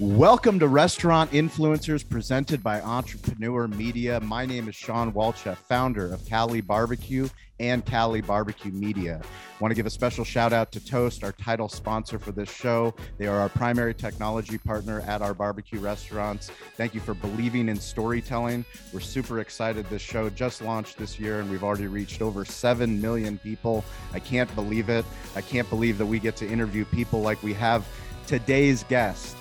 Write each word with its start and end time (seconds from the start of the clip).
Welcome 0.00 0.58
to 0.58 0.66
Restaurant 0.66 1.30
Influencers 1.30 2.06
presented 2.08 2.64
by 2.64 2.80
Entrepreneur 2.80 3.68
Media. 3.68 4.18
My 4.18 4.44
name 4.44 4.68
is 4.68 4.74
Sean 4.74 5.12
Walchef, 5.12 5.54
founder 5.54 6.12
of 6.12 6.26
Cali 6.26 6.60
Barbecue 6.60 7.28
and 7.60 7.86
Cali 7.86 8.20
Barbecue 8.20 8.72
Media. 8.72 9.22
I 9.22 9.62
want 9.62 9.70
to 9.70 9.76
give 9.76 9.86
a 9.86 9.90
special 9.90 10.24
shout 10.24 10.52
out 10.52 10.72
to 10.72 10.84
Toast, 10.84 11.22
our 11.22 11.30
title 11.30 11.68
sponsor 11.68 12.18
for 12.18 12.32
this 12.32 12.50
show. 12.50 12.92
They 13.18 13.28
are 13.28 13.38
our 13.38 13.48
primary 13.48 13.94
technology 13.94 14.58
partner 14.58 15.00
at 15.02 15.22
our 15.22 15.32
barbecue 15.32 15.78
restaurants. 15.78 16.50
Thank 16.76 16.92
you 16.96 17.00
for 17.00 17.14
believing 17.14 17.68
in 17.68 17.76
storytelling. 17.76 18.64
We're 18.92 18.98
super 18.98 19.38
excited. 19.38 19.88
This 19.90 20.02
show 20.02 20.28
just 20.28 20.60
launched 20.60 20.98
this 20.98 21.20
year 21.20 21.38
and 21.38 21.48
we've 21.48 21.62
already 21.62 21.86
reached 21.86 22.20
over 22.20 22.44
7 22.44 23.00
million 23.00 23.38
people. 23.38 23.84
I 24.12 24.18
can't 24.18 24.52
believe 24.56 24.88
it. 24.88 25.04
I 25.36 25.40
can't 25.40 25.70
believe 25.70 25.98
that 25.98 26.06
we 26.06 26.18
get 26.18 26.34
to 26.38 26.48
interview 26.48 26.84
people 26.84 27.20
like 27.20 27.40
we 27.44 27.52
have 27.52 27.86
today's 28.26 28.82
guest 28.84 29.36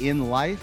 in 0.00 0.28
life, 0.28 0.62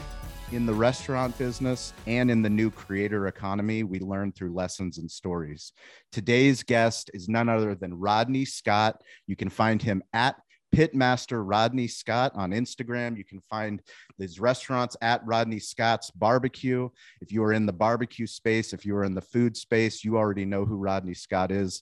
in 0.51 0.65
the 0.65 0.73
restaurant 0.73 1.37
business, 1.37 1.93
and 2.05 2.29
in 2.29 2.41
the 2.41 2.49
new 2.49 2.69
creator 2.69 3.27
economy, 3.27 3.83
we 3.83 3.99
learn 3.99 4.31
through 4.31 4.53
lessons 4.53 4.97
and 4.97 5.09
stories. 5.09 5.73
Today's 6.11 6.61
guest 6.61 7.09
is 7.13 7.27
none 7.27 7.49
other 7.49 7.73
than 7.73 7.93
Rodney 7.93 8.45
Scott. 8.45 9.01
You 9.25 9.35
can 9.35 9.49
find 9.49 9.81
him 9.81 10.03
at 10.13 10.35
Pitmaster 10.73 11.43
Rodney 11.45 11.87
Scott 11.87 12.31
on 12.35 12.51
Instagram. 12.51 13.17
You 13.17 13.23
can 13.23 13.41
find 13.49 13.81
these 14.17 14.39
restaurants 14.39 14.97
at 15.01 15.25
Rodney 15.25 15.59
Scott's 15.59 16.11
Barbecue. 16.11 16.89
If 17.21 17.31
you 17.31 17.43
are 17.43 17.53
in 17.53 17.65
the 17.65 17.73
barbecue 17.73 18.27
space, 18.27 18.73
if 18.73 18.85
you 18.85 18.95
are 18.95 19.03
in 19.03 19.13
the 19.13 19.21
food 19.21 19.55
space, 19.57 20.03
you 20.03 20.17
already 20.17 20.45
know 20.45 20.65
who 20.65 20.75
Rodney 20.75 21.13
Scott 21.13 21.51
is. 21.51 21.81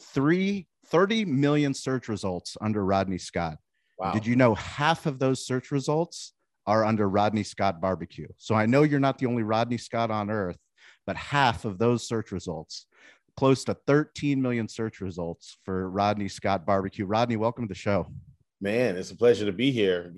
Three, 0.00 0.66
30 0.86 1.26
million 1.26 1.74
search 1.74 2.08
results 2.08 2.56
under 2.60 2.84
Rodney 2.84 3.18
Scott. 3.18 3.58
Wow. 3.98 4.12
Did 4.12 4.26
you 4.26 4.36
know 4.36 4.54
half 4.54 5.06
of 5.06 5.18
those 5.18 5.46
search 5.46 5.70
results 5.70 6.32
are 6.66 6.84
under 6.84 7.08
Rodney 7.08 7.42
Scott 7.42 7.80
Barbecue. 7.80 8.28
So 8.38 8.54
I 8.54 8.66
know 8.66 8.82
you're 8.82 9.00
not 9.00 9.18
the 9.18 9.26
only 9.26 9.42
Rodney 9.42 9.78
Scott 9.78 10.10
on 10.10 10.30
earth, 10.30 10.58
but 11.06 11.16
half 11.16 11.64
of 11.64 11.78
those 11.78 12.06
search 12.06 12.32
results, 12.32 12.86
close 13.36 13.64
to 13.64 13.76
13 13.86 14.40
million 14.40 14.68
search 14.68 15.00
results 15.00 15.56
for 15.64 15.90
Rodney 15.90 16.28
Scott 16.28 16.64
Barbecue. 16.64 17.06
Rodney, 17.06 17.36
welcome 17.36 17.64
to 17.64 17.68
the 17.68 17.74
show. 17.74 18.06
Man, 18.60 18.96
it's 18.96 19.10
a 19.10 19.16
pleasure 19.16 19.44
to 19.44 19.52
be 19.52 19.72
here. 19.72 20.14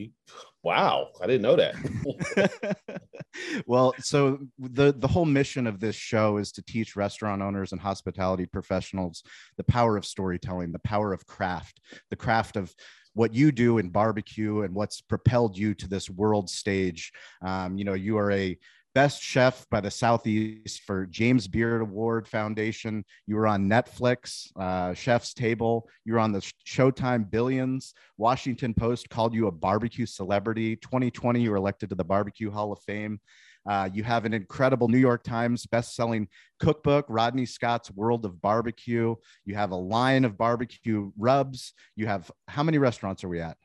Wow, 0.62 1.08
I 1.22 1.26
didn't 1.26 1.42
know 1.42 1.56
that. 1.56 2.76
well, 3.66 3.94
so 3.98 4.38
the 4.58 4.92
the 4.92 5.08
whole 5.08 5.24
mission 5.24 5.66
of 5.66 5.80
this 5.80 5.96
show 5.96 6.36
is 6.36 6.52
to 6.52 6.62
teach 6.62 6.94
restaurant 6.94 7.42
owners 7.42 7.72
and 7.72 7.80
hospitality 7.80 8.46
professionals 8.46 9.22
the 9.56 9.64
power 9.64 9.96
of 9.96 10.04
storytelling, 10.04 10.72
the 10.72 10.78
power 10.80 11.12
of 11.14 11.26
craft, 11.26 11.80
the 12.10 12.16
craft 12.16 12.56
of 12.56 12.74
what 13.14 13.34
you 13.34 13.50
do 13.50 13.78
in 13.78 13.88
barbecue 13.88 14.62
and 14.62 14.74
what's 14.74 15.00
propelled 15.00 15.56
you 15.56 15.74
to 15.74 15.88
this 15.88 16.10
world 16.10 16.50
stage. 16.50 17.12
Um, 17.42 17.78
you 17.78 17.84
know, 17.84 17.94
you 17.94 18.18
are 18.18 18.30
a 18.30 18.58
best 18.94 19.20
chef 19.20 19.66
by 19.70 19.80
the 19.80 19.90
Southeast 19.90 20.82
for 20.82 21.06
James 21.06 21.48
Beard 21.48 21.82
Award 21.82 22.28
Foundation. 22.28 23.04
You 23.26 23.34
were 23.36 23.48
on 23.48 23.68
Netflix, 23.68 24.50
uh, 24.56 24.94
Chef's 24.94 25.34
Table. 25.34 25.88
You 26.04 26.14
were 26.14 26.20
on 26.20 26.30
the 26.30 26.40
Showtime 26.64 27.28
Billions. 27.28 27.92
Washington 28.18 28.72
Post 28.72 29.10
called 29.10 29.34
you 29.34 29.48
a 29.48 29.52
barbecue 29.52 30.06
celebrity. 30.06 30.76
2020, 30.76 31.40
you 31.40 31.50
were 31.50 31.56
elected 31.56 31.88
to 31.88 31.96
the 31.96 32.04
Barbecue 32.04 32.50
Hall 32.50 32.72
of 32.72 32.78
Fame. 32.82 33.20
Uh, 33.68 33.88
you 33.92 34.02
have 34.02 34.24
an 34.24 34.34
incredible 34.34 34.88
New 34.88 34.98
York 34.98 35.22
Times 35.22 35.66
best-selling 35.66 36.28
cookbook, 36.60 37.06
Rodney 37.08 37.46
Scott's 37.46 37.90
World 37.90 38.24
of 38.24 38.40
Barbecue. 38.40 39.14
You 39.44 39.54
have 39.54 39.70
a 39.70 39.76
line 39.76 40.24
of 40.24 40.36
barbecue 40.36 41.10
rubs. 41.16 41.72
You 41.96 42.06
have 42.06 42.30
how 42.48 42.62
many 42.62 42.78
restaurants 42.78 43.24
are 43.24 43.28
we 43.28 43.40
at? 43.40 43.56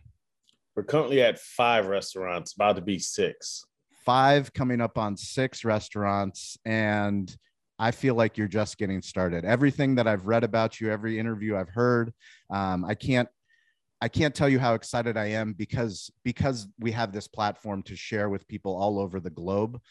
We're 0.76 0.84
currently 0.84 1.22
at 1.22 1.40
five 1.40 1.88
restaurants, 1.88 2.54
about 2.54 2.78
to 2.78 2.82
be 2.82 3.00
six. 3.00 3.66
Five 4.06 4.54
coming 4.54 4.80
up 4.80 4.98
on 4.98 5.18
six 5.18 5.66
restaurants, 5.66 6.58
and 6.64 7.36
I 7.78 7.92
feel 7.92 8.16
like 8.16 8.38
you're 8.38 8.48
just 8.48 8.78
getting 8.78 9.02
started. 9.02 9.44
Everything 9.44 9.96
that 9.96 10.08
I've 10.08 10.26
read 10.26 10.44
about 10.44 10.80
you, 10.80 10.92
every 10.92 11.20
interview 11.20 11.58
I've 11.58 11.70
heard, 11.70 12.14
um, 12.50 12.86
I 12.86 12.96
can't 12.96 13.28
I 14.02 14.08
can't 14.08 14.34
tell 14.34 14.48
you 14.48 14.60
how 14.60 14.76
excited 14.76 15.18
I 15.18 15.26
am 15.26 15.54
because 15.54 16.10
because 16.24 16.68
we 16.80 16.92
have 16.92 17.12
this 17.12 17.28
platform 17.28 17.84
to 17.84 17.96
share 17.96 18.30
with 18.30 18.48
people 18.48 18.76
all 18.76 18.98
over 18.98 19.20
the 19.20 19.30
globe 19.30 19.82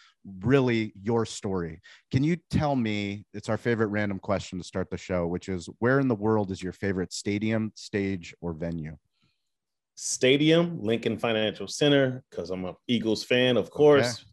really 0.41 0.93
your 1.03 1.27
story. 1.27 1.81
Can 2.11 2.25
you 2.25 2.37
tell 2.51 2.75
me 2.75 3.27
it's 3.35 3.51
our 3.51 3.59
favorite 3.59 3.89
random 3.89 4.19
question 4.19 4.59
to 4.59 4.65
start 4.65 4.91
the 4.91 4.97
show 4.97 5.27
which 5.27 5.49
is 5.49 5.69
where 5.79 6.01
in 6.01 6.09
the 6.09 6.15
world 6.15 6.51
is 6.51 6.63
your 6.63 6.73
favorite 6.73 7.13
stadium, 7.13 7.73
stage 7.75 8.35
or 8.41 8.53
venue? 8.55 8.97
Stadium, 9.95 10.83
Lincoln 10.83 11.19
Financial 11.19 11.69
Center 11.69 12.23
cuz 12.31 12.51
I'm 12.51 12.65
a 12.65 12.77
Eagles 12.87 13.25
fan 13.25 13.59
of 13.59 13.71
course. 13.71 14.25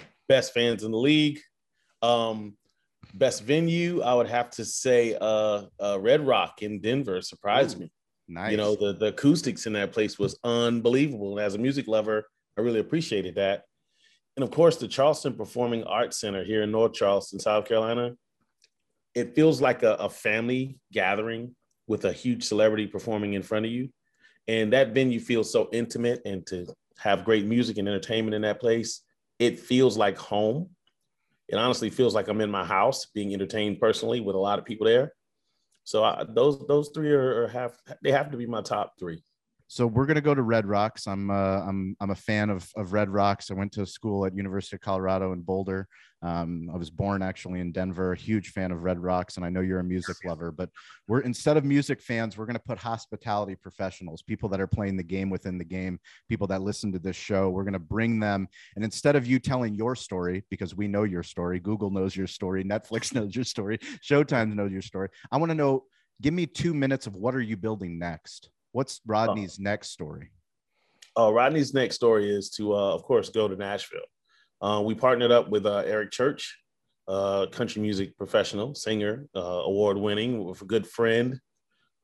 Okay. 0.00 0.08
Best 0.28 0.52
fans 0.52 0.82
in 0.82 0.90
the 0.90 0.98
league. 0.98 1.38
Um 2.00 2.56
best 3.14 3.44
venue, 3.44 4.02
I 4.02 4.14
would 4.14 4.28
have 4.28 4.50
to 4.50 4.64
say 4.64 5.16
uh, 5.20 5.66
uh 5.80 6.00
Red 6.00 6.26
Rock 6.26 6.62
in 6.62 6.80
Denver 6.80 7.22
surprised 7.22 7.76
Ooh. 7.76 7.82
me. 7.82 7.92
Nice. 8.32 8.50
You 8.50 8.56
know, 8.56 8.74
the, 8.74 8.94
the 8.94 9.06
acoustics 9.06 9.66
in 9.66 9.74
that 9.74 9.92
place 9.92 10.18
was 10.18 10.38
unbelievable. 10.42 11.36
And 11.36 11.44
as 11.44 11.54
a 11.54 11.58
music 11.58 11.86
lover, 11.86 12.24
I 12.56 12.62
really 12.62 12.80
appreciated 12.80 13.34
that. 13.34 13.64
And 14.36 14.42
of 14.42 14.50
course, 14.50 14.76
the 14.76 14.88
Charleston 14.88 15.34
Performing 15.34 15.84
Arts 15.84 16.18
Center 16.18 16.42
here 16.42 16.62
in 16.62 16.70
North 16.70 16.94
Charleston, 16.94 17.38
South 17.38 17.66
Carolina, 17.66 18.12
it 19.14 19.34
feels 19.34 19.60
like 19.60 19.82
a, 19.82 19.94
a 19.94 20.08
family 20.08 20.78
gathering 20.90 21.54
with 21.86 22.06
a 22.06 22.12
huge 22.12 22.44
celebrity 22.44 22.86
performing 22.86 23.34
in 23.34 23.42
front 23.42 23.66
of 23.66 23.72
you. 23.72 23.90
And 24.48 24.72
that 24.72 24.94
venue 24.94 25.20
feels 25.20 25.52
so 25.52 25.68
intimate 25.70 26.22
and 26.24 26.46
to 26.46 26.66
have 26.96 27.26
great 27.26 27.44
music 27.44 27.76
and 27.76 27.86
entertainment 27.86 28.34
in 28.34 28.42
that 28.42 28.60
place, 28.60 29.02
it 29.38 29.60
feels 29.60 29.98
like 29.98 30.16
home. 30.16 30.70
It 31.48 31.56
honestly 31.56 31.90
feels 31.90 32.14
like 32.14 32.28
I'm 32.28 32.40
in 32.40 32.50
my 32.50 32.64
house 32.64 33.06
being 33.14 33.34
entertained 33.34 33.78
personally 33.78 34.20
with 34.20 34.36
a 34.36 34.38
lot 34.38 34.58
of 34.58 34.64
people 34.64 34.86
there. 34.86 35.12
So 35.84 36.04
I, 36.04 36.24
those 36.28 36.66
those 36.66 36.90
three 36.90 37.12
are, 37.12 37.44
are 37.44 37.48
have 37.48 37.76
they 38.02 38.12
have 38.12 38.30
to 38.30 38.36
be 38.36 38.46
my 38.46 38.62
top 38.62 38.98
three. 38.98 39.22
So 39.72 39.86
we're 39.86 40.04
gonna 40.04 40.20
go 40.20 40.34
to 40.34 40.42
Red 40.42 40.66
Rocks. 40.66 41.06
I'm 41.06 41.30
uh, 41.30 41.60
I'm 41.66 41.96
I'm 41.98 42.10
a 42.10 42.14
fan 42.14 42.50
of 42.50 42.70
of 42.76 42.92
Red 42.92 43.08
Rocks. 43.08 43.50
I 43.50 43.54
went 43.54 43.72
to 43.72 43.86
school 43.86 44.26
at 44.26 44.36
University 44.36 44.76
of 44.76 44.82
Colorado 44.82 45.32
in 45.32 45.40
Boulder. 45.40 45.88
Um, 46.20 46.68
I 46.70 46.76
was 46.76 46.90
born 46.90 47.22
actually 47.22 47.60
in 47.60 47.72
Denver. 47.72 48.12
A 48.12 48.16
huge 48.16 48.50
fan 48.50 48.70
of 48.70 48.82
Red 48.82 48.98
Rocks, 48.98 49.38
and 49.38 49.46
I 49.46 49.48
know 49.48 49.62
you're 49.62 49.78
a 49.78 49.84
music 49.84 50.18
lover. 50.26 50.52
But 50.52 50.68
we're 51.08 51.20
instead 51.20 51.56
of 51.56 51.64
music 51.64 52.02
fans, 52.02 52.36
we're 52.36 52.44
gonna 52.44 52.58
put 52.58 52.76
hospitality 52.76 53.54
professionals, 53.54 54.20
people 54.20 54.50
that 54.50 54.60
are 54.60 54.66
playing 54.66 54.98
the 54.98 55.02
game 55.02 55.30
within 55.30 55.56
the 55.56 55.64
game, 55.64 55.98
people 56.28 56.46
that 56.48 56.60
listen 56.60 56.92
to 56.92 56.98
this 56.98 57.16
show. 57.16 57.48
We're 57.48 57.64
gonna 57.64 57.78
bring 57.78 58.20
them, 58.20 58.48
and 58.76 58.84
instead 58.84 59.16
of 59.16 59.26
you 59.26 59.38
telling 59.38 59.74
your 59.74 59.96
story, 59.96 60.44
because 60.50 60.76
we 60.76 60.86
know 60.86 61.04
your 61.04 61.22
story, 61.22 61.58
Google 61.60 61.88
knows 61.88 62.14
your 62.14 62.26
story, 62.26 62.62
Netflix 62.74 63.14
knows 63.14 63.34
your 63.34 63.46
story, 63.46 63.78
Showtime 63.78 64.52
knows 64.52 64.70
your 64.70 64.82
story. 64.82 65.08
I 65.30 65.38
want 65.38 65.48
to 65.48 65.56
know. 65.56 65.84
Give 66.20 66.34
me 66.34 66.46
two 66.46 66.74
minutes 66.74 67.08
of 67.08 67.16
what 67.16 67.34
are 67.34 67.40
you 67.40 67.56
building 67.56 67.98
next. 67.98 68.50
What's 68.72 69.00
Rodney's 69.06 69.58
next 69.58 69.90
story? 69.90 70.30
Uh, 71.18 71.30
Rodney's 71.30 71.74
next 71.74 71.94
story 71.94 72.34
is 72.34 72.48
to, 72.50 72.74
uh, 72.74 72.94
of 72.94 73.02
course, 73.02 73.28
go 73.28 73.46
to 73.46 73.54
Nashville. 73.54 74.00
Uh, 74.62 74.82
we 74.84 74.94
partnered 74.94 75.30
up 75.30 75.50
with 75.50 75.66
uh, 75.66 75.82
Eric 75.84 76.10
Church, 76.10 76.58
uh, 77.06 77.46
country 77.52 77.82
music 77.82 78.16
professional, 78.16 78.74
singer, 78.74 79.28
uh, 79.36 79.40
award 79.40 79.98
winning, 79.98 80.42
with 80.42 80.62
a 80.62 80.64
good 80.64 80.86
friend. 80.86 81.38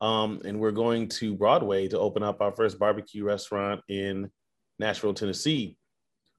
Um, 0.03 0.43
and 0.45 0.61
we're 0.61 0.71
going 0.71 1.09
to 1.09 1.34
Broadway 1.34 1.89
to 1.89 1.99
open 1.99 2.23
up 2.23 2.41
our 2.43 2.53
first 2.53 2.79
barbecue 2.79 3.25
restaurant 3.25 3.81
in 3.89 4.31
Nashville, 4.79 5.15
Tennessee. 5.15 5.77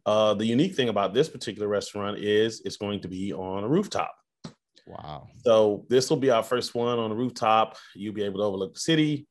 Uh, 0.05 0.35
the 0.35 0.45
unique 0.45 0.75
thing 0.75 0.89
about 0.89 1.13
this 1.13 1.27
particular 1.27 1.67
restaurant 1.67 2.19
is 2.19 2.61
it's 2.65 2.77
going 2.77 3.01
to 3.01 3.07
be 3.07 3.33
on 3.33 3.63
a 3.63 3.67
rooftop. 3.67 4.13
Wow. 4.87 5.27
So 5.43 5.85
this 5.89 6.09
will 6.09 6.17
be 6.17 6.29
our 6.29 6.43
first 6.43 6.75
one 6.75 6.99
on 6.99 7.11
a 7.11 7.15
rooftop. 7.15 7.77
You'll 7.95 8.13
be 8.13 8.23
able 8.23 8.39
to 8.39 8.45
overlook 8.45 8.75
the 8.75 8.79
city 8.79 9.27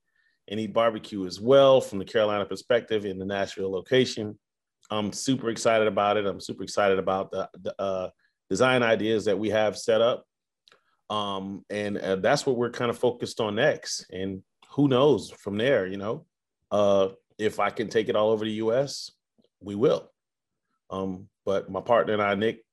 and 0.48 0.58
eat 0.58 0.72
barbecue 0.72 1.26
as 1.26 1.40
well 1.40 1.80
from 1.80 1.98
the 1.98 2.04
Carolina 2.04 2.44
perspective 2.44 3.04
in 3.04 3.18
the 3.18 3.24
Nashville 3.24 3.70
location. 3.70 4.38
I'm 4.90 5.12
super 5.12 5.50
excited 5.50 5.86
about 5.86 6.16
it. 6.16 6.26
I'm 6.26 6.40
super 6.40 6.62
excited 6.62 6.98
about 6.98 7.30
the, 7.30 7.48
the 7.60 7.74
uh, 7.80 8.10
design 8.48 8.82
ideas 8.82 9.26
that 9.26 9.38
we 9.38 9.50
have 9.50 9.76
set 9.76 10.00
up. 10.00 10.24
Um, 11.10 11.64
and 11.70 11.98
uh, 11.98 12.16
that's 12.16 12.46
what 12.46 12.56
we're 12.56 12.70
kind 12.70 12.90
of 12.90 12.98
focused 12.98 13.40
on 13.40 13.56
next. 13.56 14.06
And 14.10 14.42
who 14.70 14.88
knows 14.88 15.30
from 15.30 15.56
there, 15.58 15.86
you 15.86 15.96
know, 15.96 16.26
uh, 16.70 17.08
if 17.38 17.60
I 17.60 17.70
can 17.70 17.88
take 17.88 18.08
it 18.08 18.16
all 18.16 18.30
over 18.30 18.44
the 18.44 18.52
US, 18.52 19.10
we 19.60 19.74
will. 19.74 20.10
Um, 20.90 21.28
but 21.44 21.70
my 21.70 21.80
partner 21.80 22.14
and 22.14 22.22
I, 22.22 22.34
Nick, 22.34 22.64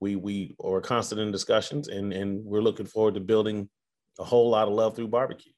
we 0.00 0.16
we 0.16 0.54
are 0.62 0.80
constant 0.80 1.20
in 1.20 1.32
discussions 1.32 1.88
and, 1.88 2.12
and 2.12 2.44
we're 2.44 2.62
looking 2.62 2.86
forward 2.86 3.14
to 3.14 3.20
building 3.20 3.68
a 4.18 4.24
whole 4.24 4.50
lot 4.50 4.68
of 4.68 4.74
love 4.74 4.94
through 4.94 5.08
barbecue. 5.08 5.52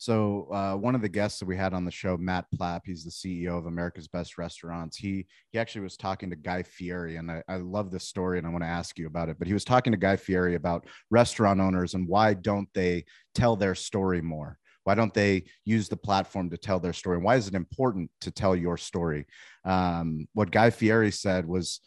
So 0.00 0.48
uh, 0.50 0.76
one 0.76 0.94
of 0.94 1.02
the 1.02 1.10
guests 1.10 1.40
that 1.40 1.44
we 1.44 1.58
had 1.58 1.74
on 1.74 1.84
the 1.84 1.90
show, 1.90 2.16
Matt 2.16 2.46
Plapp, 2.58 2.80
he's 2.86 3.04
the 3.04 3.10
CEO 3.10 3.58
of 3.58 3.66
America's 3.66 4.08
Best 4.08 4.38
Restaurants. 4.38 4.96
He 4.96 5.26
he 5.50 5.58
actually 5.58 5.82
was 5.82 5.98
talking 5.98 6.30
to 6.30 6.36
Guy 6.36 6.62
Fieri, 6.62 7.16
and 7.16 7.30
I, 7.30 7.42
I 7.46 7.56
love 7.56 7.90
this 7.90 8.04
story, 8.04 8.38
and 8.38 8.46
I 8.46 8.50
want 8.50 8.64
to 8.64 8.68
ask 8.68 8.98
you 8.98 9.06
about 9.06 9.28
it. 9.28 9.38
But 9.38 9.46
he 9.46 9.52
was 9.52 9.62
talking 9.62 9.90
to 9.92 9.98
Guy 9.98 10.16
Fieri 10.16 10.54
about 10.54 10.86
restaurant 11.10 11.60
owners 11.60 11.92
and 11.92 12.08
why 12.08 12.32
don't 12.32 12.66
they 12.72 13.04
tell 13.34 13.56
their 13.56 13.74
story 13.74 14.22
more? 14.22 14.56
Why 14.84 14.94
don't 14.94 15.12
they 15.12 15.44
use 15.66 15.90
the 15.90 15.98
platform 15.98 16.48
to 16.48 16.56
tell 16.56 16.80
their 16.80 16.94
story? 16.94 17.16
And 17.16 17.24
Why 17.24 17.36
is 17.36 17.46
it 17.46 17.54
important 17.54 18.10
to 18.22 18.30
tell 18.30 18.56
your 18.56 18.78
story? 18.78 19.26
Um, 19.66 20.28
what 20.32 20.50
Guy 20.50 20.70
Fieri 20.70 21.10
said 21.10 21.44
was 21.44 21.78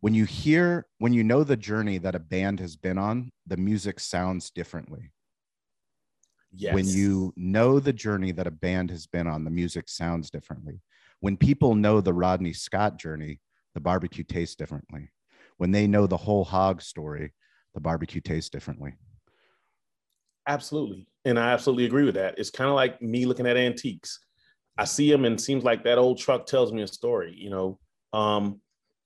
when 0.00 0.12
you 0.12 0.26
hear, 0.26 0.86
when 0.98 1.14
you 1.14 1.24
know 1.24 1.42
the 1.42 1.56
journey 1.56 1.96
that 1.96 2.14
a 2.14 2.18
band 2.20 2.60
has 2.60 2.76
been 2.76 2.98
on, 2.98 3.32
the 3.46 3.56
music 3.56 3.98
sounds 3.98 4.50
differently. 4.50 5.10
Yes. 6.54 6.74
When 6.74 6.86
you 6.86 7.32
know 7.36 7.80
the 7.80 7.92
journey 7.92 8.32
that 8.32 8.46
a 8.46 8.50
band 8.50 8.90
has 8.90 9.06
been 9.06 9.26
on, 9.26 9.44
the 9.44 9.50
music 9.50 9.88
sounds 9.88 10.30
differently. 10.30 10.80
When 11.20 11.36
people 11.36 11.74
know 11.74 12.00
the 12.00 12.12
Rodney 12.12 12.52
Scott 12.52 12.98
journey, 12.98 13.40
the 13.74 13.80
barbecue 13.80 14.24
tastes 14.24 14.54
differently. 14.54 15.10
When 15.56 15.70
they 15.70 15.86
know 15.86 16.06
the 16.06 16.16
whole 16.16 16.44
hog 16.44 16.82
story, 16.82 17.32
the 17.74 17.80
barbecue 17.80 18.20
tastes 18.20 18.50
differently. 18.50 18.94
Absolutely. 20.46 21.06
And 21.24 21.38
I 21.38 21.52
absolutely 21.52 21.86
agree 21.86 22.04
with 22.04 22.16
that. 22.16 22.38
It's 22.38 22.50
kind 22.50 22.68
of 22.68 22.74
like 22.74 23.00
me 23.00 23.24
looking 23.24 23.46
at 23.46 23.56
antiques. 23.56 24.18
I 24.76 24.84
see 24.84 25.10
them 25.10 25.24
and 25.24 25.40
seems 25.40 25.64
like 25.64 25.84
that 25.84 25.98
old 25.98 26.18
truck 26.18 26.46
tells 26.46 26.72
me 26.72 26.82
a 26.82 26.88
story, 26.88 27.34
you 27.36 27.50
know. 27.50 27.78
Um, 28.12 28.60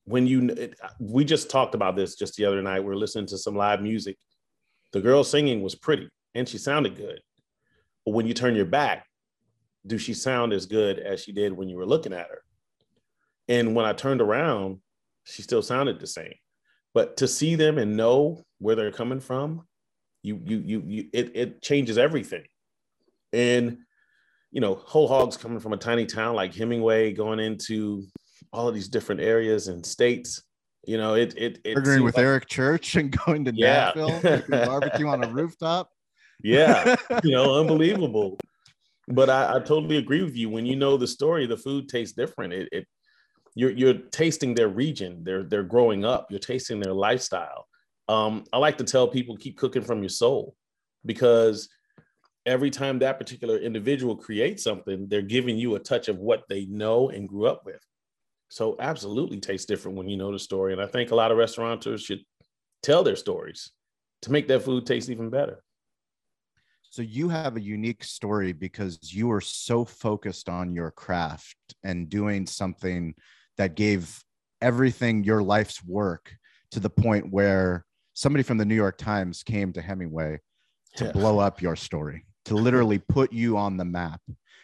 when 0.05 0.25
you 0.25 0.47
it, 0.49 0.79
we 0.99 1.23
just 1.23 1.49
talked 1.49 1.75
about 1.75 1.95
this 1.95 2.15
just 2.15 2.35
the 2.35 2.45
other 2.45 2.61
night. 2.61 2.83
We 2.83 2.91
are 2.91 2.97
listening 2.97 3.27
to 3.27 3.37
some 3.37 3.55
live 3.55 3.81
music. 3.81 4.17
The 4.93 5.01
girl 5.01 5.23
singing 5.23 5.61
was 5.61 5.75
pretty 5.75 6.09
and 6.33 6.47
she 6.47 6.57
sounded 6.57 6.95
good. 6.95 7.19
But 8.07 8.13
when 8.13 8.25
you 8.25 8.33
turn 8.33 8.55
your 8.55 8.63
back, 8.63 9.05
do 9.85 9.97
she 9.97 10.13
sound 10.13 10.53
as 10.53 10.65
good 10.65 10.97
as 10.97 11.21
she 11.21 11.33
did 11.33 11.51
when 11.51 11.67
you 11.67 11.75
were 11.75 11.85
looking 11.85 12.13
at 12.13 12.29
her? 12.29 12.41
And 13.49 13.75
when 13.75 13.85
I 13.85 13.91
turned 13.91 14.21
around, 14.21 14.79
she 15.25 15.41
still 15.41 15.61
sounded 15.61 15.99
the 15.99 16.07
same. 16.07 16.33
But 16.93 17.17
to 17.17 17.27
see 17.27 17.55
them 17.55 17.77
and 17.77 17.97
know 17.97 18.45
where 18.59 18.77
they're 18.77 18.93
coming 18.93 19.19
from, 19.19 19.67
you 20.23 20.39
you 20.45 20.57
you, 20.59 20.83
you 20.87 21.09
it, 21.11 21.35
it 21.35 21.61
changes 21.61 21.97
everything. 21.97 22.45
And 23.33 23.79
you 24.51 24.61
know, 24.61 24.75
whole 24.75 25.09
hogs 25.09 25.35
coming 25.35 25.59
from 25.59 25.73
a 25.73 25.77
tiny 25.77 26.05
town 26.05 26.33
like 26.33 26.55
Hemingway, 26.55 27.11
going 27.11 27.41
into 27.41 28.05
all 28.53 28.69
of 28.69 28.73
these 28.73 28.87
different 28.87 29.19
areas 29.19 29.67
and 29.67 29.85
states. 29.85 30.43
You 30.85 30.97
know, 30.97 31.15
it 31.15 31.33
it, 31.35 31.59
it 31.65 31.77
agreeing 31.77 32.05
with 32.05 32.15
like, 32.15 32.23
Eric 32.23 32.47
Church 32.47 32.95
and 32.95 33.11
going 33.25 33.43
to 33.43 33.53
yeah. 33.53 33.91
Nashville, 33.93 34.47
barbecue 34.47 35.07
on 35.07 35.25
a 35.25 35.27
rooftop. 35.33 35.89
Yeah, 36.43 36.95
you 37.23 37.31
know, 37.31 37.59
unbelievable. 37.59 38.37
But 39.07 39.29
I, 39.29 39.55
I, 39.55 39.59
totally 39.59 39.97
agree 39.97 40.21
with 40.21 40.35
you. 40.35 40.49
When 40.49 40.65
you 40.65 40.75
know 40.75 40.97
the 40.97 41.07
story, 41.07 41.47
the 41.47 41.55
food 41.57 41.87
tastes 41.87 42.15
different. 42.15 42.53
It, 42.53 42.69
it 42.71 42.87
you're 43.55 43.71
you're 43.71 43.93
tasting 43.93 44.53
their 44.53 44.67
region. 44.67 45.23
They're 45.23 45.43
they're 45.43 45.63
growing 45.63 46.05
up. 46.05 46.27
You're 46.29 46.39
tasting 46.39 46.79
their 46.79 46.93
lifestyle. 46.93 47.65
Um, 48.09 48.43
I 48.53 48.57
like 48.57 48.77
to 48.77 48.83
tell 48.83 49.07
people 49.07 49.37
keep 49.37 49.57
cooking 49.57 49.81
from 49.81 50.01
your 50.01 50.09
soul 50.09 50.55
because 51.05 51.69
every 52.45 52.69
time 52.69 52.99
that 52.99 53.19
particular 53.19 53.57
individual 53.57 54.15
creates 54.15 54.63
something, 54.63 55.07
they're 55.09 55.21
giving 55.21 55.57
you 55.57 55.75
a 55.75 55.79
touch 55.79 56.07
of 56.07 56.17
what 56.17 56.43
they 56.47 56.65
know 56.65 57.09
and 57.09 57.27
grew 57.27 57.47
up 57.47 57.63
with. 57.65 57.81
So 58.49 58.77
absolutely 58.79 59.39
tastes 59.39 59.65
different 59.65 59.97
when 59.97 60.07
you 60.07 60.15
know 60.17 60.31
the 60.31 60.39
story. 60.39 60.71
And 60.71 60.81
I 60.81 60.87
think 60.87 61.11
a 61.11 61.15
lot 61.15 61.31
of 61.31 61.37
restaurateurs 61.37 62.01
should 62.01 62.21
tell 62.81 63.03
their 63.03 63.17
stories 63.17 63.71
to 64.21 64.31
make 64.31 64.47
that 64.47 64.63
food 64.63 64.85
taste 64.85 65.09
even 65.09 65.29
better. 65.29 65.61
So 66.89 67.01
you 67.01 67.29
have 67.29 67.57
a 67.57 67.61
unique 67.61 68.03
story 68.03 68.53
because 68.53 68.99
you 69.13 69.27
were 69.27 69.41
so 69.41 69.85
focused 69.85 70.49
on 70.49 70.73
your 70.73 70.91
craft 70.91 71.55
and 71.83 72.09
doing 72.09 72.47
something 72.47 73.13
that 73.57 73.75
gave 73.75 74.23
everything 74.61 75.23
your 75.23 75.43
life's 75.43 75.83
work 75.83 76.33
to 76.71 76.79
the 76.79 76.89
point 76.89 77.31
where 77.31 77.85
somebody 78.13 78.43
from 78.43 78.57
the 78.57 78.65
New 78.65 78.75
York 78.75 78.97
Times 78.97 79.43
came 79.43 79.73
to 79.73 79.81
Hemingway 79.81 80.39
to 80.95 81.05
yeah. 81.05 81.11
blow 81.11 81.39
up 81.39 81.61
your 81.61 81.75
story, 81.75 82.25
to 82.45 82.55
literally 82.55 82.99
put 82.99 83.31
you 83.31 83.57
on 83.57 83.77
the 83.77 83.85
map. 83.85 84.21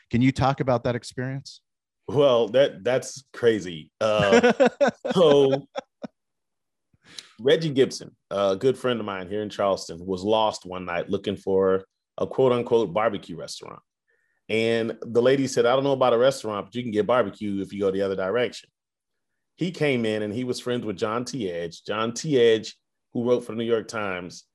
Can 0.09 0.21
you 0.21 0.31
talk 0.31 0.59
about 0.59 0.83
that 0.85 0.95
experience? 0.95 1.61
Well, 2.07 2.49
that 2.49 2.83
that's 2.83 3.23
crazy. 3.33 3.91
Uh, 4.01 4.51
so 5.13 5.67
Reggie 7.39 7.69
Gibson, 7.69 8.15
a 8.29 8.55
good 8.55 8.77
friend 8.77 8.99
of 8.99 9.05
mine 9.05 9.29
here 9.29 9.41
in 9.41 9.49
Charleston, 9.49 10.05
was 10.05 10.23
lost 10.23 10.65
one 10.65 10.85
night 10.85 11.09
looking 11.09 11.37
for 11.37 11.85
a 12.17 12.27
quote 12.27 12.51
unquote 12.51 12.93
barbecue 12.93 13.35
restaurant. 13.35 13.79
And 14.49 14.97
the 15.01 15.21
lady 15.21 15.47
said, 15.47 15.65
I 15.65 15.73
don't 15.73 15.83
know 15.83 15.93
about 15.93 16.13
a 16.13 16.17
restaurant, 16.17 16.65
but 16.65 16.75
you 16.75 16.83
can 16.83 16.91
get 16.91 17.07
barbecue 17.07 17.61
if 17.61 17.71
you 17.71 17.79
go 17.79 17.91
the 17.91 18.01
other 18.01 18.15
direction. 18.15 18.69
He 19.55 19.71
came 19.71 20.05
in 20.05 20.23
and 20.23 20.33
he 20.33 20.43
was 20.43 20.59
friends 20.59 20.85
with 20.85 20.97
John 20.97 21.25
T. 21.25 21.49
Edge. 21.49 21.83
John 21.85 22.13
T. 22.13 22.39
Edge, 22.39 22.75
who 23.13 23.27
wrote 23.27 23.45
for 23.45 23.53
the 23.53 23.57
New 23.59 23.63
York 23.63 23.87
Times, 23.87 24.45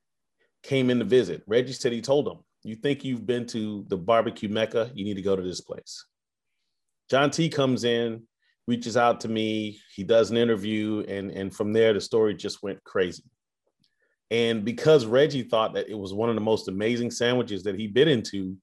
came 0.63 0.91
in 0.91 0.99
to 0.99 1.05
visit. 1.05 1.43
Reggie 1.47 1.73
said 1.73 1.93
he 1.93 2.03
told 2.03 2.29
him, 2.29 2.39
You 2.65 2.75
think 2.75 3.05
you've 3.05 3.27
been 3.27 3.47
to 3.47 3.85
the 3.89 3.97
barbecue 3.97 4.49
mecca? 4.49 4.91
You 4.95 5.05
need 5.05 5.15
to 5.15 5.23
go 5.23 5.37
to 5.37 5.43
this 5.43 5.61
place. 5.61 6.05
John 7.11 7.31
T 7.31 7.49
comes 7.49 7.85
in, 7.85 8.25
reaches 8.67 8.97
out 8.97 9.21
to 9.23 9.29
me, 9.29 9.81
he 9.95 10.05
does 10.05 10.31
an 10.31 10.37
interview, 10.37 11.05
and, 11.09 11.31
and 11.31 11.55
from 11.55 11.73
there, 11.73 11.95
the 11.95 12.01
story 12.01 12.35
just 12.35 12.63
went 12.63 12.85
crazy. 12.85 13.25
And 14.31 14.65
because 14.65 15.07
Reggie 15.07 15.43
thought 15.43 15.75
that 15.75 15.89
it 15.89 15.99
was 15.99 16.13
one 16.13 16.29
of 16.29 16.35
the 16.35 16.41
most 16.41 16.69
amazing 16.69 17.11
sandwiches 17.11 17.63
that 17.63 17.79
he 17.79 17.87
bit 17.87 18.09
into, 18.09 18.57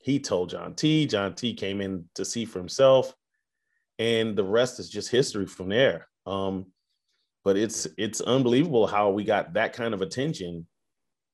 he 0.00 0.20
told 0.20 0.50
John 0.50 0.74
T. 0.74 1.06
John 1.06 1.34
T 1.34 1.54
came 1.54 1.80
in 1.80 2.04
to 2.14 2.24
see 2.24 2.44
for 2.44 2.58
himself, 2.58 3.14
and 3.98 4.36
the 4.36 4.44
rest 4.44 4.78
is 4.78 4.88
just 4.88 5.10
history 5.10 5.46
from 5.46 5.68
there. 5.68 6.06
Um, 6.26 6.66
but 7.42 7.56
it's 7.56 7.86
it's 7.98 8.20
unbelievable 8.20 8.86
how 8.86 9.10
we 9.10 9.24
got 9.24 9.54
that 9.54 9.72
kind 9.72 9.94
of 9.94 10.02
attention 10.02 10.66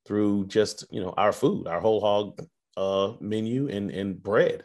through 0.06 0.46
just 0.46 0.84
you 0.90 1.00
know 1.00 1.12
our 1.16 1.32
food, 1.32 1.66
our 1.66 1.80
whole 1.80 2.00
hog 2.00 2.40
uh, 2.76 3.12
menu 3.20 3.68
and 3.68 3.90
and 3.90 4.22
bread. 4.22 4.64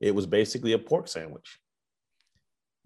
It 0.00 0.14
was 0.14 0.26
basically 0.26 0.72
a 0.72 0.78
pork 0.78 1.08
sandwich. 1.08 1.58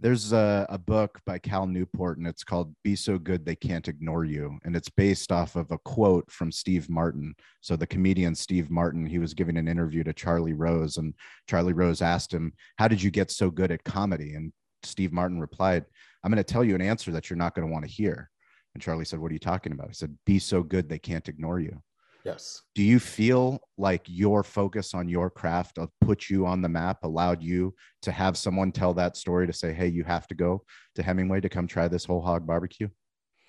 There's 0.02 0.32
a, 0.32 0.66
a, 0.70 0.78
book 0.78 1.20
by 1.26 1.38
Cal 1.38 1.66
Newport, 1.66 2.16
and 2.16 2.26
it's 2.26 2.42
called 2.42 2.74
Be 2.82 2.96
So 2.96 3.18
Good 3.18 3.44
They 3.44 3.54
Can't 3.54 3.86
Ignore 3.86 4.24
You. 4.24 4.58
And 4.64 4.74
it's 4.74 4.88
based 4.88 5.30
off 5.30 5.56
of 5.56 5.70
a 5.70 5.78
quote 5.78 6.30
from 6.32 6.50
Steve 6.50 6.88
Martin. 6.88 7.34
So, 7.60 7.76
the 7.76 7.86
comedian 7.86 8.34
Steve 8.34 8.70
Martin, 8.70 9.04
he 9.04 9.18
was 9.18 9.34
giving 9.34 9.58
an 9.58 9.68
interview 9.68 10.02
to 10.04 10.14
Charlie 10.14 10.54
Rose, 10.54 10.96
and 10.96 11.12
Charlie 11.46 11.74
Rose 11.74 12.00
asked 12.00 12.32
him, 12.32 12.54
How 12.76 12.88
did 12.88 13.02
you 13.02 13.10
get 13.10 13.30
so 13.30 13.50
good 13.50 13.70
at 13.70 13.84
comedy? 13.84 14.36
And 14.36 14.54
Steve 14.84 15.12
Martin 15.12 15.38
replied, 15.38 15.84
I'm 16.24 16.30
going 16.30 16.42
to 16.42 16.44
tell 16.44 16.64
you 16.64 16.74
an 16.74 16.80
answer 16.80 17.10
that 17.12 17.28
you're 17.28 17.36
not 17.36 17.54
going 17.54 17.68
to 17.68 17.72
want 17.72 17.84
to 17.84 17.90
hear. 17.90 18.30
And 18.74 18.82
Charlie 18.82 19.04
said, 19.04 19.18
What 19.18 19.30
are 19.30 19.34
you 19.34 19.38
talking 19.38 19.72
about? 19.72 19.88
He 19.88 19.94
said, 19.94 20.16
Be 20.24 20.38
so 20.38 20.62
good 20.62 20.88
they 20.88 20.98
can't 20.98 21.28
ignore 21.28 21.60
you. 21.60 21.82
Yes. 22.24 22.62
Do 22.74 22.82
you 22.82 22.98
feel 23.00 23.60
like 23.78 24.02
your 24.06 24.42
focus 24.42 24.94
on 24.94 25.08
your 25.08 25.30
craft 25.30 25.78
of 25.78 25.90
put 26.00 26.28
you 26.28 26.46
on 26.46 26.62
the 26.62 26.68
map 26.68 26.98
allowed 27.02 27.42
you 27.42 27.74
to 28.02 28.12
have 28.12 28.36
someone 28.36 28.72
tell 28.72 28.94
that 28.94 29.16
story 29.16 29.46
to 29.46 29.52
say, 29.52 29.72
hey, 29.72 29.88
you 29.88 30.04
have 30.04 30.26
to 30.28 30.34
go 30.34 30.62
to 30.94 31.02
Hemingway 31.02 31.40
to 31.40 31.48
come 31.48 31.66
try 31.66 31.88
this 31.88 32.04
whole 32.04 32.20
hog 32.20 32.46
barbecue? 32.46 32.88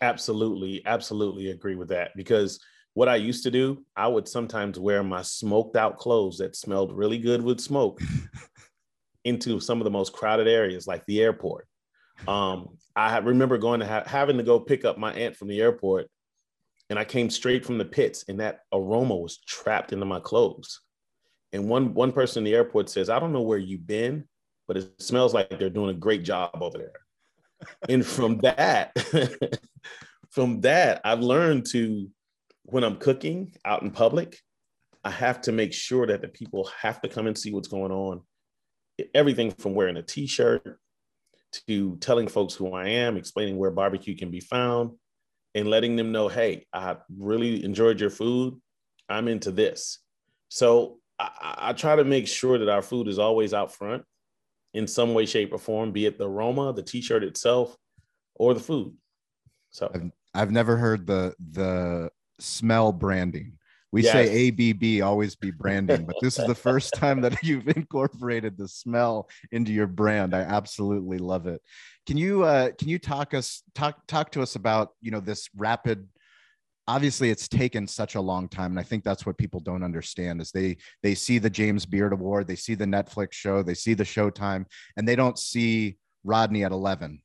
Absolutely. 0.01 0.81
Absolutely 0.85 1.51
agree 1.51 1.75
with 1.75 1.89
that. 1.89 2.11
Because 2.15 2.59
what 2.93 3.07
I 3.07 3.15
used 3.15 3.43
to 3.43 3.51
do, 3.51 3.85
I 3.95 4.07
would 4.07 4.27
sometimes 4.27 4.79
wear 4.79 5.03
my 5.03 5.21
smoked 5.21 5.75
out 5.75 5.97
clothes 5.97 6.37
that 6.39 6.55
smelled 6.55 6.95
really 6.95 7.17
good 7.17 7.41
with 7.41 7.59
smoke 7.59 8.01
into 9.23 9.59
some 9.59 9.79
of 9.79 9.85
the 9.85 9.91
most 9.91 10.13
crowded 10.13 10.47
areas 10.47 10.87
like 10.87 11.05
the 11.05 11.21
airport. 11.21 11.67
Um, 12.27 12.77
I 12.95 13.17
remember 13.19 13.57
going 13.57 13.79
to 13.79 13.87
ha- 13.87 14.03
having 14.05 14.37
to 14.37 14.43
go 14.43 14.59
pick 14.59 14.85
up 14.85 14.97
my 14.97 15.13
aunt 15.13 15.35
from 15.35 15.47
the 15.47 15.61
airport 15.61 16.07
and 16.91 16.99
I 16.99 17.05
came 17.05 17.29
straight 17.29 17.65
from 17.65 17.77
the 17.77 17.85
pits, 17.85 18.25
and 18.27 18.41
that 18.41 18.59
aroma 18.73 19.15
was 19.15 19.39
trapped 19.47 19.93
into 19.93 20.05
my 20.05 20.19
clothes. 20.19 20.81
And 21.53 21.69
one 21.69 21.93
one 21.93 22.11
person 22.11 22.41
in 22.41 22.43
the 22.43 22.53
airport 22.53 22.89
says, 22.89 23.09
"I 23.09 23.17
don't 23.17 23.31
know 23.31 23.41
where 23.41 23.57
you've 23.57 23.87
been, 23.87 24.25
but 24.67 24.75
it 24.75 25.01
smells 25.01 25.33
like 25.33 25.49
they're 25.57 25.69
doing 25.69 25.95
a 25.95 25.97
great 25.97 26.23
job 26.23 26.51
over 26.61 26.77
there." 26.77 26.99
and 27.89 28.05
from 28.05 28.39
that, 28.39 28.91
from 30.31 30.59
that, 30.61 30.99
I've 31.05 31.21
learned 31.21 31.65
to 31.71 32.09
when 32.63 32.83
I'm 32.83 32.97
cooking 32.97 33.53
out 33.63 33.83
in 33.83 33.91
public, 33.91 34.37
I 35.05 35.11
have 35.11 35.39
to 35.43 35.53
make 35.53 35.71
sure 35.71 36.05
that 36.07 36.21
the 36.21 36.27
people 36.27 36.69
have 36.77 37.01
to 37.01 37.07
come 37.07 37.25
and 37.25 37.37
see 37.37 37.53
what's 37.53 37.69
going 37.69 37.93
on. 37.93 38.21
Everything 39.15 39.51
from 39.51 39.75
wearing 39.75 39.95
a 39.95 40.03
t-shirt 40.03 40.77
to 41.67 41.95
telling 42.01 42.27
folks 42.27 42.53
who 42.53 42.73
I 42.73 42.89
am, 42.89 43.15
explaining 43.15 43.57
where 43.57 43.71
barbecue 43.71 44.15
can 44.15 44.29
be 44.29 44.41
found, 44.41 44.91
and 45.55 45.69
letting 45.69 45.95
them 45.95 46.11
know, 46.11 46.27
hey, 46.27 46.65
I 46.73 46.97
really 47.15 47.63
enjoyed 47.63 47.99
your 47.99 48.09
food. 48.09 48.59
I'm 49.09 49.27
into 49.27 49.51
this. 49.51 49.99
So 50.49 50.99
I, 51.19 51.55
I, 51.57 51.73
try 51.73 51.95
to 51.95 52.03
make 52.03 52.27
sure 52.27 52.57
that 52.57 52.69
our 52.69 52.81
food 52.81 53.07
is 53.07 53.19
always 53.19 53.53
out 53.53 53.73
front 53.73 54.03
in 54.73 54.87
some 54.87 55.13
way, 55.13 55.25
shape, 55.25 55.53
or 55.53 55.57
form, 55.57 55.91
be 55.91 56.05
it 56.05 56.17
the 56.17 56.29
aroma, 56.29 56.73
the 56.73 56.83
t-shirt 56.83 57.23
itself, 57.23 57.75
or 58.35 58.53
the 58.53 58.59
food. 58.59 58.93
So 59.69 59.91
I've, 59.93 60.11
I've 60.33 60.51
never 60.51 60.77
heard 60.77 61.05
the 61.07 61.35
the 61.51 62.09
smell 62.39 62.91
branding. 62.91 63.57
We 63.91 64.03
yes. 64.03 64.13
say 64.13 64.47
ABB, 64.47 65.03
always 65.03 65.35
be 65.35 65.51
branding, 65.51 66.05
but 66.05 66.15
this 66.21 66.39
is 66.39 66.47
the 66.47 66.55
first 66.69 66.93
time 66.93 67.21
that 67.21 67.35
you've 67.43 67.67
incorporated 67.67 68.57
the 68.57 68.67
smell 68.67 69.29
into 69.51 69.73
your 69.73 69.87
brand. 69.87 70.33
I 70.33 70.41
absolutely 70.41 71.17
love 71.17 71.45
it. 71.47 71.61
Can 72.07 72.17
you 72.17 72.43
uh, 72.43 72.71
can 72.77 72.87
you 72.87 72.99
talk 72.99 73.33
us 73.33 73.63
talk 73.75 74.07
talk 74.07 74.31
to 74.31 74.41
us 74.41 74.55
about 74.55 74.91
you 75.01 75.11
know 75.11 75.19
this 75.19 75.49
rapid 75.55 76.07
obviously 76.87 77.29
it's 77.29 77.47
taken 77.47 77.87
such 77.87 78.15
a 78.15 78.21
long 78.21 78.49
time 78.49 78.71
and 78.71 78.79
i 78.79 78.83
think 78.83 79.03
that's 79.03 79.25
what 79.25 79.37
people 79.37 79.59
don't 79.59 79.83
understand 79.83 80.41
is 80.41 80.51
they 80.51 80.75
they 81.03 81.13
see 81.13 81.37
the 81.37 81.49
james 81.49 81.85
beard 81.85 82.11
award 82.11 82.47
they 82.47 82.55
see 82.55 82.73
the 82.73 82.85
netflix 82.85 83.33
show 83.33 83.61
they 83.61 83.75
see 83.75 83.93
the 83.93 84.03
showtime 84.03 84.65
and 84.97 85.07
they 85.07 85.15
don't 85.15 85.37
see 85.37 85.95
rodney 86.23 86.63
at 86.63 86.71
11 86.71 87.21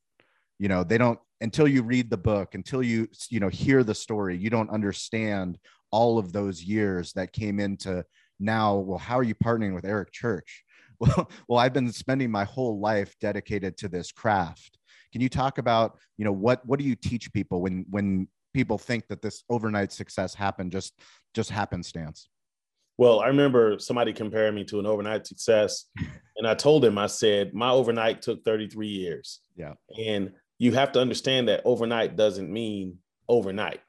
you 0.59 0.69
know 0.69 0.85
they 0.85 0.99
don't 0.99 1.19
until 1.41 1.67
you 1.67 1.83
read 1.83 2.11
the 2.11 2.17
book 2.17 2.55
until 2.55 2.83
you 2.83 3.09
you 3.31 3.41
know 3.41 3.49
hear 3.49 3.83
the 3.83 3.95
story 3.95 4.37
you 4.37 4.51
don't 4.51 4.71
understand 4.71 5.59
all 5.97 6.19
of 6.19 6.31
those 6.31 6.63
years 6.63 7.15
that 7.15 7.33
came 7.33 7.59
into 7.59 8.05
now 8.39 8.77
well 8.77 8.99
how 8.99 9.19
are 9.19 9.23
you 9.23 9.35
partnering 9.35 9.75
with 9.75 9.87
eric 9.87 10.13
church? 10.13 10.63
Well, 10.99 11.31
well 11.47 11.59
i've 11.59 11.75
been 11.75 11.93
spending 11.93 12.31
my 12.31 12.45
whole 12.45 12.81
life 12.81 13.15
dedicated 13.21 13.77
to 13.79 13.89
this 13.89 14.13
craft. 14.13 14.79
Can 15.13 15.21
you 15.21 15.29
talk 15.29 15.59
about 15.59 15.99
you 16.17 16.25
know 16.25 16.33
what 16.33 16.65
what 16.65 16.79
do 16.79 16.87
you 16.87 16.97
teach 16.97 17.31
people 17.35 17.61
when 17.61 17.85
when 17.91 18.29
people 18.55 18.79
think 18.79 19.07
that 19.09 19.21
this 19.21 19.45
overnight 19.51 19.93
success 19.93 20.35
happened 20.35 20.73
just 20.73 20.95
just 21.35 21.51
happenstance? 21.51 22.31
Well 22.97 23.21
i 23.21 23.27
remember 23.27 23.79
somebody 23.79 24.15
comparing 24.15 24.55
me 24.55 24.65
to 24.65 24.81
an 24.81 24.87
overnight 24.87 25.27
success 25.27 25.85
and 26.39 26.47
i 26.49 26.55
told 26.55 26.83
him 26.83 26.97
i 26.97 27.09
said 27.09 27.53
my 27.53 27.71
overnight 27.71 28.23
took 28.23 28.43
33 28.43 28.89
years. 28.89 29.41
Yeah. 29.55 29.75
And 29.99 30.33
you 30.59 30.73
have 30.73 30.93
to 30.93 31.01
understand 31.01 31.49
that 31.49 31.61
overnight 31.67 32.17
doesn't 32.17 32.51
mean 32.51 32.99
overnight 33.29 33.81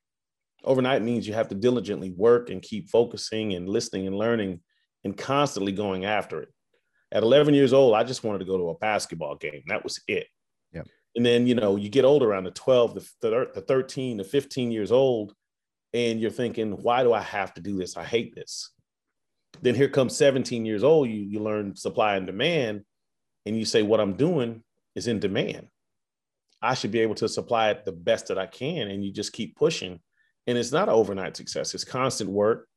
overnight 0.63 1.01
means 1.01 1.27
you 1.27 1.33
have 1.33 1.49
to 1.49 1.55
diligently 1.55 2.11
work 2.11 2.49
and 2.49 2.61
keep 2.61 2.89
focusing 2.89 3.53
and 3.53 3.69
listening 3.69 4.07
and 4.07 4.17
learning 4.17 4.59
and 5.03 5.17
constantly 5.17 5.71
going 5.71 6.05
after 6.05 6.41
it 6.41 6.49
at 7.11 7.23
11 7.23 7.53
years 7.53 7.73
old 7.73 7.95
i 7.95 8.03
just 8.03 8.23
wanted 8.23 8.39
to 8.39 8.45
go 8.45 8.57
to 8.57 8.69
a 8.69 8.77
basketball 8.77 9.35
game 9.35 9.61
that 9.67 9.83
was 9.83 10.01
it 10.07 10.27
and 11.17 11.25
then, 11.25 11.47
you 11.47 11.55
know, 11.55 11.75
you 11.77 11.89
get 11.89 12.05
older 12.05 12.29
around 12.29 12.43
the 12.43 12.51
12, 12.51 12.93
the, 12.93 13.49
the 13.55 13.61
13, 13.61 14.17
the 14.17 14.23
15 14.23 14.71
years 14.71 14.91
old, 14.91 15.33
and 15.91 16.21
you're 16.21 16.29
thinking, 16.29 16.73
why 16.73 17.01
do 17.01 17.11
I 17.11 17.21
have 17.21 17.55
to 17.55 17.61
do 17.61 17.75
this? 17.75 17.97
I 17.97 18.03
hate 18.03 18.35
this. 18.35 18.71
Then 19.63 19.73
here 19.73 19.89
comes 19.89 20.15
17 20.15 20.63
years 20.63 20.83
old, 20.83 21.09
you, 21.09 21.15
you 21.15 21.39
learn 21.39 21.75
supply 21.75 22.17
and 22.17 22.27
demand, 22.27 22.83
and 23.47 23.57
you 23.57 23.65
say, 23.65 23.81
what 23.81 23.99
I'm 23.99 24.13
doing 24.13 24.63
is 24.93 25.07
in 25.07 25.19
demand. 25.19 25.69
I 26.61 26.75
should 26.75 26.91
be 26.91 26.99
able 26.99 27.15
to 27.15 27.27
supply 27.27 27.71
it 27.71 27.83
the 27.83 27.91
best 27.91 28.27
that 28.27 28.37
I 28.37 28.45
can. 28.45 28.87
And 28.87 29.03
you 29.03 29.11
just 29.11 29.33
keep 29.33 29.55
pushing. 29.55 29.99
And 30.47 30.57
it's 30.57 30.71
not 30.71 30.87
an 30.87 30.95
overnight 30.95 31.37
success, 31.37 31.73
it's 31.73 31.83
constant 31.83 32.29
work, 32.29 32.67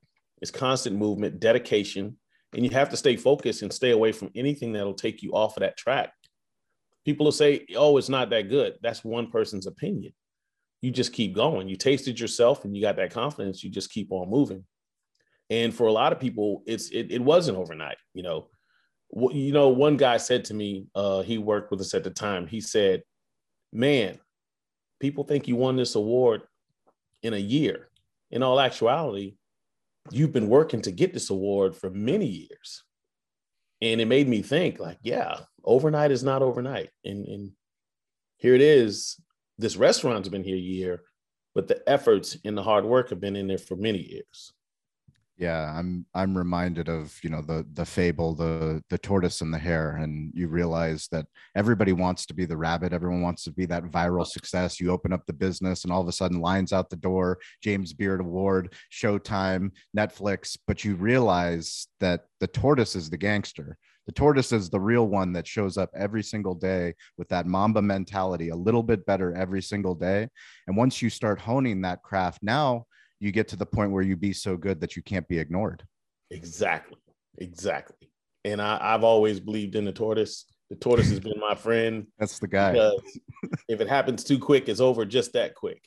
it's 0.43 0.50
constant 0.50 0.97
movement, 0.97 1.41
dedication. 1.41 2.19
And 2.53 2.65
you 2.65 2.71
have 2.71 2.89
to 2.91 2.97
stay 2.97 3.17
focused 3.17 3.62
and 3.62 3.73
stay 3.73 3.93
away 3.93 4.11
from 4.11 4.31
anything 4.35 4.73
that'll 4.73 4.95
take 4.95 5.23
you 5.23 5.31
off 5.33 5.57
of 5.57 5.61
that 5.61 5.77
track 5.77 6.12
people 7.05 7.25
will 7.25 7.33
say, 7.33 7.67
oh, 7.77 7.97
it's 7.97 8.09
not 8.09 8.31
that 8.31 8.49
good. 8.49 8.75
That's 8.83 9.05
one 9.05 9.31
person's 9.31 9.67
opinion. 9.67 10.12
You 10.83 10.91
just 10.91 11.12
keep 11.12 11.35
going. 11.35 11.69
You 11.69 11.77
tasted 11.77 12.19
yourself 12.19 12.65
and 12.65 12.75
you 12.75 12.83
got 12.83 12.97
that 12.97 13.12
confidence. 13.12 13.62
You 13.62 13.71
just 13.71 13.91
keep 13.91 14.12
on 14.12 14.31
moving. 14.31 14.65
And 15.50 15.75
for 15.75 15.87
a 15.87 15.93
lot 15.93 16.12
of 16.12 16.21
people, 16.21 16.62
it's 16.67 16.91
it, 16.91 17.11
it 17.11 17.21
wasn't 17.21 17.59
overnight. 17.59 17.97
You 18.15 18.23
know, 18.23 18.49
you 19.33 19.53
know, 19.53 19.69
one 19.69 19.97
guy 19.97 20.17
said 20.17 20.45
to 20.47 20.55
me, 20.55 20.87
uh, 20.95 21.23
he 21.23 21.39
worked 21.39 21.71
with 21.71 21.81
us 21.81 21.95
at 21.95 22.05
the 22.05 22.11
time. 22.11 22.47
He 22.47 22.61
said, 22.61 23.03
"Man, 23.73 24.19
people 25.00 25.25
think 25.25 25.49
you 25.49 25.57
won 25.57 25.75
this 25.75 25.97
award 25.97 26.43
in 27.23 27.35
a 27.35 27.39
year. 27.39 27.91
In 28.31 28.43
all 28.43 28.61
actuality, 28.61 29.37
you've 30.11 30.33
been 30.33 30.49
working 30.49 30.83
to 30.83 30.91
get 30.91 31.12
this 31.12 31.31
award 31.31 31.75
for 31.75 31.91
many 31.91 32.27
years." 32.27 32.85
And 33.83 34.00
it 34.00 34.07
made 34.07 34.29
me 34.29 34.43
think, 34.43 34.79
like, 34.79 34.99
yeah, 35.03 35.41
overnight 35.65 36.11
is 36.11 36.23
not 36.23 36.43
overnight. 36.43 36.91
And, 37.05 37.27
and 37.27 37.53
here 38.37 38.55
it 38.55 38.61
is. 38.61 39.19
This 39.57 39.77
restaurant's 39.77 40.29
been 40.29 40.45
here 40.45 40.57
a 40.57 40.59
year, 40.59 41.03
but 41.55 41.67
the 41.67 41.83
efforts 41.89 42.37
and 42.45 42.57
the 42.57 42.62
hard 42.62 42.85
work 42.85 43.11
have 43.11 43.21
been 43.21 43.37
in 43.37 43.47
there 43.47 43.59
for 43.59 43.77
many 43.77 43.99
years. 43.99 44.53
Yeah, 45.41 45.75
I'm 45.75 46.05
I'm 46.15 46.37
reminded 46.37 46.91
of 46.91 47.19
you 47.23 47.31
know 47.31 47.41
the 47.41 47.67
the 47.73 47.87
fable 47.87 48.35
the 48.35 48.83
the 48.91 48.99
tortoise 48.99 49.41
and 49.41 49.55
the 49.55 49.59
hare, 49.59 49.97
and 49.97 50.31
you 50.35 50.49
realize 50.49 51.09
that 51.13 51.25
everybody 51.57 51.95
wants 51.95 52.27
to 52.27 52.35
be 52.35 52.45
the 52.45 52.59
rabbit. 52.59 52.93
Everyone 52.93 53.23
wants 53.23 53.45
to 53.45 53.51
be 53.51 53.65
that 53.65 53.85
viral 53.85 54.27
success. 54.27 54.79
You 54.79 54.91
open 54.91 55.15
up 55.15 55.25
the 55.25 55.33
business, 55.33 55.85
and 55.85 55.93
all 55.95 56.03
of 56.03 56.09
a 56.09 56.13
sudden, 56.13 56.43
lines 56.43 56.75
out 56.75 56.91
the 56.91 56.97
door. 56.97 57.39
James 57.63 57.95
Beard 57.95 58.21
Award, 58.21 58.75
Showtime, 58.93 59.71
Netflix. 59.97 60.59
But 60.67 60.85
you 60.85 60.95
realize 60.95 61.87
that 62.01 62.27
the 62.41 62.47
tortoise 62.47 62.95
is 62.95 63.09
the 63.09 63.17
gangster 63.17 63.79
the 64.07 64.13
tortoise 64.13 64.51
is 64.51 64.69
the 64.69 64.81
real 64.81 65.07
one 65.07 65.33
that 65.33 65.47
shows 65.47 65.77
up 65.77 65.91
every 65.95 66.23
single 66.23 66.55
day 66.55 66.95
with 67.17 67.29
that 67.29 67.47
mamba 67.47 67.81
mentality 67.81 68.49
a 68.49 68.57
little 68.57 68.83
bit 68.83 69.07
better 69.07 69.33
every 69.37 69.63
single 69.63 69.95
day 69.95 70.27
and 70.67 70.77
once 70.77 71.01
you 71.01 71.09
start 71.09 71.39
honing 71.39 71.81
that 71.83 72.03
craft 72.03 72.43
now 72.43 72.85
you 73.21 73.31
get 73.33 73.49
to 73.49 73.57
the 73.57 73.67
point 73.67 73.93
where 73.93 74.03
you 74.03 74.17
be 74.17 74.33
so 74.33 74.57
good 74.57 74.81
that 74.81 74.97
you 74.97 75.03
can't 75.03 75.29
be 75.29 75.39
ignored. 75.39 75.85
Exactly. 76.31 76.97
Exactly. 77.39 78.11
And 78.45 78.61
I, 78.61 78.79
i've 78.81 79.05
always 79.05 79.39
believed 79.39 79.77
in 79.77 79.85
the 79.85 79.93
tortoise. 79.93 80.47
The 80.71 80.77
tortoise 80.77 81.11
has 81.11 81.21
been 81.21 81.39
my 81.39 81.55
friend 81.55 82.07
that's 82.19 82.39
the 82.39 82.49
guy. 82.49 82.75
if 83.69 83.81
it 83.81 83.89
happens 83.89 84.25
too 84.25 84.39
quick 84.39 84.69
it's 84.69 84.81
over 84.81 85.05
just 85.05 85.35
that 85.35 85.55
quick. 85.55 85.83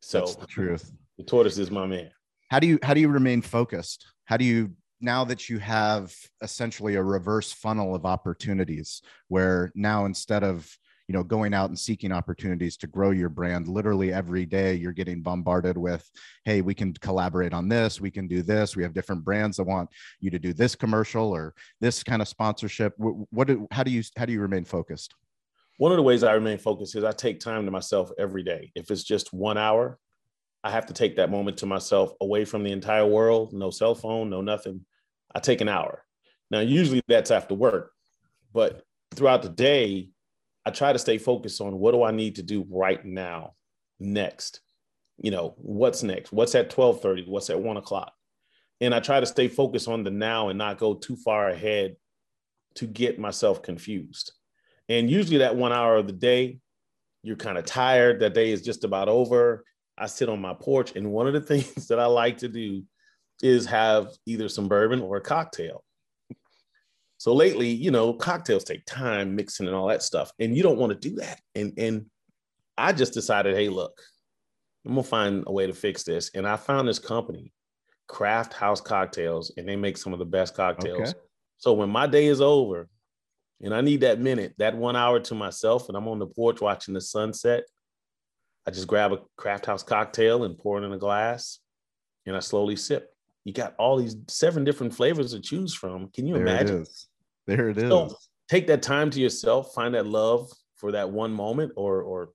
So 0.00 0.20
that's 0.20 0.36
the 0.36 0.46
truth. 0.46 0.90
the 1.18 1.24
tortoise 1.24 1.58
is 1.58 1.70
my 1.70 1.86
man. 1.86 2.10
How 2.50 2.60
do 2.60 2.66
you 2.66 2.78
how 2.82 2.94
do 2.94 3.00
you 3.00 3.08
remain 3.08 3.42
focused? 3.42 4.06
How 4.24 4.36
do 4.36 4.44
you 4.44 4.72
now 5.00 5.24
that 5.24 5.48
you 5.48 5.58
have 5.58 6.14
essentially 6.42 6.96
a 6.96 7.02
reverse 7.02 7.52
funnel 7.52 7.94
of 7.94 8.04
opportunities 8.04 9.02
where 9.28 9.72
now 9.74 10.04
instead 10.06 10.44
of 10.44 10.70
you 11.08 11.14
know 11.14 11.24
going 11.24 11.54
out 11.54 11.70
and 11.70 11.78
seeking 11.78 12.12
opportunities 12.12 12.76
to 12.76 12.86
grow 12.86 13.10
your 13.10 13.28
brand 13.28 13.66
literally 13.66 14.12
every 14.12 14.46
day 14.46 14.74
you're 14.74 14.92
getting 14.92 15.22
bombarded 15.22 15.76
with 15.76 16.08
hey 16.44 16.60
we 16.60 16.74
can 16.74 16.92
collaborate 16.94 17.52
on 17.52 17.68
this 17.68 18.00
we 18.00 18.10
can 18.10 18.28
do 18.28 18.42
this 18.42 18.76
we 18.76 18.82
have 18.82 18.94
different 18.94 19.24
brands 19.24 19.56
that 19.56 19.64
want 19.64 19.88
you 20.20 20.30
to 20.30 20.38
do 20.38 20.52
this 20.52 20.74
commercial 20.74 21.34
or 21.34 21.54
this 21.80 22.02
kind 22.02 22.22
of 22.22 22.28
sponsorship 22.28 22.92
what, 22.96 23.48
do, 23.48 23.66
how 23.72 23.82
do 23.82 23.90
you 23.90 24.02
how 24.16 24.24
do 24.24 24.32
you 24.32 24.40
remain 24.40 24.64
focused 24.64 25.14
one 25.78 25.90
of 25.90 25.96
the 25.96 26.02
ways 26.02 26.22
i 26.22 26.32
remain 26.32 26.58
focused 26.58 26.94
is 26.94 27.04
i 27.04 27.12
take 27.12 27.40
time 27.40 27.64
to 27.64 27.70
myself 27.70 28.10
every 28.18 28.42
day 28.42 28.70
if 28.74 28.90
it's 28.90 29.02
just 29.02 29.32
one 29.32 29.58
hour 29.58 29.98
I 30.64 30.70
have 30.70 30.86
to 30.86 30.92
take 30.92 31.16
that 31.16 31.30
moment 31.30 31.58
to 31.58 31.66
myself 31.66 32.12
away 32.20 32.44
from 32.44 32.64
the 32.64 32.72
entire 32.72 33.06
world, 33.06 33.52
no 33.52 33.70
cell 33.70 33.94
phone, 33.94 34.28
no 34.28 34.40
nothing. 34.40 34.84
I 35.34 35.40
take 35.40 35.60
an 35.60 35.68
hour. 35.68 36.04
Now, 36.50 36.60
usually 36.60 37.00
that's 37.06 37.30
after 37.30 37.54
work, 37.54 37.92
but 38.52 38.82
throughout 39.14 39.42
the 39.42 39.50
day, 39.50 40.10
I 40.68 40.70
try 40.70 40.92
to 40.92 40.98
stay 40.98 41.16
focused 41.16 41.62
on 41.62 41.78
what 41.78 41.92
do 41.92 42.02
I 42.02 42.10
need 42.10 42.36
to 42.36 42.42
do 42.42 42.66
right 42.68 43.02
now, 43.02 43.54
next. 43.98 44.60
You 45.16 45.30
know, 45.30 45.54
what's 45.56 46.02
next? 46.02 46.30
What's 46.30 46.54
at 46.54 46.68
12:30? 46.68 47.26
What's 47.26 47.48
at 47.48 47.58
one 47.58 47.78
o'clock? 47.78 48.12
And 48.82 48.94
I 48.94 49.00
try 49.00 49.18
to 49.18 49.24
stay 49.24 49.48
focused 49.48 49.88
on 49.88 50.04
the 50.04 50.10
now 50.10 50.50
and 50.50 50.58
not 50.58 50.76
go 50.76 50.92
too 50.92 51.16
far 51.16 51.48
ahead 51.48 51.96
to 52.74 52.86
get 52.86 53.18
myself 53.18 53.62
confused. 53.62 54.32
And 54.90 55.08
usually 55.08 55.38
that 55.38 55.56
one 55.56 55.72
hour 55.72 55.96
of 55.96 56.06
the 56.06 56.12
day, 56.12 56.58
you're 57.22 57.36
kind 57.36 57.56
of 57.56 57.64
tired. 57.64 58.20
That 58.20 58.34
day 58.34 58.52
is 58.52 58.60
just 58.60 58.84
about 58.84 59.08
over. 59.08 59.64
I 59.96 60.04
sit 60.04 60.28
on 60.28 60.38
my 60.38 60.52
porch, 60.52 60.94
and 60.96 61.10
one 61.10 61.26
of 61.26 61.32
the 61.32 61.40
things 61.54 61.86
that 61.86 61.98
I 61.98 62.04
like 62.04 62.36
to 62.38 62.48
do 62.48 62.84
is 63.42 63.64
have 63.64 64.08
either 64.26 64.50
some 64.50 64.68
bourbon 64.68 65.00
or 65.00 65.16
a 65.16 65.22
cocktail. 65.22 65.82
So 67.18 67.34
lately, 67.34 67.68
you 67.68 67.90
know, 67.90 68.12
cocktails 68.12 68.64
take 68.64 68.84
time 68.86 69.36
mixing 69.36 69.66
and 69.66 69.76
all 69.76 69.88
that 69.88 70.02
stuff, 70.02 70.32
and 70.38 70.56
you 70.56 70.62
don't 70.62 70.78
want 70.78 70.92
to 70.92 71.08
do 71.08 71.16
that. 71.16 71.40
And 71.54 71.72
and 71.76 72.06
I 72.76 72.92
just 72.92 73.12
decided, 73.12 73.56
hey, 73.56 73.68
look, 73.68 74.00
I'm 74.86 74.92
gonna 74.92 75.02
find 75.02 75.44
a 75.46 75.52
way 75.52 75.66
to 75.66 75.74
fix 75.74 76.04
this. 76.04 76.30
And 76.34 76.46
I 76.46 76.56
found 76.56 76.88
this 76.88 76.98
company, 76.98 77.52
Craft 78.06 78.54
House 78.54 78.80
Cocktails, 78.80 79.52
and 79.56 79.68
they 79.68 79.76
make 79.76 79.96
some 79.96 80.12
of 80.12 80.18
the 80.18 80.24
best 80.24 80.54
cocktails. 80.54 81.10
Okay. 81.10 81.18
So 81.58 81.72
when 81.72 81.90
my 81.90 82.06
day 82.06 82.26
is 82.26 82.40
over, 82.40 82.88
and 83.60 83.74
I 83.74 83.80
need 83.80 84.02
that 84.02 84.20
minute, 84.20 84.54
that 84.58 84.76
one 84.76 84.94
hour 84.94 85.18
to 85.18 85.34
myself, 85.34 85.88
and 85.88 85.96
I'm 85.96 86.06
on 86.06 86.20
the 86.20 86.26
porch 86.26 86.60
watching 86.60 86.94
the 86.94 87.00
sunset, 87.00 87.64
I 88.66 88.70
just 88.70 88.86
grab 88.86 89.12
a 89.12 89.18
craft 89.36 89.66
house 89.66 89.82
cocktail 89.82 90.44
and 90.44 90.56
pour 90.56 90.80
it 90.80 90.84
in 90.84 90.92
a 90.92 90.98
glass 90.98 91.58
and 92.26 92.36
I 92.36 92.40
slowly 92.40 92.76
sip. 92.76 93.10
You 93.44 93.52
got 93.52 93.74
all 93.78 93.96
these 93.96 94.16
seven 94.28 94.62
different 94.62 94.94
flavors 94.94 95.32
to 95.32 95.40
choose 95.40 95.74
from. 95.74 96.10
Can 96.10 96.26
you 96.26 96.34
there 96.34 96.42
imagine? 96.42 96.84
There 97.48 97.70
it 97.70 97.78
is. 97.78 97.90
So 97.90 98.14
take 98.48 98.68
that 98.68 98.82
time 98.82 99.10
to 99.10 99.20
yourself, 99.20 99.74
find 99.74 99.94
that 99.96 100.06
love 100.06 100.48
for 100.76 100.92
that 100.92 101.10
one 101.10 101.32
moment 101.32 101.72
or 101.76 102.02
or 102.02 102.30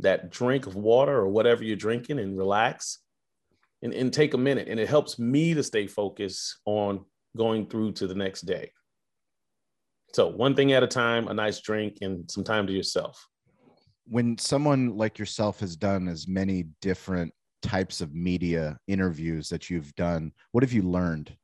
that 0.00 0.30
drink 0.30 0.66
of 0.66 0.76
water 0.76 1.16
or 1.16 1.28
whatever 1.28 1.64
you're 1.64 1.74
drinking 1.76 2.18
and 2.18 2.36
relax 2.36 2.98
and, 3.82 3.94
and 3.94 4.12
take 4.12 4.34
a 4.34 4.38
minute. 4.38 4.68
And 4.68 4.78
it 4.78 4.88
helps 4.88 5.18
me 5.18 5.54
to 5.54 5.62
stay 5.62 5.86
focused 5.86 6.58
on 6.66 7.06
going 7.36 7.66
through 7.68 7.92
to 7.92 8.06
the 8.06 8.14
next 8.14 8.42
day. 8.42 8.70
So 10.12 10.28
one 10.28 10.54
thing 10.54 10.72
at 10.72 10.82
a 10.82 10.86
time, 10.86 11.28
a 11.28 11.34
nice 11.34 11.60
drink 11.60 11.98
and 12.02 12.30
some 12.30 12.44
time 12.44 12.66
to 12.66 12.72
yourself 12.72 13.26
when 14.08 14.38
someone 14.38 14.96
like 14.96 15.18
yourself 15.18 15.60
has 15.60 15.76
done 15.76 16.08
as 16.08 16.26
many 16.26 16.64
different 16.80 17.32
types 17.62 18.00
of 18.00 18.14
media 18.14 18.78
interviews 18.88 19.48
that 19.50 19.68
you've 19.68 19.94
done, 19.96 20.32
what 20.52 20.64
have 20.64 20.72
you 20.72 20.82
learned 20.82 21.36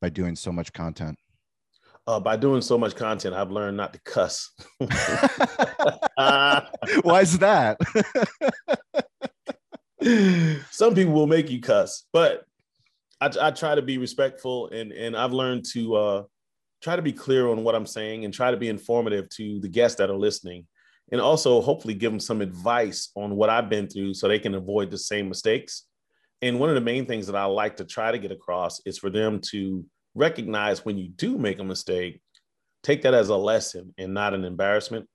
by 0.00 0.08
doing 0.08 0.36
so 0.36 0.52
much 0.52 0.72
content? 0.72 1.18
Uh, 2.08 2.18
by 2.18 2.36
doing 2.38 2.62
so 2.62 2.78
much 2.78 2.96
content, 2.96 3.34
I've 3.34 3.50
learned 3.50 3.76
not 3.76 3.92
to 3.92 4.00
cuss. 4.00 4.52
Why 7.02 7.20
is 7.20 7.38
that? 7.38 7.76
some 10.70 10.94
people 10.94 11.12
will 11.12 11.26
make 11.26 11.50
you 11.50 11.60
cuss, 11.60 12.04
but 12.10 12.46
I, 13.20 13.30
I 13.38 13.50
try 13.50 13.74
to 13.74 13.82
be 13.82 13.98
respectful 13.98 14.70
and 14.70 14.90
and 14.90 15.14
I've 15.14 15.34
learned 15.34 15.66
to 15.74 15.96
uh, 15.96 16.22
try 16.82 16.96
to 16.96 17.02
be 17.02 17.12
clear 17.12 17.46
on 17.46 17.62
what 17.62 17.74
I'm 17.74 17.84
saying 17.84 18.24
and 18.24 18.32
try 18.32 18.52
to 18.52 18.56
be 18.56 18.70
informative 18.70 19.28
to 19.36 19.60
the 19.60 19.68
guests 19.68 19.98
that 19.98 20.08
are 20.08 20.16
listening, 20.16 20.66
and 21.12 21.20
also 21.20 21.60
hopefully 21.60 21.92
give 21.92 22.10
them 22.10 22.20
some 22.20 22.40
advice 22.40 23.10
on 23.16 23.36
what 23.36 23.50
I've 23.50 23.68
been 23.68 23.86
through 23.86 24.14
so 24.14 24.28
they 24.28 24.38
can 24.38 24.54
avoid 24.54 24.90
the 24.90 24.96
same 24.96 25.28
mistakes. 25.28 25.84
And 26.40 26.58
one 26.58 26.70
of 26.70 26.74
the 26.74 26.80
main 26.80 27.04
things 27.04 27.26
that 27.26 27.36
I 27.36 27.44
like 27.44 27.76
to 27.76 27.84
try 27.84 28.12
to 28.12 28.18
get 28.18 28.32
across 28.32 28.80
is 28.86 28.96
for 28.96 29.10
them 29.10 29.42
to 29.50 29.84
recognize 30.18 30.84
when 30.84 30.98
you 30.98 31.08
do 31.08 31.38
make 31.38 31.58
a 31.58 31.64
mistake, 31.64 32.20
take 32.82 33.02
that 33.02 33.14
as 33.14 33.28
a 33.28 33.36
lesson 33.36 33.94
and 33.96 34.12
not 34.12 34.34
an 34.34 34.44
embarrassment, 34.44 35.08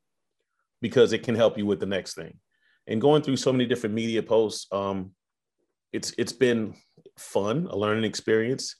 because 0.81 1.13
it 1.13 1.23
can 1.23 1.35
help 1.35 1.57
you 1.57 1.65
with 1.65 1.79
the 1.79 1.85
next 1.85 2.15
thing. 2.15 2.39
And 2.87 2.99
going 2.99 3.21
through 3.21 3.37
so 3.37 3.51
many 3.51 3.65
different 3.65 3.95
media 3.95 4.23
posts, 4.23 4.67
um, 4.71 5.11
it's 5.91 6.13
it's 6.17 6.33
been 6.33 6.75
fun, 7.17 7.67
a 7.69 7.75
learning 7.75 8.03
experience. 8.03 8.75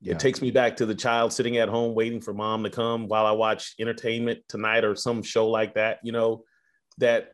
Yeah. 0.00 0.12
It 0.12 0.20
takes 0.20 0.42
me 0.42 0.50
back 0.50 0.76
to 0.76 0.86
the 0.86 0.94
child 0.94 1.32
sitting 1.32 1.56
at 1.56 1.68
home 1.68 1.94
waiting 1.94 2.20
for 2.20 2.34
mom 2.34 2.62
to 2.64 2.70
come 2.70 3.08
while 3.08 3.26
I 3.26 3.32
watch 3.32 3.74
entertainment 3.80 4.40
tonight 4.48 4.84
or 4.84 4.94
some 4.94 5.22
show 5.22 5.48
like 5.48 5.74
that, 5.74 5.98
you 6.02 6.12
know, 6.12 6.44
that 6.98 7.32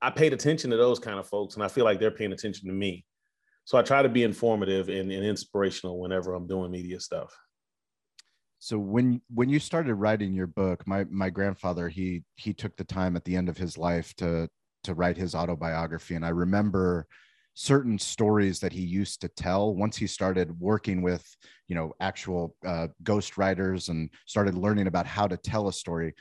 I 0.00 0.10
paid 0.10 0.32
attention 0.32 0.70
to 0.70 0.76
those 0.76 0.98
kind 0.98 1.18
of 1.18 1.26
folks 1.26 1.54
and 1.54 1.64
I 1.64 1.68
feel 1.68 1.84
like 1.84 1.98
they're 1.98 2.10
paying 2.10 2.32
attention 2.32 2.68
to 2.68 2.74
me. 2.74 3.04
So 3.68 3.76
I 3.76 3.82
try 3.82 4.00
to 4.00 4.08
be 4.08 4.22
informative 4.22 4.88
and, 4.88 5.12
and 5.12 5.22
inspirational 5.22 6.00
whenever 6.00 6.32
I'm 6.32 6.46
doing 6.46 6.70
media 6.70 6.98
stuff. 6.98 7.36
So 8.60 8.78
when 8.78 9.20
when 9.28 9.50
you 9.50 9.58
started 9.58 9.94
writing 9.96 10.32
your 10.32 10.46
book, 10.46 10.86
my 10.86 11.04
my 11.10 11.28
grandfather 11.28 11.90
he 11.90 12.22
he 12.36 12.54
took 12.54 12.74
the 12.78 12.84
time 12.84 13.14
at 13.14 13.24
the 13.24 13.36
end 13.36 13.50
of 13.50 13.58
his 13.58 13.76
life 13.76 14.14
to 14.16 14.48
to 14.84 14.94
write 14.94 15.18
his 15.18 15.34
autobiography 15.34 16.14
and 16.14 16.24
I 16.24 16.30
remember 16.30 17.06
certain 17.52 17.98
stories 17.98 18.58
that 18.60 18.72
he 18.72 18.80
used 18.80 19.20
to 19.20 19.28
tell 19.28 19.74
once 19.74 19.98
he 19.98 20.06
started 20.06 20.58
working 20.58 21.02
with 21.02 21.26
you 21.66 21.74
know 21.74 21.92
actual 22.00 22.56
uh, 22.64 22.88
ghost 23.02 23.36
writers 23.36 23.90
and 23.90 24.08
started 24.24 24.54
learning 24.54 24.86
about 24.86 25.06
how 25.06 25.26
to 25.26 25.36
tell 25.36 25.68
a 25.68 25.72
story 25.74 26.14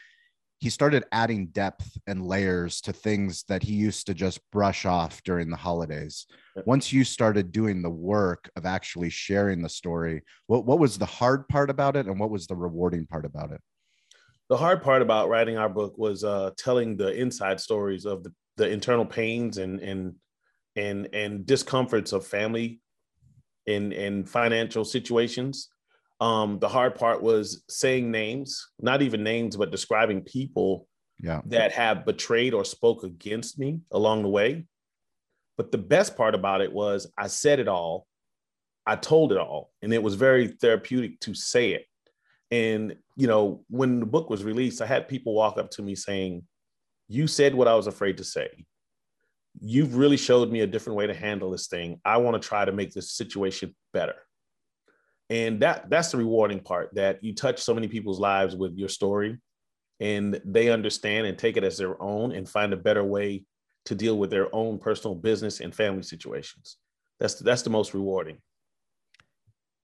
he 0.59 0.69
started 0.69 1.03
adding 1.11 1.47
depth 1.47 1.97
and 2.07 2.25
layers 2.25 2.81
to 2.81 2.91
things 2.91 3.43
that 3.47 3.61
he 3.61 3.73
used 3.73 4.07
to 4.07 4.13
just 4.13 4.39
brush 4.51 4.85
off 4.85 5.21
during 5.23 5.49
the 5.49 5.57
holidays. 5.57 6.25
Once 6.65 6.91
you 6.91 7.03
started 7.03 7.51
doing 7.51 7.81
the 7.81 7.89
work 7.89 8.49
of 8.55 8.65
actually 8.65 9.09
sharing 9.09 9.61
the 9.61 9.69
story 9.69 10.23
what, 10.47 10.65
what 10.65 10.79
was 10.79 10.97
the 10.97 11.05
hard 11.05 11.47
part 11.47 11.69
about 11.69 11.95
it 11.95 12.07
and 12.07 12.19
what 12.19 12.31
was 12.31 12.47
the 12.47 12.55
rewarding 12.55 13.05
part 13.05 13.25
about 13.25 13.51
it? 13.51 13.61
The 14.49 14.57
hard 14.57 14.81
part 14.81 15.01
about 15.01 15.29
writing 15.29 15.57
our 15.57 15.69
book 15.69 15.97
was 15.97 16.23
uh, 16.23 16.51
telling 16.57 16.95
the 16.95 17.13
inside 17.13 17.59
stories 17.59 18.05
of 18.05 18.23
the, 18.23 18.33
the 18.55 18.69
internal 18.69 19.05
pains 19.05 19.57
and 19.57 19.79
and 19.79 20.15
and 20.75 21.09
and 21.13 21.45
discomforts 21.45 22.13
of 22.13 22.25
family 22.25 22.79
and, 23.67 23.91
in 23.91 24.23
financial 24.25 24.85
situations. 24.85 25.69
Um, 26.19 26.59
the 26.59 26.67
hard 26.67 26.95
part 26.95 27.21
was 27.21 27.63
saying 27.69 28.09
names, 28.09 28.69
not 28.79 29.01
even 29.01 29.23
names, 29.23 29.55
but 29.55 29.71
describing 29.71 30.21
people 30.21 30.87
yeah. 31.19 31.41
that 31.45 31.71
have 31.73 32.05
betrayed 32.05 32.53
or 32.53 32.65
spoke 32.65 33.03
against 33.03 33.59
me 33.59 33.81
along 33.91 34.23
the 34.23 34.29
way. 34.29 34.65
But 35.57 35.71
the 35.71 35.77
best 35.77 36.17
part 36.17 36.35
about 36.35 36.61
it 36.61 36.71
was 36.71 37.11
I 37.17 37.27
said 37.27 37.59
it 37.59 37.67
all, 37.67 38.07
I 38.85 38.95
told 38.95 39.31
it 39.31 39.37
all, 39.37 39.71
and 39.81 39.93
it 39.93 40.01
was 40.01 40.15
very 40.15 40.47
therapeutic 40.47 41.19
to 41.21 41.33
say 41.33 41.71
it. 41.71 41.85
And 42.49 42.95
you 43.15 43.27
know, 43.27 43.63
when 43.69 43.99
the 43.99 44.05
book 44.05 44.29
was 44.29 44.43
released, 44.43 44.81
I 44.81 44.85
had 44.85 45.07
people 45.07 45.33
walk 45.33 45.57
up 45.57 45.69
to 45.71 45.81
me 45.81 45.95
saying, 45.95 46.43
"You 47.07 47.27
said 47.27 47.53
what 47.53 47.67
I 47.67 47.75
was 47.75 47.87
afraid 47.87 48.17
to 48.17 48.23
say 48.23 48.65
you've 49.61 49.95
really 49.95 50.17
showed 50.17 50.51
me 50.51 50.61
a 50.61 50.67
different 50.67 50.97
way 50.97 51.07
to 51.07 51.13
handle 51.13 51.51
this 51.51 51.67
thing. 51.67 51.99
I 52.05 52.17
want 52.17 52.41
to 52.41 52.47
try 52.47 52.65
to 52.65 52.71
make 52.71 52.93
this 52.93 53.11
situation 53.11 53.75
better. 53.93 54.15
And 55.29 55.61
that 55.61 55.89
that's 55.89 56.11
the 56.11 56.17
rewarding 56.17 56.61
part 56.61 56.95
that 56.95 57.23
you 57.23 57.35
touch 57.35 57.61
so 57.61 57.73
many 57.73 57.87
people's 57.87 58.19
lives 58.19 58.55
with 58.55 58.77
your 58.77 58.89
story 58.89 59.37
and 59.99 60.39
they 60.45 60.69
understand 60.69 61.27
and 61.27 61.37
take 61.37 61.57
it 61.57 61.63
as 61.63 61.77
their 61.77 62.01
own 62.01 62.31
and 62.31 62.47
find 62.47 62.71
a 62.73 62.77
better 62.77 63.03
way 63.03 63.43
to 63.85 63.95
deal 63.95 64.17
with 64.17 64.29
their 64.29 64.53
own 64.53 64.77
personal 64.77 65.15
business 65.15 65.59
and 65.59 65.73
family 65.73 66.03
situations. 66.03 66.77
That's 67.19 67.35
that's 67.35 67.63
the 67.63 67.69
most 67.69 67.93
rewarding. 67.93 68.37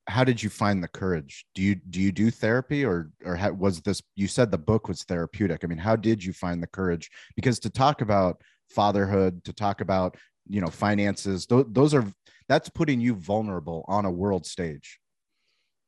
How 0.08 0.24
did 0.24 0.44
you 0.44 0.50
find 0.50 0.84
the 0.84 0.90
courage? 0.90 1.46
Do 1.56 1.62
you 1.62 1.76
do 1.76 2.02
you 2.02 2.12
do 2.12 2.30
therapy 2.30 2.86
or 2.86 3.10
or 3.26 3.38
was 3.54 3.82
this 3.82 4.02
you 4.16 4.28
said 4.28 4.52
the 4.52 4.58
book 4.58 4.88
was 4.88 5.04
therapeutic? 5.04 5.64
I 5.64 5.68
mean, 5.68 5.78
how 5.78 5.96
did 5.96 6.24
you 6.24 6.34
find 6.34 6.62
the 6.62 6.68
courage? 6.68 7.10
Because 7.36 7.60
to 7.60 7.70
talk 7.70 8.02
about 8.02 8.42
fatherhood, 8.70 9.44
to 9.46 9.54
talk 9.54 9.82
about, 9.82 10.18
you 10.48 10.62
know, 10.62 10.68
finances. 10.68 11.46
Th- 11.46 11.66
those 11.70 11.94
are 11.94 12.06
that's 12.50 12.70
putting 12.70 13.00
you 13.00 13.16
vulnerable 13.16 13.86
on 13.88 14.06
a 14.06 14.12
world 14.12 14.46
stage. 14.46 15.00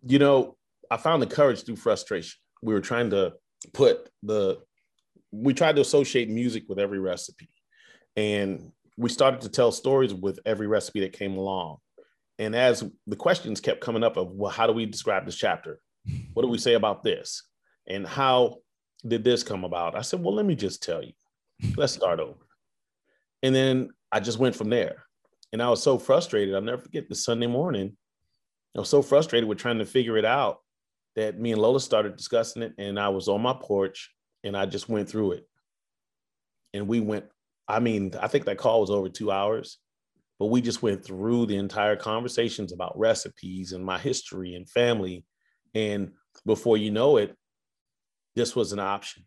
You 0.06 0.20
know, 0.20 0.56
I 0.90 0.98
found 0.98 1.22
the 1.22 1.28
courage 1.28 1.64
through 1.64 1.78
frustration. 1.78 2.38
We 2.62 2.74
were 2.74 2.82
trying 2.82 3.10
to 3.10 3.34
put 3.74 4.10
the 4.24 4.60
we 5.32 5.54
tried 5.54 5.76
to 5.76 5.82
associate 5.82 6.30
music 6.30 6.64
with 6.70 6.80
every 6.80 7.00
recipe. 7.00 7.50
And 8.16 8.72
we 8.98 9.10
started 9.10 9.42
to 9.42 9.50
tell 9.50 9.72
stories 9.72 10.14
with 10.14 10.40
every 10.46 10.68
recipe 10.68 11.02
that 11.02 11.14
came 11.14 11.36
along. 11.38 11.78
And 12.40 12.56
as 12.56 12.84
the 13.08 13.16
questions 13.16 13.60
kept 13.60 13.82
coming 13.82 14.04
up 14.04 14.18
of, 14.18 14.32
well, 14.32 14.52
how 14.52 14.68
do 14.68 14.74
we 14.74 14.86
describe 14.86 15.26
this 15.26 15.36
chapter? 15.36 15.80
What 16.34 16.44
do 16.44 16.50
we 16.50 16.58
say 16.58 16.74
about 16.74 17.04
this? 17.04 17.44
And 17.88 18.06
how 18.06 18.58
did 19.06 19.24
this 19.24 19.44
come 19.44 19.64
about? 19.64 19.96
I 19.96 20.02
said, 20.02 20.24
well, 20.24 20.34
let 20.34 20.46
me 20.46 20.56
just 20.56 20.82
tell 20.82 21.04
you. 21.04 21.14
Let's 21.76 21.94
start 21.94 22.20
over. 22.20 22.40
And 23.44 23.54
then 23.54 23.90
I 24.12 24.20
just 24.20 24.40
went 24.40 24.56
from 24.56 24.70
there. 24.70 25.04
And 25.52 25.62
I 25.62 25.70
was 25.70 25.82
so 25.82 25.98
frustrated. 25.98 26.56
I'll 26.56 26.62
never 26.62 26.82
forget 26.82 27.08
the 27.08 27.16
Sunday 27.16 27.48
morning. 27.48 27.98
I 28.76 28.80
was 28.80 28.90
so 28.90 29.02
frustrated 29.02 29.48
with 29.48 29.58
trying 29.58 29.80
to 29.80 29.86
figure 29.86 30.18
it 30.18 30.26
out 30.26 30.60
that 31.16 31.40
me 31.40 31.54
and 31.54 31.62
Lolis 31.62 31.82
started 31.82 32.18
discussing 32.18 32.62
it. 32.62 32.74
And 32.78 33.00
I 33.00 33.10
was 33.10 33.28
on 33.28 33.42
my 33.42 33.56
porch 33.60 34.12
and 34.44 34.56
I 34.56 34.66
just 34.66 34.90
went 34.90 35.10
through 35.10 35.34
it. 35.34 35.48
And 36.74 36.88
we 36.88 37.00
went, 37.00 37.26
I 37.68 37.80
mean, 37.80 38.12
I 38.20 38.28
think 38.28 38.46
that 38.46 38.58
call 38.58 38.82
was 38.82 38.92
over 38.92 39.08
two 39.08 39.32
hours, 39.32 39.78
but 40.40 40.48
we 40.48 40.60
just 40.60 40.84
went 40.84 41.06
through 41.06 41.46
the 41.46 41.56
entire 41.56 41.96
conversations 41.96 42.74
about 42.74 43.00
recipes 43.00 43.72
and 43.72 43.84
my 43.84 43.98
history 43.98 44.56
and 44.56 44.70
family. 44.70 45.24
And 45.74 46.12
before 46.46 46.78
you 46.78 46.92
know 46.92 47.16
it, 47.16 47.34
this 48.36 48.56
was 48.56 48.74
an 48.74 48.80
option. 48.80 49.24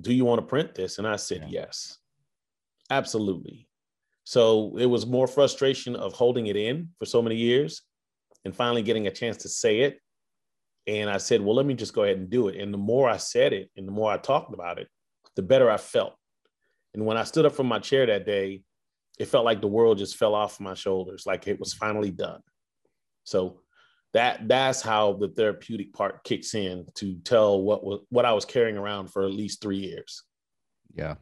Do 0.00 0.12
you 0.12 0.24
want 0.24 0.40
to 0.40 0.46
print 0.46 0.74
this? 0.74 0.98
And 0.98 1.06
I 1.06 1.16
said, 1.16 1.44
yeah. 1.48 1.62
yes. 1.62 1.98
Absolutely. 2.90 3.68
So 4.24 4.76
it 4.76 4.86
was 4.86 5.06
more 5.06 5.28
frustration 5.28 5.94
of 5.94 6.14
holding 6.14 6.48
it 6.48 6.56
in 6.56 6.88
for 6.98 7.06
so 7.06 7.22
many 7.22 7.36
years 7.36 7.82
and 8.44 8.54
finally 8.54 8.82
getting 8.82 9.06
a 9.06 9.12
chance 9.12 9.38
to 9.38 9.48
say 9.48 9.80
it. 9.80 10.00
And 10.86 11.10
I 11.10 11.18
said, 11.18 11.42
well, 11.42 11.54
let 11.54 11.66
me 11.66 11.74
just 11.74 11.92
go 11.92 12.04
ahead 12.04 12.16
and 12.16 12.30
do 12.30 12.48
it. 12.48 12.60
And 12.60 12.72
the 12.72 12.78
more 12.78 13.10
I 13.10 13.18
said 13.18 13.52
it 13.52 13.70
and 13.76 13.86
the 13.86 13.92
more 13.92 14.10
I 14.10 14.16
talked 14.16 14.54
about 14.54 14.78
it, 14.78 14.88
the 15.36 15.42
better 15.42 15.70
I 15.70 15.76
felt. 15.76 16.14
And 16.94 17.04
when 17.04 17.16
I 17.16 17.24
stood 17.24 17.44
up 17.44 17.54
from 17.54 17.66
my 17.66 17.78
chair 17.78 18.06
that 18.06 18.24
day, 18.24 18.62
it 19.18 19.26
felt 19.26 19.44
like 19.44 19.60
the 19.60 19.66
world 19.66 19.98
just 19.98 20.16
fell 20.16 20.34
off 20.34 20.60
my 20.60 20.74
shoulders, 20.74 21.24
like 21.26 21.46
it 21.46 21.60
was 21.60 21.74
finally 21.74 22.10
done. 22.10 22.40
So 23.24 23.60
that 24.14 24.48
that's 24.48 24.80
how 24.80 25.14
the 25.14 25.28
therapeutic 25.28 25.92
part 25.92 26.24
kicks 26.24 26.54
in 26.54 26.86
to 26.94 27.16
tell 27.24 27.60
what 27.60 27.84
was 27.84 28.00
what 28.08 28.24
I 28.24 28.32
was 28.32 28.44
carrying 28.44 28.78
around 28.78 29.08
for 29.08 29.24
at 29.24 29.32
least 29.32 29.60
three 29.60 29.76
years. 29.76 30.22
Yeah, 30.94 31.16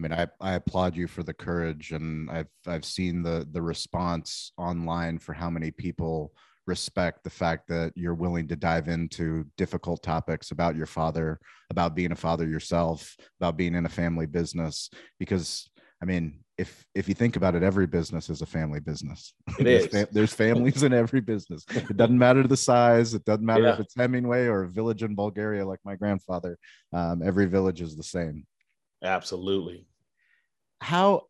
I 0.00 0.02
mean, 0.02 0.12
I, 0.12 0.26
I 0.40 0.54
applaud 0.54 0.96
you 0.96 1.06
for 1.06 1.22
the 1.22 1.34
courage, 1.34 1.92
and 1.92 2.30
I've 2.30 2.48
I've 2.66 2.86
seen 2.86 3.22
the 3.22 3.46
the 3.52 3.60
response 3.60 4.52
online 4.56 5.18
for 5.18 5.34
how 5.34 5.50
many 5.50 5.70
people 5.70 6.32
respect 6.66 7.22
the 7.22 7.30
fact 7.30 7.68
that 7.68 7.92
you're 7.96 8.14
willing 8.14 8.48
to 8.48 8.56
dive 8.56 8.88
into 8.88 9.44
difficult 9.58 10.02
topics 10.02 10.52
about 10.52 10.74
your 10.74 10.86
father, 10.86 11.38
about 11.68 11.94
being 11.94 12.12
a 12.12 12.16
father 12.16 12.48
yourself, 12.48 13.14
about 13.40 13.58
being 13.58 13.74
in 13.74 13.84
a 13.84 13.90
family 13.90 14.24
business. 14.24 14.88
Because 15.18 15.68
I 16.02 16.06
mean, 16.06 16.44
if 16.56 16.86
if 16.94 17.06
you 17.06 17.14
think 17.14 17.36
about 17.36 17.54
it, 17.54 17.62
every 17.62 17.86
business 17.86 18.30
is 18.30 18.40
a 18.40 18.46
family 18.46 18.80
business. 18.80 19.34
It 19.58 19.64
there's, 19.64 19.84
is. 19.84 19.90
Fa- 19.90 20.08
there's 20.12 20.32
families 20.32 20.82
in 20.82 20.94
every 20.94 21.20
business. 21.20 21.66
It 21.68 21.98
doesn't 21.98 22.18
matter 22.18 22.46
the 22.46 22.56
size. 22.56 23.12
It 23.12 23.26
doesn't 23.26 23.44
matter 23.44 23.64
yeah. 23.64 23.74
if 23.74 23.80
it's 23.80 23.94
Hemingway 23.94 24.46
or 24.46 24.62
a 24.62 24.68
village 24.70 25.02
in 25.02 25.14
Bulgaria 25.14 25.66
like 25.66 25.80
my 25.84 25.96
grandfather. 25.96 26.56
Um, 26.90 27.20
every 27.22 27.44
village 27.44 27.82
is 27.82 27.98
the 27.98 28.02
same. 28.02 28.46
Absolutely 29.02 29.86
how 30.80 31.26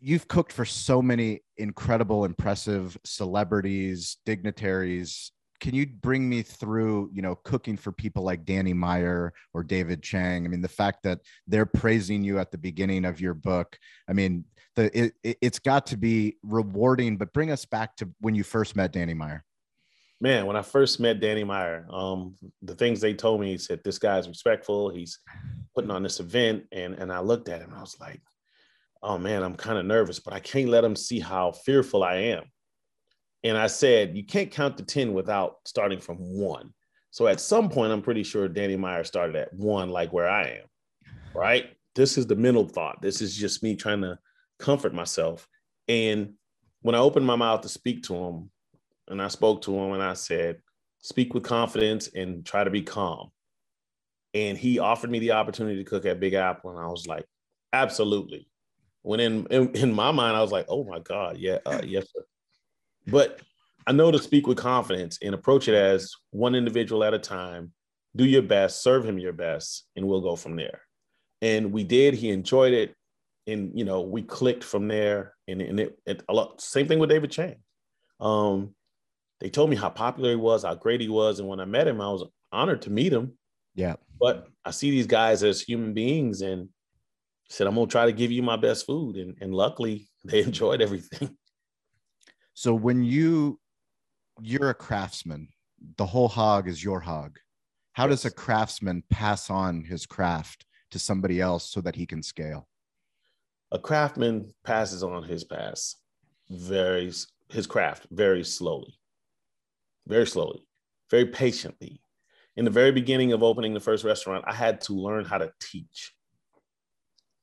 you've 0.00 0.28
cooked 0.28 0.52
for 0.52 0.64
so 0.64 1.00
many 1.02 1.40
incredible, 1.56 2.24
impressive 2.24 2.96
celebrities, 3.04 4.18
dignitaries. 4.24 5.32
Can 5.58 5.74
you 5.74 5.86
bring 5.86 6.28
me 6.28 6.42
through, 6.42 7.10
you 7.12 7.22
know, 7.22 7.34
cooking 7.34 7.76
for 7.76 7.90
people 7.90 8.22
like 8.22 8.44
Danny 8.44 8.74
Meyer 8.74 9.32
or 9.54 9.62
David 9.62 10.02
Chang? 10.02 10.44
I 10.44 10.48
mean, 10.48 10.60
the 10.60 10.68
fact 10.68 11.02
that 11.04 11.20
they're 11.46 11.66
praising 11.66 12.22
you 12.22 12.38
at 12.38 12.50
the 12.50 12.58
beginning 12.58 13.04
of 13.04 13.20
your 13.20 13.34
book. 13.34 13.78
I 14.08 14.12
mean, 14.12 14.44
the 14.74 15.06
it, 15.24 15.38
it's 15.40 15.58
got 15.58 15.86
to 15.86 15.96
be 15.96 16.36
rewarding. 16.42 17.16
But 17.16 17.32
bring 17.32 17.50
us 17.50 17.64
back 17.64 17.96
to 17.96 18.10
when 18.20 18.34
you 18.34 18.44
first 18.44 18.76
met 18.76 18.92
Danny 18.92 19.14
Meyer. 19.14 19.44
Man, 20.20 20.46
when 20.46 20.56
I 20.56 20.62
first 20.62 20.98
met 21.00 21.20
Danny 21.20 21.44
Meyer, 21.44 21.86
um, 21.90 22.36
the 22.62 22.74
things 22.74 23.00
they 23.00 23.12
told 23.12 23.40
me, 23.40 23.52
he 23.52 23.58
said, 23.58 23.80
"This 23.82 23.98
guy's 23.98 24.28
respectful. 24.28 24.90
He's 24.90 25.18
putting 25.74 25.90
on 25.90 26.02
this 26.02 26.20
event," 26.20 26.64
and 26.72 26.94
and 26.94 27.12
I 27.12 27.20
looked 27.20 27.48
at 27.48 27.60
him, 27.60 27.72
I 27.74 27.80
was 27.80 27.96
like, 28.00 28.20
oh 29.02 29.18
man, 29.18 29.42
I'm 29.42 29.54
kind 29.54 29.78
of 29.78 29.84
nervous, 29.84 30.20
but 30.20 30.34
I 30.34 30.40
can't 30.40 30.68
let 30.68 30.82
them 30.82 30.96
see 30.96 31.20
how 31.20 31.52
fearful 31.52 32.02
I 32.02 32.14
am. 32.16 32.44
And 33.44 33.56
I 33.56 33.66
said, 33.68 34.16
you 34.16 34.24
can't 34.24 34.50
count 34.50 34.76
to 34.78 34.84
10 34.84 35.12
without 35.12 35.56
starting 35.64 36.00
from 36.00 36.16
one. 36.16 36.72
So 37.10 37.26
at 37.28 37.40
some 37.40 37.68
point, 37.68 37.92
I'm 37.92 38.02
pretty 38.02 38.22
sure 38.22 38.48
Danny 38.48 38.76
Meyer 38.76 39.04
started 39.04 39.36
at 39.36 39.54
one, 39.54 39.90
like 39.90 40.12
where 40.12 40.28
I 40.28 40.60
am, 40.60 40.66
right? 41.34 41.70
This 41.94 42.18
is 42.18 42.26
the 42.26 42.36
mental 42.36 42.66
thought. 42.66 43.00
This 43.00 43.20
is 43.20 43.36
just 43.36 43.62
me 43.62 43.76
trying 43.76 44.02
to 44.02 44.18
comfort 44.58 44.92
myself. 44.92 45.46
And 45.88 46.34
when 46.82 46.94
I 46.94 46.98
opened 46.98 47.26
my 47.26 47.36
mouth 47.36 47.62
to 47.62 47.68
speak 47.68 48.02
to 48.04 48.14
him, 48.14 48.50
and 49.08 49.22
I 49.22 49.28
spoke 49.28 49.62
to 49.62 49.74
him 49.74 49.92
and 49.92 50.02
I 50.02 50.14
said, 50.14 50.58
speak 51.00 51.32
with 51.32 51.44
confidence 51.44 52.08
and 52.08 52.44
try 52.44 52.64
to 52.64 52.70
be 52.70 52.82
calm. 52.82 53.30
And 54.34 54.58
he 54.58 54.78
offered 54.78 55.10
me 55.10 55.20
the 55.20 55.32
opportunity 55.32 55.76
to 55.82 55.88
cook 55.88 56.04
at 56.04 56.20
Big 56.20 56.34
Apple. 56.34 56.70
And 56.70 56.80
I 56.80 56.88
was 56.88 57.06
like, 57.06 57.24
absolutely. 57.72 58.48
When 59.06 59.20
in, 59.20 59.46
in, 59.52 59.68
in 59.76 59.92
my 59.94 60.10
mind, 60.10 60.36
I 60.36 60.42
was 60.42 60.50
like, 60.50 60.66
oh 60.68 60.82
my 60.82 60.98
God, 60.98 61.38
yeah, 61.38 61.58
uh, 61.64 61.80
yes, 61.84 62.06
sir. 62.12 62.24
But 63.06 63.40
I 63.86 63.92
know 63.92 64.10
to 64.10 64.18
speak 64.18 64.48
with 64.48 64.58
confidence 64.58 65.16
and 65.22 65.32
approach 65.32 65.68
it 65.68 65.76
as 65.76 66.12
one 66.30 66.56
individual 66.56 67.04
at 67.04 67.14
a 67.14 67.18
time. 67.20 67.72
Do 68.16 68.24
your 68.24 68.42
best, 68.42 68.82
serve 68.82 69.04
him 69.04 69.16
your 69.16 69.32
best, 69.32 69.84
and 69.94 70.08
we'll 70.08 70.22
go 70.22 70.34
from 70.34 70.56
there. 70.56 70.80
And 71.40 71.70
we 71.70 71.84
did. 71.84 72.14
He 72.14 72.30
enjoyed 72.30 72.72
it, 72.72 72.96
and 73.46 73.78
you 73.78 73.84
know 73.84 74.00
we 74.00 74.22
clicked 74.22 74.64
from 74.64 74.88
there. 74.88 75.34
And, 75.46 75.62
and 75.62 75.78
it, 75.78 75.96
it 76.04 76.24
a 76.28 76.34
lot. 76.34 76.60
Same 76.60 76.88
thing 76.88 76.98
with 76.98 77.10
David 77.10 77.30
Chang. 77.30 77.58
Um, 78.18 78.74
they 79.38 79.50
told 79.50 79.70
me 79.70 79.76
how 79.76 79.90
popular 79.90 80.30
he 80.30 80.36
was, 80.36 80.64
how 80.64 80.74
great 80.74 81.00
he 81.00 81.08
was, 81.08 81.38
and 81.38 81.48
when 81.48 81.60
I 81.60 81.64
met 81.64 81.86
him, 81.86 82.00
I 82.00 82.08
was 82.08 82.24
honored 82.50 82.82
to 82.82 82.90
meet 82.90 83.12
him. 83.12 83.38
Yeah. 83.76 83.94
But 84.18 84.48
I 84.64 84.72
see 84.72 84.90
these 84.90 85.06
guys 85.06 85.44
as 85.44 85.60
human 85.60 85.94
beings, 85.94 86.40
and 86.40 86.70
said 87.48 87.66
I'm 87.66 87.74
gonna 87.74 87.86
try 87.86 88.06
to 88.06 88.12
give 88.12 88.32
you 88.32 88.42
my 88.42 88.56
best 88.56 88.86
food, 88.86 89.16
and 89.16 89.36
and 89.40 89.54
luckily 89.54 90.08
they 90.24 90.42
enjoyed 90.42 90.80
everything. 90.80 91.36
So 92.54 92.74
when 92.74 93.04
you 93.04 93.60
you're 94.40 94.70
a 94.70 94.74
craftsman, 94.74 95.48
the 95.96 96.06
whole 96.06 96.28
hog 96.28 96.68
is 96.68 96.82
your 96.82 97.00
hog. 97.00 97.38
How 97.92 98.04
yes. 98.04 98.22
does 98.22 98.32
a 98.32 98.34
craftsman 98.34 99.02
pass 99.10 99.50
on 99.50 99.84
his 99.84 100.06
craft 100.06 100.66
to 100.90 100.98
somebody 100.98 101.40
else 101.40 101.70
so 101.70 101.80
that 101.80 101.96
he 101.96 102.06
can 102.06 102.22
scale? 102.22 102.68
A 103.72 103.78
craftsman 103.78 104.52
passes 104.64 105.02
on 105.02 105.24
his 105.24 105.44
pass 105.44 105.96
very 106.48 107.12
his 107.50 107.66
craft 107.66 108.06
very 108.10 108.44
slowly, 108.44 108.98
very 110.06 110.26
slowly, 110.26 110.66
very 111.10 111.26
patiently. 111.26 112.00
In 112.56 112.64
the 112.64 112.70
very 112.70 112.90
beginning 112.90 113.32
of 113.32 113.42
opening 113.42 113.74
the 113.74 113.80
first 113.80 114.04
restaurant, 114.04 114.44
I 114.46 114.54
had 114.54 114.80
to 114.82 114.94
learn 114.94 115.24
how 115.24 115.38
to 115.38 115.52
teach. 115.60 116.14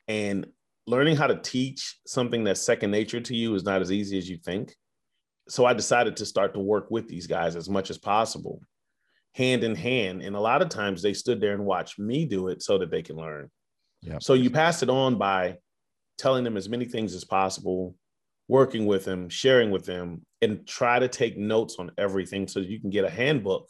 And 0.07 0.47
learning 0.85 1.15
how 1.15 1.27
to 1.27 1.39
teach 1.41 1.97
something 2.05 2.43
that's 2.43 2.61
second 2.61 2.91
nature 2.91 3.21
to 3.21 3.35
you 3.35 3.55
is 3.55 3.63
not 3.63 3.81
as 3.81 3.91
easy 3.91 4.17
as 4.17 4.29
you 4.29 4.37
think 4.37 4.75
so 5.47 5.65
I 5.65 5.73
decided 5.73 6.17
to 6.17 6.25
start 6.25 6.53
to 6.53 6.59
work 6.59 6.89
with 6.89 7.07
these 7.07 7.27
guys 7.27 7.55
as 7.55 7.69
much 7.69 7.89
as 7.89 7.97
possible, 7.97 8.61
hand 9.33 9.63
in 9.63 9.75
hand. 9.75 10.21
And 10.21 10.35
a 10.35 10.39
lot 10.39 10.61
of 10.61 10.69
times 10.69 11.01
they 11.01 11.13
stood 11.13 11.41
there 11.41 11.53
and 11.53 11.65
watched 11.65 11.99
me 11.99 12.25
do 12.25 12.47
it 12.47 12.61
so 12.63 12.77
that 12.77 12.91
they 12.91 13.01
can 13.01 13.17
learn. 13.17 13.49
Yeah. 14.01 14.19
So 14.21 14.33
you 14.33 14.49
pass 14.49 14.83
it 14.83 14.89
on 14.89 15.17
by 15.17 15.57
telling 16.17 16.43
them 16.43 16.57
as 16.57 16.69
many 16.69 16.85
things 16.85 17.13
as 17.13 17.23
possible, 17.23 17.95
working 18.47 18.85
with 18.85 19.05
them, 19.05 19.29
sharing 19.29 19.71
with 19.71 19.85
them, 19.85 20.25
and 20.41 20.65
try 20.67 20.99
to 20.99 21.07
take 21.07 21.37
notes 21.37 21.77
on 21.79 21.91
everything 21.97 22.47
so 22.47 22.59
you 22.59 22.79
can 22.79 22.89
get 22.89 23.05
a 23.05 23.09
handbook 23.09 23.69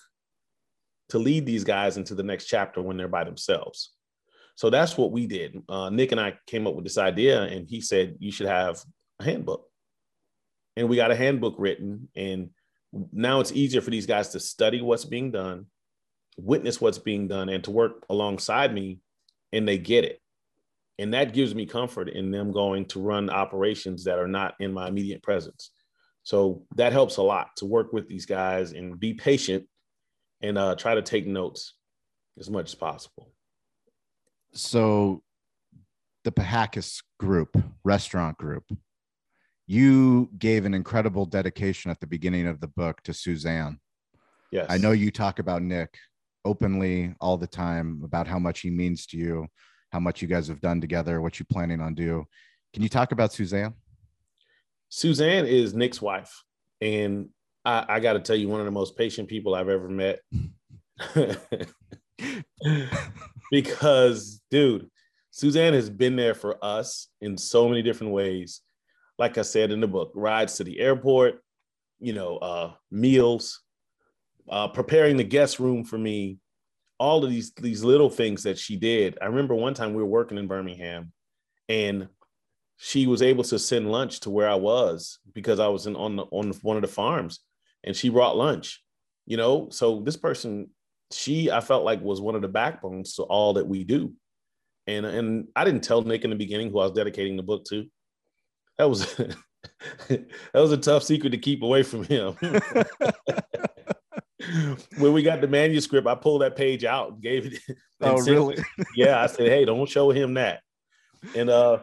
to 1.10 1.20
lead 1.20 1.46
these 1.46 1.64
guys 1.64 1.98
into 1.98 2.16
the 2.16 2.24
next 2.24 2.46
chapter 2.46 2.82
when 2.82 2.98
they're 2.98 3.08
by 3.08 3.24
themselves. 3.24 3.94
So 4.56 4.70
that's 4.70 4.98
what 4.98 5.12
we 5.12 5.26
did. 5.28 5.62
Uh, 5.68 5.90
Nick 5.90 6.12
and 6.12 6.22
I 6.22 6.38
came 6.48 6.68
up 6.68 6.76
with 6.76 6.86
this 6.86 6.98
idea, 6.98 7.42
and 7.42 7.68
he 7.68 7.82
said 7.82 8.18
you 8.20 8.32
should 8.32 8.48
have 8.48 8.82
a 9.20 9.24
handbook. 9.24 9.66
And 10.76 10.90
we 10.90 10.96
got 10.96 11.12
a 11.12 11.16
handbook 11.16 11.56
written 11.58 12.10
and 12.16 12.50
now 13.12 13.40
it's 13.40 13.52
easier 13.52 13.82
for 13.82 13.90
these 13.90 14.06
guys 14.06 14.30
to 14.30 14.40
study 14.40 14.82
what's 14.82 15.06
being 15.06 15.32
done 15.32 15.68
witness 16.38 16.82
what's 16.82 16.98
being 16.98 17.28
done 17.28 17.50
and 17.50 17.64
to 17.64 17.72
work 17.72 18.06
alongside 18.10 18.74
me 18.74 19.00
and 19.52 19.68
they 19.68 19.78
get 19.78 20.04
it. 20.04 20.20
And 21.00 21.14
that 21.14 21.34
gives 21.34 21.56
me 21.56 21.66
comfort 21.66 22.10
in 22.10 22.32
them 22.32 22.52
going 22.52 22.86
to 22.88 23.00
run 23.00 23.30
operations 23.30 24.04
that 24.06 24.20
are 24.20 24.28
not 24.28 24.56
in 24.60 24.74
my 24.74 24.88
immediate 24.88 25.24
presence. 25.24 25.72
So 26.24 26.64
that 26.76 26.94
helps 26.94 27.18
a 27.18 27.24
lot 27.24 27.50
to 27.58 27.66
work 27.66 27.94
with 27.94 28.08
these 28.08 28.26
guys 28.26 28.74
and 28.74 29.00
be 29.00 29.14
patient 29.14 29.66
and 30.42 30.58
uh, 30.58 30.76
try 30.76 30.96
to 30.96 31.02
take 31.02 31.28
notes 31.28 31.74
as 32.40 32.50
much 32.50 32.70
as 32.70 32.76
possible 32.76 33.32
so 34.54 35.22
the 36.24 36.32
Pihakis 36.32 37.04
group 37.20 37.62
restaurant 37.84 38.38
group 38.38 38.64
you 39.68 40.30
gave 40.38 40.66
an 40.66 40.74
incredible 40.74 41.26
dedication 41.26 41.90
at 41.90 42.00
the 42.00 42.08
beginning 42.08 42.48
of 42.48 42.60
the 42.60 42.68
book 42.68 43.02
to 43.04 43.14
Suzanne. 43.14 43.80
Yes. 44.52 44.68
I 44.70 44.78
know 44.78 44.92
you 44.92 45.10
talk 45.10 45.40
about 45.40 45.62
Nick 45.62 45.98
openly 46.46 47.16
all 47.22 47.38
the 47.38 47.48
time 47.48 48.02
about 48.04 48.28
how 48.28 48.40
much 48.40 48.60
he 48.60 48.70
means 48.70 49.06
to 49.08 49.18
you, 49.18 49.48
how 49.92 50.00
much 50.00 50.22
you 50.22 50.28
guys 50.28 50.48
have 50.48 50.62
done 50.62 50.82
together, 50.82 51.22
what 51.22 51.40
you 51.40 51.46
planning 51.46 51.80
on 51.80 51.96
do. 51.96 52.26
Can 52.74 52.84
you 52.84 52.90
talk 52.90 53.12
about 53.12 53.32
Suzanne? 53.32 53.74
Suzanne 54.90 55.46
is 55.46 55.74
Nick's 55.74 56.02
wife. 56.02 56.44
And 56.82 57.30
I, 57.64 57.86
I 57.88 58.00
got 58.00 58.14
to 58.14 58.20
tell 58.20 58.36
you, 58.36 58.50
one 58.50 58.60
of 58.60 58.66
the 58.66 58.72
most 58.72 58.98
patient 58.98 59.30
people 59.30 59.56
I've 59.56 59.70
ever 59.70 59.88
met. 59.88 60.20
because, 63.54 64.42
dude, 64.50 64.90
Suzanne 65.30 65.74
has 65.74 65.90
been 65.90 66.16
there 66.16 66.34
for 66.34 66.58
us 66.66 67.10
in 67.22 67.38
so 67.38 67.70
many 67.70 67.84
different 67.84 68.14
ways 68.14 68.62
like 69.20 69.38
I 69.38 69.44
said 69.44 69.72
in 69.72 69.80
the 69.80 69.88
book, 69.88 70.12
rides 70.16 70.56
to 70.56 70.64
the 70.64 70.80
airport, 70.80 71.40
you 72.00 72.14
know, 72.14 72.38
uh, 72.38 72.74
meals, 72.92 73.62
uh, 74.50 74.68
preparing 74.68 75.18
the 75.18 75.24
guest 75.24 75.60
room 75.60 75.84
for 75.84 75.98
me, 75.98 76.40
all 77.00 77.24
of 77.24 77.30
these 77.30 77.54
these 77.54 77.84
little 77.84 78.10
things 78.10 78.44
that 78.44 78.58
she 78.58 78.76
did. 78.76 79.18
I 79.22 79.26
remember 79.26 79.56
one 79.56 79.74
time 79.74 79.94
we 79.94 80.02
were 80.02 80.10
working 80.10 80.38
in 80.38 80.48
Birmingham, 80.48 81.12
and 81.70 82.08
she 82.78 83.08
was 83.08 83.22
able 83.22 83.44
to 83.46 83.60
send 83.60 83.92
lunch 83.92 84.22
to 84.22 84.30
where 84.30 84.50
I 84.50 84.56
was 84.56 85.20
because 85.34 85.60
I 85.60 85.68
was 85.68 85.86
in 85.86 85.96
on 85.96 86.16
the, 86.16 86.24
on 86.32 86.52
one 86.64 86.76
of 86.76 86.82
the 86.82 86.88
farms, 86.88 87.40
and 87.84 87.96
she 87.96 88.10
brought 88.10 88.36
lunch. 88.36 88.82
You 89.26 89.38
know, 89.38 89.70
so 89.70 90.02
this 90.02 90.18
person, 90.18 90.70
she 91.14 91.52
I 91.52 91.62
felt 91.62 91.86
like 91.86 92.02
was 92.02 92.22
one 92.22 92.36
of 92.36 92.42
the 92.42 92.48
backbones 92.48 93.16
to 93.16 93.24
all 93.24 93.54
that 93.54 93.68
we 93.68 93.84
do. 93.84 94.14
And 94.88 95.06
and 95.06 95.48
I 95.56 95.64
didn't 95.64 95.84
tell 95.84 96.02
Nick 96.02 96.24
in 96.24 96.30
the 96.30 96.36
beginning 96.36 96.72
who 96.72 96.80
I 96.80 96.84
was 96.84 96.94
dedicating 96.94 97.38
the 97.38 97.44
book 97.44 97.66
to 97.66 97.86
that 98.78 98.90
was 98.90 99.16
that 100.08 100.28
was 100.54 100.72
a 100.72 100.78
tough 100.78 101.04
secret 101.04 101.32
to 101.32 101.38
keep 101.38 101.64
away 101.64 101.84
from 101.84 102.04
him. 102.04 102.36
when 104.98 105.14
we 105.14 105.24
got 105.24 105.42
the 105.42 105.48
manuscript, 105.48 106.08
I 106.08 106.16
pulled 106.16 106.42
that 106.42 106.56
page 106.56 106.84
out 106.84 107.12
and 107.12 107.22
gave 107.22 107.46
it. 107.46 107.60
Oh, 108.02 108.20
really? 108.22 108.56
It. 108.56 108.88
Yeah, 108.96 109.22
I 109.22 109.28
said, 109.28 109.48
"Hey, 109.48 109.64
don't 109.66 109.88
show 109.88 110.12
him 110.12 110.34
that." 110.34 110.62
And 111.36 111.50
uh, 111.50 111.80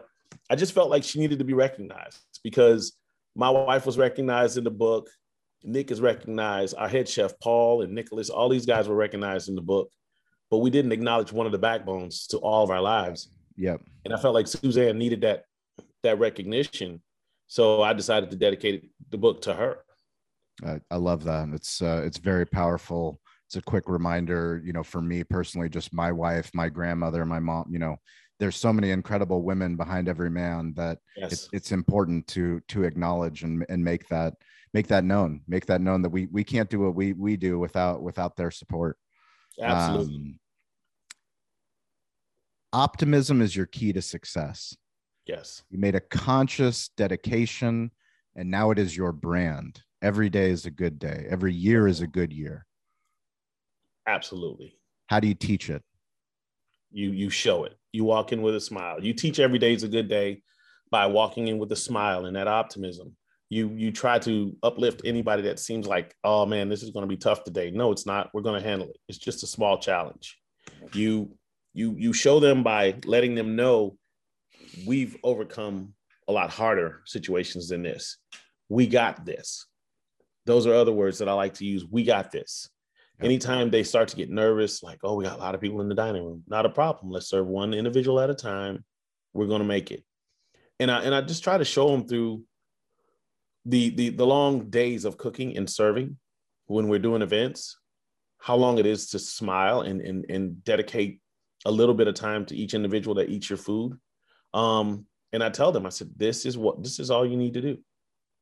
I 0.51 0.57
just 0.57 0.75
felt 0.75 0.91
like 0.91 1.05
she 1.05 1.19
needed 1.19 1.39
to 1.39 1.45
be 1.45 1.55
recognized 1.55 2.19
because 2.45 2.95
my 3.35 3.49
wife 3.49 3.87
was 3.87 3.97
recognized 3.97 4.59
in 4.59 4.65
the 4.65 4.71
book. 4.71 5.09
Nick 5.63 5.91
is 5.91 6.01
recognized. 6.01 6.75
Our 6.77 6.89
head 6.89 7.09
chef 7.09 7.39
Paul 7.41 7.83
and 7.83 7.95
Nicholas, 7.95 8.31
all 8.31 8.49
these 8.49 8.67
guys 8.67 8.89
were 8.89 8.95
recognized 8.95 9.49
in 9.49 9.55
the 9.55 9.63
book, 9.63 9.91
but 10.51 10.59
we 10.59 10.71
didn't 10.71 10.93
acknowledge 10.93 11.33
one 11.33 11.47
of 11.47 11.53
the 11.53 11.59
backbones 11.59 12.27
to 12.29 12.39
all 12.39 12.65
of 12.65 12.71
our 12.71 12.81
lives. 12.81 13.29
Yep. 13.57 13.83
And 14.05 14.15
I 14.15 14.19
felt 14.19 14.35
like 14.35 14.47
Suzanne 14.47 14.99
needed 14.99 15.21
that 15.23 15.45
that 16.03 16.19
recognition. 16.19 17.03
So 17.47 17.83
I 17.83 17.93
decided 17.93 18.31
to 18.31 18.37
dedicate 18.37 18.91
the 19.11 19.19
book 19.19 19.43
to 19.43 19.55
her. 19.55 19.79
I, 20.65 20.81
I 20.91 20.97
love 20.97 21.25
that. 21.25 21.49
It's 21.53 21.83
uh, 21.83 22.03
it's 22.05 22.19
very 22.19 22.47
powerful. 22.47 23.21
It's 23.47 23.57
a 23.57 23.63
quick 23.63 23.89
reminder, 23.89 24.63
you 24.65 24.73
know, 24.73 24.85
for 24.85 25.03
me 25.03 25.25
personally, 25.25 25.69
just 25.69 25.93
my 25.93 26.13
wife, 26.13 26.51
my 26.55 26.69
grandmother, 26.69 27.25
my 27.27 27.41
mom. 27.41 27.67
You 27.69 27.81
know, 27.81 27.97
there's 28.39 28.57
so 28.57 28.73
many 28.73 28.91
incredible 28.91 29.43
women 29.43 29.77
behind 29.77 30.09
every 30.09 30.31
man 30.31 30.73
that 30.77 30.99
yes. 31.17 31.33
it's, 31.33 31.49
it's 31.53 31.73
important 31.73 32.27
to 32.29 32.61
to 32.69 32.85
acknowledge 32.85 33.43
and 33.43 33.67
and 33.69 33.85
make 33.85 34.09
that 34.09 34.35
make 34.73 34.89
that 34.89 35.05
known. 35.05 35.41
Make 35.49 35.67
that 35.67 35.81
known 35.81 36.03
that 36.03 36.11
we 36.11 36.27
we 36.27 36.45
can't 36.45 36.71
do 36.71 36.81
what 36.81 36.95
we 36.95 37.13
we 37.13 37.37
do 37.37 37.59
without 37.59 38.03
without 38.03 38.37
their 38.37 38.51
support. 38.51 38.97
Absolutely. 39.61 40.15
Um, 40.15 40.39
optimism 42.73 43.43
is 43.43 43.55
your 43.55 43.67
key 43.67 43.93
to 43.93 44.03
success. 44.03 44.77
Yes. 45.27 45.63
You 45.71 45.79
made 45.79 45.95
a 45.95 46.01
conscious 46.01 46.91
dedication, 46.97 47.91
and 48.35 48.51
now 48.51 48.71
it 48.71 48.79
is 48.79 48.97
your 48.97 49.13
brand. 49.13 49.83
Every 50.03 50.31
day 50.31 50.51
is 50.51 50.67
a 50.67 50.71
good 50.71 50.99
day. 50.99 51.27
Every 51.29 51.53
year 51.53 51.87
is 51.87 52.01
a 52.01 52.07
good 52.07 52.33
year. 52.33 52.67
Absolutely. 54.07 54.77
How 55.09 55.21
do 55.21 55.29
you 55.29 55.35
teach 55.35 55.69
it? 55.69 55.83
You 56.91 57.11
you 57.11 57.31
show 57.31 57.65
it. 57.65 57.77
You 57.93 58.05
walk 58.05 58.33
in 58.33 58.43
with 58.43 58.55
a 58.55 58.61
smile. 58.61 59.03
You 59.05 59.13
teach 59.13 59.39
every 59.39 59.59
day 59.59 59.75
is 59.75 59.83
a 59.83 59.89
good 59.89 60.09
day 60.09 60.43
by 60.91 61.07
walking 61.07 61.49
in 61.49 61.59
with 61.59 61.71
a 61.73 61.77
smile 61.77 62.27
and 62.27 62.35
that 62.37 62.49
optimism. 62.49 63.17
You 63.51 63.71
you 63.75 63.91
try 63.91 64.19
to 64.21 64.57
uplift 64.63 65.03
anybody 65.05 65.43
that 65.43 65.59
seems 65.59 65.87
like, 65.87 66.15
oh 66.25 66.47
man, 66.47 66.69
this 66.69 66.83
is 66.83 66.91
going 66.91 67.03
to 67.03 67.09
be 67.09 67.17
tough 67.17 67.45
today. 67.45 67.71
No, 67.71 67.93
it's 67.93 68.07
not. 68.07 68.31
We're 68.33 68.43
going 68.43 68.61
to 68.61 68.67
handle 68.67 68.89
it. 68.89 68.97
It's 69.09 69.19
just 69.19 69.43
a 69.43 69.47
small 69.47 69.79
challenge. 69.79 70.39
You 70.95 71.37
you 71.75 71.95
you 71.99 72.13
show 72.13 72.41
them 72.41 72.63
by 72.63 72.95
letting 73.05 73.35
them 73.35 73.57
know 73.57 73.97
we've 74.87 75.17
overcome 75.25 75.95
a 76.29 76.33
lot 76.33 76.51
harder 76.51 77.03
situations 77.07 77.69
than 77.69 77.83
this. 77.83 78.19
We 78.69 78.87
got 78.87 79.25
this. 79.25 79.67
Those 80.47 80.67
are 80.67 80.75
other 80.75 80.93
words 80.93 81.19
that 81.19 81.29
I 81.29 81.33
like 81.33 81.55
to 81.55 81.65
use. 81.65 81.85
We 81.85 82.05
got 82.05 82.31
this. 82.31 82.69
Anytime 83.21 83.71
they 83.71 83.83
start 83.83 84.09
to 84.09 84.17
get 84.17 84.31
nervous, 84.31 84.83
like, 84.83 85.01
oh, 85.03 85.15
we 85.15 85.25
got 85.25 85.37
a 85.37 85.43
lot 85.43 85.55
of 85.55 85.61
people 85.61 85.83
in 85.83 85.91
the 85.91 85.95
dining 85.95 86.25
room, 86.25 86.43
not 86.47 86.65
a 86.65 86.71
problem. 86.71 87.13
Let's 87.13 87.29
serve 87.29 87.47
one 87.47 87.75
individual 87.75 88.19
at 88.19 88.31
a 88.31 88.35
time. 88.35 88.83
We're 89.35 89.47
going 89.47 89.61
to 89.61 89.67
make 89.67 89.91
it. 89.91 90.03
And 90.79 90.91
I 90.91 91.03
and 91.03 91.15
I 91.15 91.21
just 91.21 91.45
try 91.45 91.59
to 91.59 91.65
show 91.65 91.89
them 91.89 92.09
through 92.09 92.43
the 93.65 93.91
the 93.91 94.09
the 94.11 94.27
long 94.27 94.71
days 94.71 95.05
of 95.05 95.19
cooking 95.19 95.57
and 95.57 95.69
serving 95.69 96.17
when 96.67 96.89
we're 96.89 96.99
doing 96.99 97.23
events, 97.23 97.79
how 98.39 98.57
long 98.57 98.79
it 98.79 98.87
is 98.87 99.11
to 99.11 99.19
smile 99.19 99.83
and 99.83 100.01
and, 100.01 100.25
and 100.29 100.65
dedicate 100.65 101.21
a 101.67 101.71
little 101.71 101.95
bit 101.95 102.09
of 102.09 102.15
time 102.15 102.47
to 102.47 102.57
each 102.57 102.75
individual 102.75 103.15
that 103.17 103.29
eats 103.29 103.51
your 103.51 103.59
food. 103.59 103.99
Um, 104.55 105.07
and 105.33 105.45
I 105.45 105.51
tell 105.51 105.73
them, 105.73 105.87
I 105.87 105.91
said, 105.91 106.11
this 106.17 106.47
is 106.47 106.57
what 106.57 106.83
this 106.83 106.99
is 106.99 107.11
all 107.11 107.27
you 107.27 107.37
need 107.37 107.55
to 107.55 107.61
do. 107.61 107.79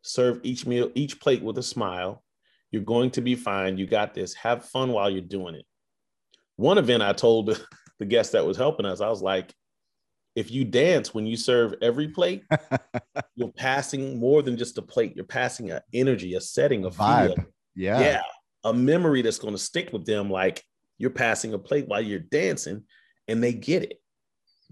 Serve 0.02 0.40
each 0.42 0.66
meal, 0.66 0.90
each 0.94 1.20
plate 1.20 1.42
with 1.42 1.59
a 1.59 1.62
smile. 1.62 2.22
You're 2.70 2.83
going 2.83 3.11
to 3.12 3.20
be 3.20 3.35
fine. 3.35 3.78
You 3.78 3.87
got 3.87 4.14
this. 4.14 4.35
Have 4.35 4.64
fun 4.64 4.92
while 4.92 5.11
you're 5.11 5.20
doing 5.20 5.54
it. 5.54 5.66
One 6.57 6.78
event 6.78 7.02
I 7.02 7.12
told 7.12 7.46
the 7.98 8.07
guest 8.07 8.33
that 8.33 8.46
was 8.46 8.57
helping 8.57 8.87
us, 8.87 9.00
I 9.00 9.09
was 9.09 9.22
like, 9.22 9.52
if 10.38 10.53
you 10.53 10.64
dance 10.64 11.12
when 11.12 11.27
you 11.27 11.37
serve 11.37 11.74
every 11.83 12.07
plate, 12.07 12.44
you're 13.35 13.51
passing 13.57 14.20
more 14.20 14.40
than 14.40 14.57
just 14.57 14.79
a 14.79 14.83
plate. 14.83 15.16
You're 15.16 15.24
passing 15.24 15.72
an 15.72 15.81
energy, 15.92 16.37
a 16.37 16.40
setting, 16.40 16.85
a 16.85 16.90
vibe. 16.90 17.35
Feel. 17.35 17.44
Yeah. 17.74 18.01
Yeah. 18.01 18.22
A 18.62 18.72
memory 18.72 19.20
that's 19.20 19.40
going 19.40 19.55
to 19.55 19.59
stick 19.59 19.92
with 19.92 20.07
them. 20.07 20.31
Like 20.31 20.62
you're 20.96 21.11
passing 21.11 21.55
a 21.55 21.59
plate 21.59 21.88
while 21.88 22.01
you're 22.01 22.20
dancing 22.20 22.85
and 23.27 23.42
they 23.42 23.53
get 23.53 23.83
it. 23.83 24.01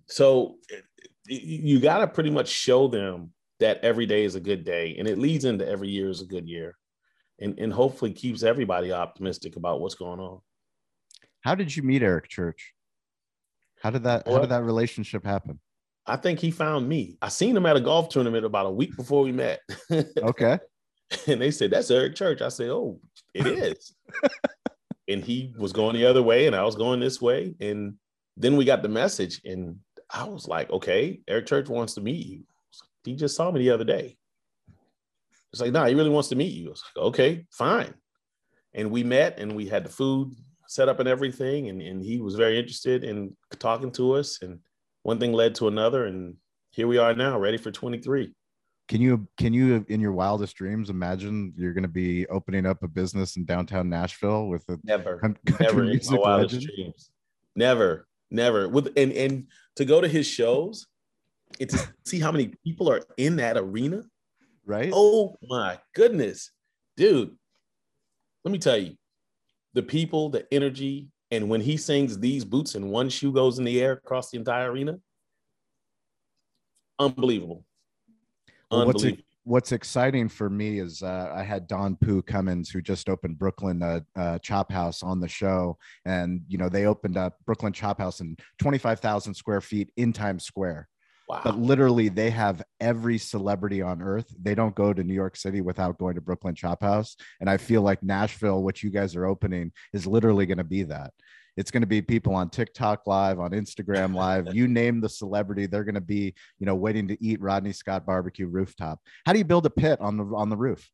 So 0.06 0.58
eh, 0.72 0.80
you 1.26 1.80
got 1.80 1.98
to 1.98 2.06
pretty 2.06 2.30
much 2.30 2.48
show 2.48 2.86
them 2.86 3.32
that 3.58 3.80
every 3.82 4.06
day 4.06 4.22
is 4.22 4.36
a 4.36 4.40
good 4.40 4.64
day 4.64 4.94
and 5.00 5.08
it 5.08 5.18
leads 5.18 5.44
into 5.44 5.66
every 5.66 5.88
year 5.88 6.08
is 6.08 6.22
a 6.22 6.26
good 6.26 6.48
year 6.48 6.76
and, 7.40 7.58
and 7.58 7.72
hopefully 7.72 8.12
keeps 8.12 8.44
everybody 8.44 8.92
optimistic 8.92 9.56
about 9.56 9.80
what's 9.80 9.96
going 9.96 10.20
on. 10.20 10.40
How 11.40 11.56
did 11.56 11.74
you 11.74 11.82
meet 11.82 12.04
Eric 12.04 12.28
Church? 12.28 12.72
How 13.86 13.90
did 13.90 14.02
that 14.02 14.26
well, 14.26 14.34
how 14.34 14.40
did 14.40 14.50
that 14.50 14.64
relationship 14.64 15.24
happen? 15.24 15.60
I 16.06 16.16
think 16.16 16.40
he 16.40 16.50
found 16.50 16.88
me. 16.88 17.18
I 17.22 17.28
seen 17.28 17.56
him 17.56 17.66
at 17.66 17.76
a 17.76 17.80
golf 17.80 18.08
tournament 18.08 18.44
about 18.44 18.66
a 18.66 18.70
week 18.70 18.96
before 18.96 19.22
we 19.22 19.30
met. 19.30 19.60
okay. 19.92 20.58
and 21.28 21.40
they 21.40 21.52
said, 21.52 21.70
That's 21.70 21.88
Eric 21.88 22.16
Church. 22.16 22.42
I 22.42 22.48
said, 22.48 22.70
Oh, 22.70 22.98
it 23.32 23.46
is. 23.46 23.94
and 25.08 25.22
he 25.22 25.54
was 25.56 25.72
going 25.72 25.94
the 25.94 26.04
other 26.04 26.20
way 26.20 26.48
and 26.48 26.56
I 26.56 26.64
was 26.64 26.74
going 26.74 26.98
this 26.98 27.22
way. 27.22 27.54
And 27.60 27.94
then 28.36 28.56
we 28.56 28.64
got 28.64 28.82
the 28.82 28.88
message 28.88 29.40
and 29.44 29.76
I 30.10 30.24
was 30.24 30.48
like, 30.48 30.68
okay, 30.70 31.20
Eric 31.28 31.46
Church 31.46 31.68
wants 31.68 31.94
to 31.94 32.00
meet 32.00 32.26
you. 32.26 32.42
He 33.04 33.14
just 33.14 33.36
saw 33.36 33.52
me 33.52 33.60
the 33.60 33.70
other 33.70 33.84
day. 33.84 34.16
It's 35.52 35.62
like, 35.62 35.70
nah, 35.70 35.86
he 35.86 35.94
really 35.94 36.10
wants 36.10 36.30
to 36.30 36.34
meet 36.34 36.54
you. 36.54 36.66
I 36.66 36.70
was 36.70 36.82
like, 36.96 37.04
okay, 37.04 37.46
fine. 37.52 37.94
And 38.74 38.90
we 38.90 39.04
met 39.04 39.38
and 39.38 39.54
we 39.54 39.66
had 39.66 39.84
the 39.84 39.90
food 39.90 40.34
set 40.68 40.88
up 40.88 41.00
and 41.00 41.08
everything. 41.08 41.68
And, 41.68 41.80
and 41.80 42.02
he 42.02 42.20
was 42.20 42.34
very 42.34 42.58
interested 42.58 43.04
in 43.04 43.36
talking 43.58 43.90
to 43.92 44.14
us. 44.14 44.40
And 44.42 44.60
one 45.02 45.18
thing 45.18 45.32
led 45.32 45.54
to 45.56 45.68
another. 45.68 46.06
And 46.06 46.36
here 46.70 46.86
we 46.86 46.98
are 46.98 47.14
now, 47.14 47.38
ready 47.38 47.56
for 47.56 47.70
23. 47.70 48.32
Can 48.88 49.00
you 49.00 49.26
can 49.36 49.52
you 49.52 49.84
in 49.88 50.00
your 50.00 50.12
wildest 50.12 50.54
dreams 50.54 50.90
imagine 50.90 51.52
you're 51.56 51.72
going 51.72 51.82
to 51.82 51.88
be 51.88 52.24
opening 52.28 52.66
up 52.66 52.84
a 52.84 52.88
business 52.88 53.36
in 53.36 53.44
downtown 53.44 53.88
Nashville 53.88 54.46
with 54.46 54.62
a 54.68 54.78
never 54.84 55.20
never 55.58 55.84
in 55.84 56.00
my 56.08 56.16
wildest 56.16 56.54
legend? 56.54 56.72
dreams 56.72 57.10
never 57.56 58.06
never 58.30 58.68
with 58.68 58.92
and 58.96 59.12
and 59.12 59.46
to 59.74 59.84
go 59.84 60.00
to 60.00 60.06
his 60.06 60.24
shows 60.24 60.86
and 61.58 61.68
to 61.70 61.78
see 62.06 62.20
how 62.20 62.30
many 62.30 62.52
people 62.64 62.88
are 62.88 63.02
in 63.16 63.34
that 63.36 63.56
arena 63.56 64.02
right 64.64 64.92
oh 64.94 65.36
my 65.48 65.78
goodness 65.94 66.52
dude 66.96 67.36
let 68.44 68.52
me 68.52 68.58
tell 68.58 68.76
you 68.76 68.94
the 69.76 69.82
people 69.82 70.30
the 70.30 70.46
energy 70.52 71.06
and 71.30 71.48
when 71.50 71.60
he 71.60 71.76
sings 71.76 72.18
these 72.18 72.44
boots 72.44 72.74
and 72.74 72.90
one 72.90 73.10
shoe 73.10 73.30
goes 73.30 73.58
in 73.58 73.64
the 73.64 73.80
air 73.80 73.92
across 73.92 74.30
the 74.30 74.38
entire 74.38 74.72
arena? 74.72 74.98
Unbelievable. 76.98 77.62
Unbelievable. 78.70 79.22
what's 79.44 79.72
exciting 79.72 80.30
for 80.30 80.48
me 80.48 80.80
is 80.80 81.02
uh, 81.02 81.30
I 81.32 81.42
had 81.42 81.68
Don 81.68 81.94
Pooh 81.96 82.22
Cummings, 82.22 82.70
who 82.70 82.80
just 82.80 83.10
opened 83.10 83.38
Brooklyn 83.38 83.82
uh, 83.82 84.00
uh, 84.16 84.38
Chop 84.38 84.72
House 84.72 85.02
on 85.02 85.20
the 85.20 85.28
show, 85.28 85.76
and 86.06 86.40
you 86.48 86.56
know 86.56 86.70
they 86.70 86.86
opened 86.86 87.18
up 87.18 87.36
Brooklyn 87.44 87.74
Chop 87.74 87.98
House 87.98 88.20
in 88.20 88.36
twenty 88.58 88.78
five 88.78 89.00
thousand 89.00 89.34
square 89.34 89.60
feet 89.60 89.90
in 89.96 90.12
Times 90.12 90.44
Square. 90.44 90.88
Wow. 91.28 91.40
But 91.42 91.58
literally, 91.58 92.08
they 92.08 92.30
have 92.30 92.62
every 92.80 93.18
celebrity 93.18 93.82
on 93.82 94.00
earth. 94.00 94.32
They 94.40 94.54
don't 94.54 94.74
go 94.76 94.92
to 94.92 95.02
New 95.02 95.14
York 95.14 95.36
City 95.36 95.60
without 95.60 95.98
going 95.98 96.14
to 96.14 96.20
Brooklyn 96.20 96.54
Chop 96.54 96.82
House. 96.82 97.16
And 97.40 97.50
I 97.50 97.56
feel 97.56 97.82
like 97.82 98.02
Nashville, 98.02 98.62
what 98.62 98.82
you 98.82 98.90
guys 98.90 99.16
are 99.16 99.26
opening, 99.26 99.72
is 99.92 100.06
literally 100.06 100.46
going 100.46 100.58
to 100.58 100.64
be 100.64 100.84
that. 100.84 101.12
It's 101.56 101.70
going 101.70 101.82
to 101.82 101.86
be 101.86 102.02
people 102.02 102.34
on 102.34 102.50
TikTok 102.50 103.06
live, 103.06 103.40
on 103.40 103.52
Instagram 103.52 104.14
live. 104.14 104.54
you 104.54 104.68
name 104.68 105.00
the 105.00 105.08
celebrity, 105.08 105.66
they're 105.66 105.84
going 105.84 105.94
to 105.94 106.00
be, 106.00 106.34
you 106.58 106.66
know, 106.66 106.74
waiting 106.74 107.08
to 107.08 107.22
eat 107.24 107.40
Rodney 107.40 107.72
Scott 107.72 108.06
barbecue 108.06 108.46
rooftop. 108.46 109.00
How 109.24 109.32
do 109.32 109.38
you 109.38 109.44
build 109.44 109.66
a 109.66 109.70
pit 109.70 110.00
on 110.00 110.16
the 110.16 110.24
on 110.24 110.48
the 110.48 110.56
roof? 110.56 110.88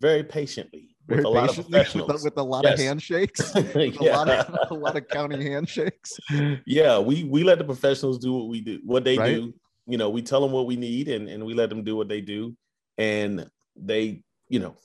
Very 0.00 0.22
patiently. 0.22 0.90
With 1.08 1.22
Very 1.22 1.24
a 1.24 1.28
lot 1.28 1.58
of 1.58 1.68
with, 1.68 1.94
a, 1.96 2.20
with 2.22 2.36
a 2.36 2.42
lot 2.42 2.64
yes. 2.64 2.74
of 2.74 2.84
handshakes, 2.84 3.52
yeah. 3.56 3.62
a, 3.74 4.14
lot 4.14 4.28
of, 4.28 4.70
a 4.70 4.74
lot 4.74 4.96
of 4.96 5.08
county 5.08 5.42
handshakes. 5.42 6.12
Yeah, 6.64 7.00
we 7.00 7.24
we 7.24 7.42
let 7.42 7.58
the 7.58 7.64
professionals 7.64 8.18
do 8.18 8.32
what 8.32 8.48
we 8.48 8.60
do, 8.60 8.80
what 8.84 9.02
they 9.02 9.18
right? 9.18 9.34
do. 9.34 9.54
You 9.86 9.98
know, 9.98 10.10
we 10.10 10.22
tell 10.22 10.40
them 10.40 10.52
what 10.52 10.66
we 10.66 10.76
need, 10.76 11.08
and 11.08 11.28
and 11.28 11.44
we 11.44 11.54
let 11.54 11.68
them 11.68 11.82
do 11.82 11.96
what 11.96 12.08
they 12.08 12.20
do, 12.20 12.56
and 12.98 13.50
they, 13.76 14.22
you 14.48 14.60
know, 14.60 14.76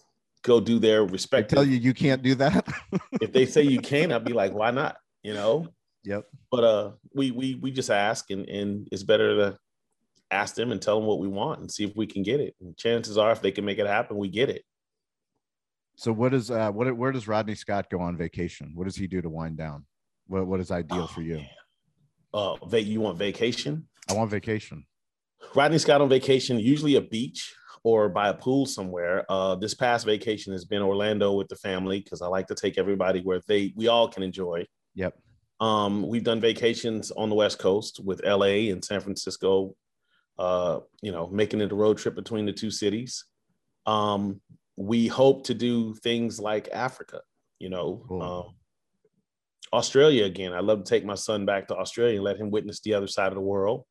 go 0.41 0.59
do 0.59 0.79
their 0.79 1.05
respect. 1.05 1.51
Tell 1.51 1.63
you 1.63 1.77
you 1.77 1.93
can't 1.93 2.23
do 2.23 2.35
that. 2.35 2.67
if 3.21 3.31
they 3.31 3.45
say 3.45 3.61
you 3.61 3.79
can, 3.79 4.11
I'd 4.11 4.25
be 4.25 4.33
like, 4.33 4.53
why 4.53 4.71
not? 4.71 4.97
you 5.27 5.33
know. 5.33 5.67
Yep. 6.05 6.25
But 6.49 6.63
uh, 6.63 6.91
we 7.13 7.31
we 7.31 7.55
we 7.55 7.71
just 7.71 7.89
ask, 7.89 8.31
and 8.31 8.47
and 8.47 8.87
it's 8.91 9.03
better 9.03 9.35
to 9.35 9.57
ask 10.31 10.55
them 10.55 10.71
and 10.71 10.81
tell 10.81 10.97
them 10.97 11.05
what 11.05 11.19
we 11.19 11.27
want 11.27 11.59
and 11.59 11.69
see 11.71 11.83
if 11.83 11.95
we 11.95 12.07
can 12.07 12.23
get 12.23 12.39
it. 12.39 12.55
And 12.61 12.77
chances 12.77 13.17
are, 13.17 13.31
if 13.31 13.41
they 13.41 13.51
can 13.51 13.65
make 13.65 13.77
it 13.77 13.87
happen, 13.87 14.17
we 14.17 14.29
get 14.29 14.49
it. 14.49 14.63
So 15.95 16.13
what 16.13 16.33
is 16.33 16.49
uh 16.49 16.71
what 16.71 16.95
where 16.95 17.11
does 17.11 17.27
Rodney 17.27 17.55
Scott 17.55 17.89
go 17.89 17.99
on 17.99 18.15
vacation? 18.15 18.71
What 18.73 18.85
does 18.85 18.95
he 18.95 19.07
do 19.07 19.21
to 19.21 19.29
wind 19.29 19.57
down? 19.57 19.85
What 20.27 20.47
what 20.47 20.61
is 20.61 20.71
ideal 20.71 21.03
oh, 21.03 21.07
for 21.07 21.21
you? 21.21 21.37
Man. 21.37 21.49
Uh, 22.33 22.77
you 22.77 23.01
want 23.01 23.17
vacation? 23.17 23.87
I 24.09 24.13
want 24.13 24.31
vacation. 24.31 24.85
Rodney 25.55 25.77
Scott 25.77 26.01
on 26.01 26.09
vacation, 26.09 26.59
usually 26.59 26.95
a 26.95 27.01
beach 27.01 27.53
or 27.83 28.09
by 28.09 28.29
a 28.29 28.33
pool 28.33 28.65
somewhere. 28.65 29.25
Uh, 29.29 29.55
this 29.55 29.73
past 29.73 30.05
vacation 30.05 30.51
has 30.53 30.65
been 30.65 30.81
Orlando 30.81 31.33
with 31.33 31.47
the 31.47 31.55
family 31.55 31.99
because 31.99 32.21
I 32.21 32.27
like 32.27 32.47
to 32.47 32.55
take 32.55 32.77
everybody 32.77 33.21
where 33.21 33.41
they 33.47 33.73
we 33.75 33.87
all 33.87 34.07
can 34.07 34.23
enjoy. 34.23 34.65
Yep. 34.95 35.17
Um, 35.59 36.07
we've 36.07 36.23
done 36.23 36.39
vacations 36.39 37.11
on 37.11 37.29
the 37.29 37.35
West 37.35 37.59
Coast 37.59 37.99
with 38.03 38.25
LA 38.25 38.71
and 38.71 38.83
San 38.83 39.01
Francisco, 39.01 39.75
uh, 40.37 40.79
you 41.01 41.11
know, 41.11 41.27
making 41.27 41.61
it 41.61 41.71
a 41.71 41.75
road 41.75 41.97
trip 41.97 42.15
between 42.15 42.45
the 42.45 42.53
two 42.53 42.71
cities. 42.71 43.25
Um, 43.85 44.41
we 44.75 45.07
hope 45.07 45.45
to 45.45 45.53
do 45.53 45.95
things 45.95 46.39
like 46.39 46.69
Africa, 46.71 47.21
you 47.57 47.69
know, 47.69 48.03
cool. 48.07 48.21
um, 48.21 48.55
Australia 49.73 50.25
again. 50.25 50.53
I 50.53 50.59
love 50.59 50.83
to 50.83 50.89
take 50.89 51.05
my 51.05 51.15
son 51.15 51.45
back 51.45 51.67
to 51.67 51.75
Australia 51.75 52.15
and 52.15 52.23
let 52.23 52.37
him 52.37 52.51
witness 52.51 52.81
the 52.81 52.93
other 52.93 53.07
side 53.07 53.29
of 53.29 53.35
the 53.35 53.41
world. 53.41 53.85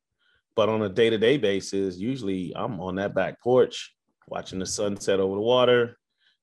But 0.57 0.69
on 0.69 0.81
a 0.81 0.89
day 0.89 1.11
to 1.11 1.19
day 1.19 1.37
basis, 1.37 1.97
usually 1.97 2.51
I'm 2.55 2.81
on 2.81 2.95
that 2.95 3.13
back 3.13 3.39
porch 3.41 3.93
watching 4.27 4.57
the 4.57 4.65
sunset 4.65 5.19
over 5.19 5.35
the 5.35 5.41
water 5.41 5.95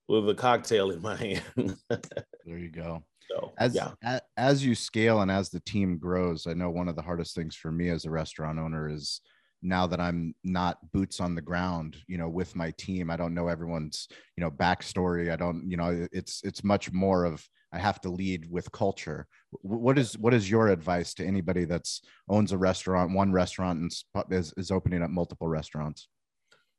with 0.09 0.29
a 0.29 0.35
cocktail 0.35 0.93
in 0.93 1.03
my 1.03 1.17
hand. 1.57 1.77
there 1.89 2.59
you 2.59 2.71
go. 2.71 3.03
So 3.29 3.53
as 3.59 3.75
yeah. 3.75 4.21
as 4.37 4.65
you 4.65 4.77
scale 4.77 5.23
and 5.23 5.33
as 5.33 5.51
the 5.51 5.59
team 5.61 5.99
grows, 5.99 6.47
I 6.47 6.55
know 6.55 6.71
one 6.71 6.89
of 6.89 6.95
the 6.95 7.03
hardest 7.03 7.35
things 7.35 7.57
for 7.57 7.73
me 7.73 7.89
as 7.89 8.05
a 8.05 8.11
restaurant 8.11 8.61
owner 8.61 8.89
is 8.89 9.21
now 9.63 9.85
that 9.89 9.99
I'm 9.99 10.35
not 10.45 10.79
boots 10.93 11.19
on 11.19 11.35
the 11.35 11.43
ground, 11.43 11.97
you 12.07 12.17
know, 12.17 12.29
with 12.29 12.55
my 12.55 12.71
team. 12.79 13.11
I 13.11 13.17
don't 13.17 13.35
know 13.35 13.49
everyone's, 13.49 14.07
you 14.37 14.45
know, 14.45 14.51
backstory. 14.51 15.33
I 15.33 15.37
don't, 15.37 15.69
you 15.69 15.77
know, 15.77 16.07
it's 16.13 16.41
it's 16.45 16.63
much 16.63 16.93
more 16.93 17.25
of 17.25 17.45
I 17.75 17.79
have 17.79 18.01
to 18.03 18.09
lead 18.09 18.49
with 18.49 18.71
culture. 18.71 19.27
What 19.51 19.99
is 19.99 20.17
what 20.17 20.33
is 20.33 20.49
your 20.49 20.69
advice 20.69 21.13
to 21.15 21.27
anybody 21.27 21.65
that's 21.65 22.03
owns 22.29 22.53
a 22.53 22.59
restaurant, 22.59 23.13
one 23.13 23.33
restaurant, 23.33 23.81
and 23.81 24.33
is, 24.33 24.55
is 24.57 24.71
opening 24.71 25.03
up 25.03 25.11
multiple 25.11 25.49
restaurants? 25.49 26.09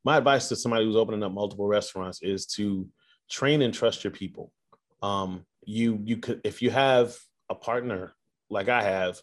My 0.05 0.17
advice 0.17 0.47
to 0.49 0.55
somebody 0.55 0.85
who's 0.85 0.95
opening 0.95 1.21
up 1.21 1.33
multiple 1.33 1.67
restaurants 1.67 2.21
is 2.21 2.45
to 2.57 2.87
train 3.29 3.61
and 3.61 3.73
trust 3.73 4.05
your 4.05 4.11
people. 4.11 4.53
Um, 5.01 5.45
you 5.65 5.99
you 6.03 6.17
could 6.17 6.39
if 6.45 6.61
you 6.61 6.69
have 6.71 7.13
a 7.49 7.55
partner 7.55 8.15
like 8.49 8.69
I 8.69 8.81
have, 8.81 9.19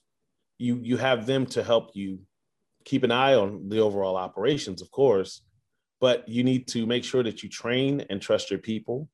you 0.59 0.79
you 0.83 0.99
have 0.99 1.25
them 1.25 1.47
to 1.47 1.63
help 1.63 1.93
you 1.95 2.21
keep 2.85 3.03
an 3.03 3.13
eye 3.13 3.35
on 3.35 3.71
the 3.71 3.79
overall 3.79 4.17
operations, 4.17 4.83
of 4.83 4.91
course, 4.91 5.41
but 6.03 6.29
you 6.29 6.45
need 6.45 6.69
to 6.69 6.85
make 6.85 7.05
sure 7.05 7.23
that 7.23 7.43
you 7.43 7.49
train 7.49 8.05
and 8.11 8.21
trust 8.21 8.51
your 8.51 8.59
people. 8.59 9.09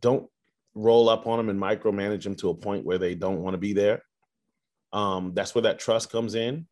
Don't 0.00 0.28
roll 0.74 1.08
up 1.08 1.26
on 1.26 1.38
them 1.38 1.48
and 1.48 1.60
micromanage 1.60 2.22
them 2.22 2.34
to 2.36 2.50
a 2.50 2.54
point 2.54 2.84
where 2.84 2.98
they 2.98 3.14
don't 3.14 3.42
want 3.42 3.54
to 3.54 3.58
be 3.58 3.72
there. 3.72 4.02
Um, 4.92 5.32
that's 5.34 5.54
where 5.54 5.62
that 5.62 5.78
trust 5.78 6.10
comes 6.10 6.34
in. 6.34 6.66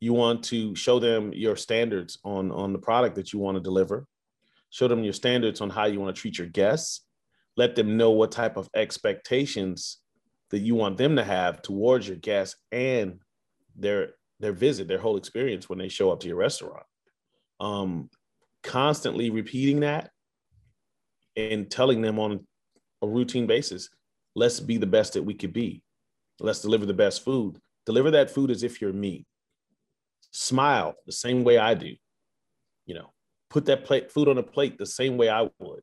You 0.00 0.12
want 0.12 0.44
to 0.44 0.74
show 0.74 0.98
them 0.98 1.32
your 1.32 1.56
standards 1.56 2.18
on, 2.24 2.50
on 2.52 2.72
the 2.72 2.78
product 2.78 3.16
that 3.16 3.32
you 3.32 3.38
want 3.38 3.56
to 3.56 3.62
deliver. 3.62 4.06
Show 4.70 4.88
them 4.88 5.02
your 5.02 5.12
standards 5.12 5.60
on 5.60 5.70
how 5.70 5.86
you 5.86 5.98
want 6.00 6.14
to 6.14 6.20
treat 6.20 6.38
your 6.38 6.46
guests. 6.46 7.04
Let 7.56 7.74
them 7.74 7.96
know 7.96 8.10
what 8.10 8.30
type 8.30 8.56
of 8.56 8.68
expectations 8.74 9.98
that 10.50 10.60
you 10.60 10.74
want 10.74 10.96
them 10.96 11.16
to 11.16 11.24
have 11.24 11.62
towards 11.62 12.06
your 12.06 12.16
guests 12.16 12.56
and 12.70 13.20
their 13.76 14.10
their 14.40 14.52
visit, 14.52 14.86
their 14.86 15.00
whole 15.00 15.16
experience 15.16 15.68
when 15.68 15.78
they 15.80 15.88
show 15.88 16.12
up 16.12 16.20
to 16.20 16.28
your 16.28 16.36
restaurant. 16.36 16.84
Um, 17.58 18.08
constantly 18.62 19.30
repeating 19.30 19.80
that 19.80 20.10
and 21.36 21.68
telling 21.68 22.02
them 22.02 22.20
on 22.20 22.46
a 23.02 23.06
routine 23.06 23.46
basis, 23.46 23.88
let's 24.34 24.60
be 24.60 24.76
the 24.76 24.86
best 24.86 25.14
that 25.14 25.22
we 25.22 25.34
could 25.34 25.52
be. 25.52 25.82
Let's 26.40 26.60
deliver 26.60 26.86
the 26.86 26.94
best 26.94 27.24
food. 27.24 27.58
Deliver 27.86 28.10
that 28.12 28.30
food 28.30 28.50
as 28.50 28.62
if 28.62 28.80
you're 28.80 28.92
me. 28.92 29.26
Smile 30.30 30.94
the 31.06 31.12
same 31.12 31.44
way 31.44 31.58
I 31.58 31.74
do. 31.74 31.94
You 32.86 32.94
know, 32.94 33.12
put 33.50 33.66
that 33.66 33.84
plate 33.84 34.10
food 34.10 34.28
on 34.28 34.38
a 34.38 34.42
plate 34.42 34.78
the 34.78 34.86
same 34.86 35.16
way 35.16 35.28
I 35.28 35.48
would. 35.58 35.82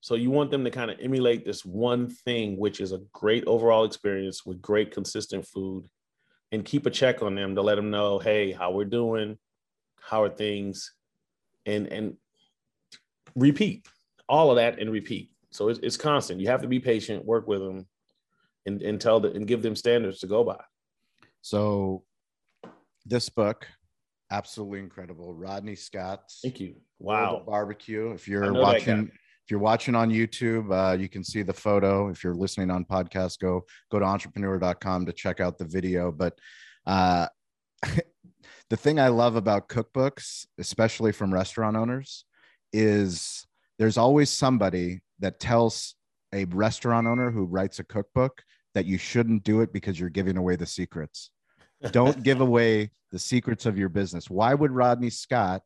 So 0.00 0.16
you 0.16 0.30
want 0.30 0.50
them 0.50 0.64
to 0.64 0.70
kind 0.70 0.90
of 0.90 0.98
emulate 1.00 1.44
this 1.44 1.64
one 1.64 2.08
thing, 2.08 2.56
which 2.58 2.80
is 2.80 2.92
a 2.92 3.02
great 3.12 3.44
overall 3.46 3.84
experience 3.84 4.44
with 4.44 4.60
great 4.60 4.90
consistent 4.90 5.46
food, 5.46 5.86
and 6.50 6.64
keep 6.64 6.86
a 6.86 6.90
check 6.90 7.22
on 7.22 7.34
them 7.34 7.54
to 7.54 7.62
let 7.62 7.76
them 7.76 7.90
know, 7.90 8.18
hey, 8.18 8.52
how 8.52 8.72
we're 8.72 8.84
doing, 8.84 9.38
how 10.00 10.24
are 10.24 10.28
things, 10.28 10.92
and 11.66 11.86
and 11.86 12.16
repeat 13.34 13.86
all 14.28 14.50
of 14.50 14.56
that 14.56 14.78
and 14.78 14.90
repeat. 14.90 15.30
So 15.52 15.68
it's, 15.68 15.78
it's 15.82 15.96
constant. 15.96 16.40
You 16.40 16.48
have 16.48 16.62
to 16.62 16.68
be 16.68 16.80
patient, 16.80 17.24
work 17.24 17.46
with 17.46 17.60
them, 17.60 17.86
and 18.66 18.82
and 18.82 19.00
tell 19.00 19.20
them 19.20 19.36
and 19.36 19.46
give 19.46 19.62
them 19.62 19.76
standards 19.76 20.20
to 20.20 20.26
go 20.26 20.44
by. 20.44 20.60
So 21.42 22.04
this 23.04 23.28
book, 23.28 23.66
absolutely 24.30 24.80
incredible. 24.80 25.34
Rodney 25.34 25.74
Scott. 25.74 26.32
Thank 26.42 26.60
you. 26.60 26.76
Wow. 26.98 27.42
Barbecue. 27.46 28.12
If 28.12 28.28
you're 28.28 28.52
watching, 28.52 29.10
if 29.44 29.50
you're 29.50 29.60
watching 29.60 29.94
on 29.94 30.10
YouTube, 30.10 30.72
uh, 30.72 30.96
you 30.96 31.08
can 31.08 31.24
see 31.24 31.42
the 31.42 31.52
photo. 31.52 32.08
If 32.08 32.24
you're 32.24 32.34
listening 32.34 32.70
on 32.70 32.84
podcast, 32.84 33.38
go 33.40 33.64
go 33.90 33.98
to 33.98 34.04
entrepreneur.com 34.04 35.06
to 35.06 35.12
check 35.12 35.40
out 35.40 35.58
the 35.58 35.64
video. 35.64 36.12
But 36.12 36.38
uh, 36.86 37.26
the 38.70 38.76
thing 38.76 38.98
I 38.98 39.08
love 39.08 39.36
about 39.36 39.68
cookbooks, 39.68 40.46
especially 40.58 41.12
from 41.12 41.34
restaurant 41.34 41.76
owners, 41.76 42.24
is 42.72 43.46
there's 43.78 43.98
always 43.98 44.30
somebody 44.30 45.00
that 45.22 45.40
tells 45.40 45.94
a 46.34 46.44
restaurant 46.46 47.06
owner 47.06 47.30
who 47.30 47.44
writes 47.44 47.78
a 47.78 47.84
cookbook 47.84 48.42
that 48.74 48.84
you 48.84 48.98
shouldn't 48.98 49.44
do 49.44 49.60
it 49.60 49.72
because 49.72 49.98
you're 49.98 50.10
giving 50.10 50.36
away 50.36 50.56
the 50.56 50.66
secrets. 50.66 51.30
Don't 51.90 52.22
give 52.22 52.40
away 52.48 52.90
the 53.10 53.18
secrets 53.18 53.64
of 53.64 53.78
your 53.78 53.88
business. 53.88 54.28
Why 54.28 54.52
would 54.52 54.70
Rodney 54.70 55.10
Scott 55.10 55.62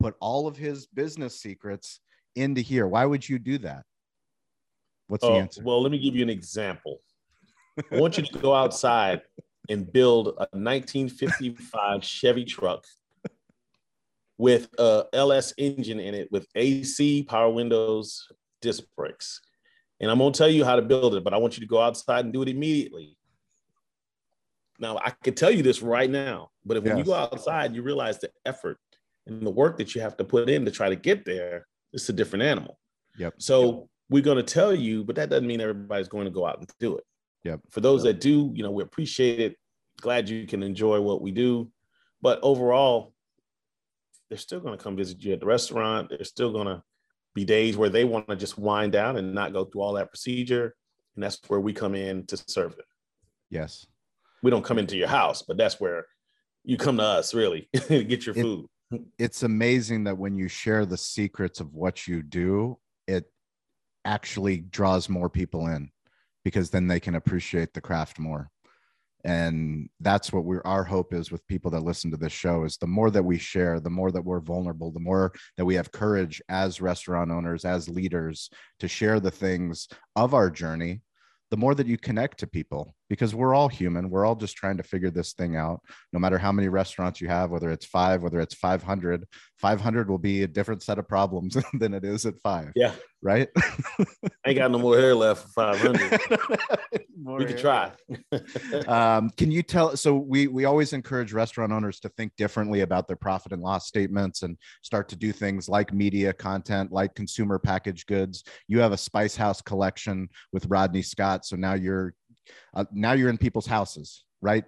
put 0.00 0.14
all 0.20 0.46
of 0.46 0.56
his 0.56 0.86
business 0.86 1.40
secrets 1.40 2.00
into 2.34 2.60
here? 2.60 2.86
Why 2.86 3.04
would 3.04 3.26
you 3.26 3.38
do 3.38 3.58
that? 3.58 3.84
What's 5.08 5.22
the 5.22 5.30
oh, 5.30 5.36
answer? 5.36 5.62
Well, 5.62 5.82
let 5.82 5.92
me 5.92 5.98
give 5.98 6.16
you 6.16 6.22
an 6.22 6.30
example. 6.30 6.98
I 7.92 8.00
want 8.00 8.16
you 8.16 8.24
to 8.24 8.38
go 8.38 8.54
outside 8.54 9.20
and 9.68 9.90
build 9.92 10.28
a 10.28 10.48
1955 10.52 12.02
Chevy 12.02 12.44
truck 12.44 12.84
with 14.38 14.68
a 14.78 15.04
LS 15.12 15.54
engine 15.58 16.00
in 16.00 16.14
it 16.14 16.30
with 16.32 16.46
AC, 16.54 17.22
power 17.24 17.50
windows, 17.50 18.26
disc 18.66 18.82
brakes. 18.96 19.40
And 20.00 20.10
I'm 20.10 20.18
going 20.18 20.32
to 20.32 20.38
tell 20.38 20.50
you 20.50 20.64
how 20.64 20.76
to 20.76 20.82
build 20.82 21.14
it, 21.14 21.24
but 21.24 21.32
I 21.32 21.38
want 21.38 21.56
you 21.56 21.60
to 21.60 21.66
go 21.68 21.80
outside 21.80 22.24
and 22.24 22.34
do 22.34 22.42
it 22.42 22.48
immediately. 22.48 23.16
Now, 24.78 24.98
I 24.98 25.10
can 25.22 25.34
tell 25.34 25.50
you 25.50 25.62
this 25.62 25.80
right 25.80 26.10
now, 26.10 26.50
but 26.64 26.76
if 26.76 26.84
yes. 26.84 26.90
when 26.90 26.98
you 26.98 27.04
go 27.04 27.14
outside, 27.14 27.74
you 27.74 27.82
realize 27.82 28.18
the 28.18 28.30
effort 28.44 28.78
and 29.26 29.46
the 29.46 29.50
work 29.50 29.78
that 29.78 29.94
you 29.94 30.00
have 30.02 30.16
to 30.18 30.24
put 30.24 30.50
in 30.50 30.64
to 30.64 30.70
try 30.70 30.88
to 30.88 30.96
get 30.96 31.24
there, 31.24 31.66
it's 31.92 32.08
a 32.08 32.12
different 32.12 32.42
animal. 32.42 32.78
Yep. 33.16 33.34
So 33.38 33.88
we're 34.10 34.22
going 34.22 34.36
to 34.36 34.42
tell 34.42 34.74
you, 34.74 35.02
but 35.04 35.16
that 35.16 35.30
doesn't 35.30 35.46
mean 35.46 35.60
everybody's 35.60 36.08
going 36.08 36.26
to 36.26 36.30
go 36.30 36.44
out 36.44 36.58
and 36.58 36.70
do 36.78 36.98
it. 36.98 37.04
Yep. 37.44 37.60
For 37.70 37.80
those 37.80 38.04
yep. 38.04 38.16
that 38.16 38.20
do, 38.20 38.52
you 38.54 38.62
know, 38.62 38.70
we 38.70 38.82
appreciate 38.82 39.40
it. 39.40 39.56
Glad 40.00 40.28
you 40.28 40.46
can 40.46 40.62
enjoy 40.62 41.00
what 41.00 41.22
we 41.22 41.30
do. 41.30 41.70
But 42.20 42.40
overall, 42.42 43.14
they're 44.28 44.36
still 44.36 44.60
going 44.60 44.76
to 44.76 44.82
come 44.82 44.96
visit 44.96 45.22
you 45.22 45.32
at 45.32 45.40
the 45.40 45.46
restaurant. 45.46 46.10
They're 46.10 46.24
still 46.24 46.52
going 46.52 46.66
to 46.66 46.82
be 47.36 47.44
days 47.44 47.76
where 47.76 47.90
they 47.90 48.04
want 48.04 48.26
to 48.28 48.34
just 48.34 48.58
wind 48.58 48.92
down 48.92 49.18
and 49.18 49.34
not 49.34 49.52
go 49.52 49.66
through 49.66 49.82
all 49.82 49.92
that 49.92 50.08
procedure. 50.08 50.74
And 51.14 51.22
that's 51.22 51.38
where 51.48 51.60
we 51.60 51.72
come 51.72 51.94
in 51.94 52.26
to 52.26 52.36
serve 52.48 52.74
them. 52.76 52.86
Yes. 53.50 53.86
We 54.42 54.50
don't 54.50 54.64
come 54.64 54.78
into 54.78 54.96
your 54.96 55.08
house, 55.08 55.42
but 55.42 55.58
that's 55.58 55.78
where 55.78 56.06
you 56.64 56.78
come 56.78 56.96
to 56.96 57.04
us 57.04 57.34
really 57.34 57.68
to 57.74 58.02
get 58.04 58.24
your 58.24 58.34
food. 58.34 58.66
It, 58.90 59.02
it's 59.18 59.42
amazing 59.42 60.04
that 60.04 60.16
when 60.16 60.34
you 60.34 60.48
share 60.48 60.86
the 60.86 60.96
secrets 60.96 61.60
of 61.60 61.74
what 61.74 62.08
you 62.08 62.22
do, 62.22 62.78
it 63.06 63.30
actually 64.06 64.58
draws 64.58 65.08
more 65.08 65.28
people 65.28 65.66
in 65.66 65.90
because 66.42 66.70
then 66.70 66.88
they 66.88 67.00
can 67.00 67.16
appreciate 67.16 67.74
the 67.74 67.80
craft 67.82 68.18
more 68.18 68.50
and 69.26 69.88
that's 70.00 70.32
what 70.32 70.44
we're 70.44 70.62
our 70.64 70.84
hope 70.84 71.12
is 71.12 71.32
with 71.32 71.46
people 71.48 71.68
that 71.68 71.82
listen 71.82 72.12
to 72.12 72.16
this 72.16 72.32
show 72.32 72.62
is 72.62 72.76
the 72.76 72.86
more 72.86 73.10
that 73.10 73.24
we 73.24 73.36
share 73.36 73.80
the 73.80 73.90
more 73.90 74.12
that 74.12 74.24
we're 74.24 74.40
vulnerable 74.40 74.92
the 74.92 75.00
more 75.00 75.32
that 75.56 75.64
we 75.64 75.74
have 75.74 75.90
courage 75.90 76.40
as 76.48 76.80
restaurant 76.80 77.30
owners 77.30 77.64
as 77.64 77.88
leaders 77.88 78.48
to 78.78 78.86
share 78.86 79.18
the 79.18 79.30
things 79.30 79.88
of 80.14 80.32
our 80.32 80.48
journey 80.48 81.00
the 81.50 81.56
more 81.56 81.74
that 81.74 81.88
you 81.88 81.98
connect 81.98 82.38
to 82.38 82.46
people 82.46 82.94
because 83.08 83.34
we're 83.34 83.54
all 83.54 83.68
human. 83.68 84.10
We're 84.10 84.24
all 84.24 84.34
just 84.34 84.56
trying 84.56 84.76
to 84.78 84.82
figure 84.82 85.10
this 85.10 85.32
thing 85.32 85.56
out. 85.56 85.80
No 86.12 86.18
matter 86.18 86.38
how 86.38 86.52
many 86.52 86.68
restaurants 86.68 87.20
you 87.20 87.28
have 87.28 87.50
whether 87.50 87.70
it's 87.70 87.86
five 87.86 88.22
whether 88.22 88.40
it's 88.40 88.54
500 88.54 89.26
500 89.58 90.10
will 90.10 90.18
be 90.18 90.42
a 90.42 90.46
different 90.46 90.82
set 90.82 90.98
of 90.98 91.08
problems 91.08 91.56
than 91.74 91.94
it 91.94 92.04
is 92.04 92.26
at 92.26 92.38
five 92.40 92.72
yeah. 92.74 92.92
right? 93.22 93.48
I 93.56 94.04
ain't 94.46 94.58
got 94.58 94.70
no 94.70 94.78
more 94.78 94.96
hair 94.96 95.14
left 95.14 95.48
for 95.48 95.74
500 95.74 96.20
we 97.24 97.44
could 97.44 97.58
try. 97.58 97.92
Um, 98.86 99.30
can 99.36 99.50
you 99.50 99.62
tell 99.62 99.96
so 99.96 100.14
we 100.14 100.46
we 100.46 100.64
always 100.64 100.92
encourage 100.92 101.32
restaurant 101.32 101.72
owners 101.72 101.98
to 102.00 102.08
think 102.10 102.32
differently 102.36 102.80
about 102.82 103.08
their 103.08 103.16
profit 103.16 103.52
and 103.52 103.62
loss 103.62 103.86
statements 103.86 104.42
and 104.42 104.56
start 104.82 105.08
to 105.08 105.16
do 105.16 105.32
things 105.32 105.68
like 105.68 105.92
media 105.92 106.32
content 106.32 106.92
like 106.92 107.14
consumer 107.14 107.58
packaged 107.58 108.06
goods. 108.06 108.44
You 108.68 108.80
have 108.80 108.92
a 108.92 108.96
spice 108.96 109.34
house 109.36 109.60
collection 109.60 110.28
with 110.52 110.66
rodney 110.66 111.02
scott 111.02 111.44
so 111.44 111.56
now 111.56 111.74
you're 111.74 112.14
uh, 112.74 112.84
now 112.92 113.12
you're 113.12 113.30
in 113.30 113.38
people's 113.38 113.66
houses, 113.66 114.24
right? 114.40 114.64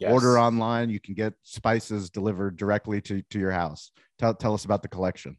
Yes. 0.00 0.12
Order 0.12 0.38
online, 0.38 0.90
you 0.90 1.00
can 1.00 1.14
get 1.14 1.34
spices 1.42 2.10
delivered 2.10 2.56
directly 2.56 3.00
to, 3.02 3.22
to 3.30 3.38
your 3.38 3.50
house. 3.50 3.92
Tell, 4.18 4.34
tell 4.34 4.54
us 4.54 4.64
about 4.64 4.82
the 4.82 4.88
collection. 4.88 5.36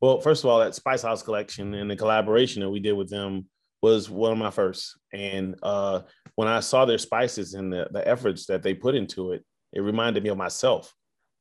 Well, 0.00 0.20
first 0.20 0.44
of 0.44 0.50
all, 0.50 0.60
that 0.60 0.74
Spice 0.74 1.02
House 1.02 1.22
collection 1.22 1.74
and 1.74 1.90
the 1.90 1.96
collaboration 1.96 2.62
that 2.62 2.70
we 2.70 2.80
did 2.80 2.92
with 2.92 3.10
them 3.10 3.46
was 3.82 4.08
one 4.08 4.32
of 4.32 4.38
my 4.38 4.50
first. 4.50 4.98
And 5.12 5.56
uh, 5.62 6.00
when 6.36 6.48
I 6.48 6.60
saw 6.60 6.84
their 6.84 6.98
spices 6.98 7.54
and 7.54 7.72
the, 7.72 7.88
the 7.90 8.06
efforts 8.06 8.46
that 8.46 8.62
they 8.62 8.74
put 8.74 8.94
into 8.94 9.32
it, 9.32 9.44
it 9.72 9.80
reminded 9.80 10.22
me 10.22 10.30
of 10.30 10.38
myself. 10.38 10.94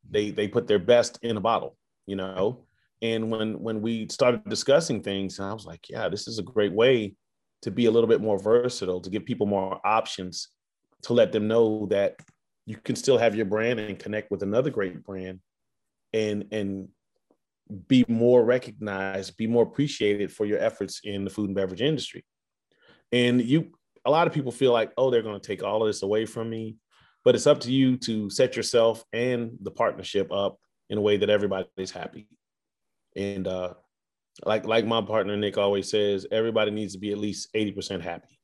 They 0.10 0.32
they 0.32 0.48
put 0.48 0.68
their 0.68 0.80
best 0.80 1.20
in 1.22 1.38
a 1.38 1.42
bottle, 1.42 1.78
you 2.06 2.16
know. 2.16 2.66
And 3.02 3.32
when 3.32 3.62
when 3.62 3.82
we 3.82 4.08
started 4.10 4.44
discussing 4.46 5.02
things, 5.02 5.40
I 5.40 5.54
was 5.54 5.66
like, 5.66 5.90
yeah, 5.90 6.10
this 6.10 6.28
is 6.28 6.40
a 6.40 6.44
great 6.44 6.72
way 6.72 7.16
to 7.62 7.72
be 7.72 7.86
a 7.86 7.92
little 7.92 8.08
bit 8.08 8.22
more 8.22 8.40
versatile, 8.40 9.02
to 9.02 9.10
give 9.10 9.26
people 9.26 9.46
more 9.46 9.80
options, 9.86 10.50
to 11.04 11.14
let 11.14 11.32
them 11.32 11.48
know 11.48 11.88
that 11.88 12.18
you 12.66 12.78
can 12.78 12.96
still 12.96 13.18
have 13.18 13.36
your 13.36 13.46
brand 13.46 13.80
and 13.80 14.00
connect 14.00 14.32
with 14.32 14.44
another 14.44 14.70
great 14.70 15.04
brand 15.04 15.40
and 16.14 16.46
and 16.52 16.90
be 17.88 18.04
more 18.08 18.44
recognized, 18.44 19.38
be 19.38 19.48
more 19.48 19.64
appreciated 19.64 20.32
for 20.32 20.46
your 20.46 20.60
efforts 20.60 21.02
in 21.04 21.24
the 21.24 21.30
food 21.30 21.48
and 21.48 21.56
beverage 21.56 21.82
industry. 21.82 22.26
And 23.12 23.42
you 23.42 23.72
a 24.06 24.12
lot 24.12 24.28
of 24.28 24.34
people 24.34 24.52
feel 24.52 24.72
like, 24.72 24.92
oh, 24.98 25.10
they're 25.10 25.22
going 25.22 25.40
to 25.40 25.48
take 25.48 25.64
all 25.64 25.82
of 25.82 25.88
this 25.88 26.04
away 26.04 26.26
from 26.26 26.50
me. 26.50 26.78
But 27.26 27.36
it's 27.36 27.48
up 27.48 27.60
to 27.62 27.72
you 27.72 27.98
to 27.98 28.30
set 28.30 28.56
yourself 28.56 29.04
and 29.12 29.58
the 29.62 29.72
partnership 29.72 30.32
up 30.32 30.58
in 30.90 30.98
a 30.98 31.02
way 31.02 31.18
that 31.18 31.30
everybody's 31.30 31.92
happy. 31.92 32.28
And 33.16 33.48
uh, 33.48 33.74
like 34.46 34.66
like 34.66 34.86
my 34.86 35.02
partner 35.02 35.36
Nick 35.38 35.58
always 35.58 35.90
says, 35.90 36.26
everybody 36.32 36.72
needs 36.72 36.94
to 36.94 37.00
be 37.00 37.12
at 37.12 37.18
least 37.18 37.54
80% 37.54 38.02
happy. 38.02 38.40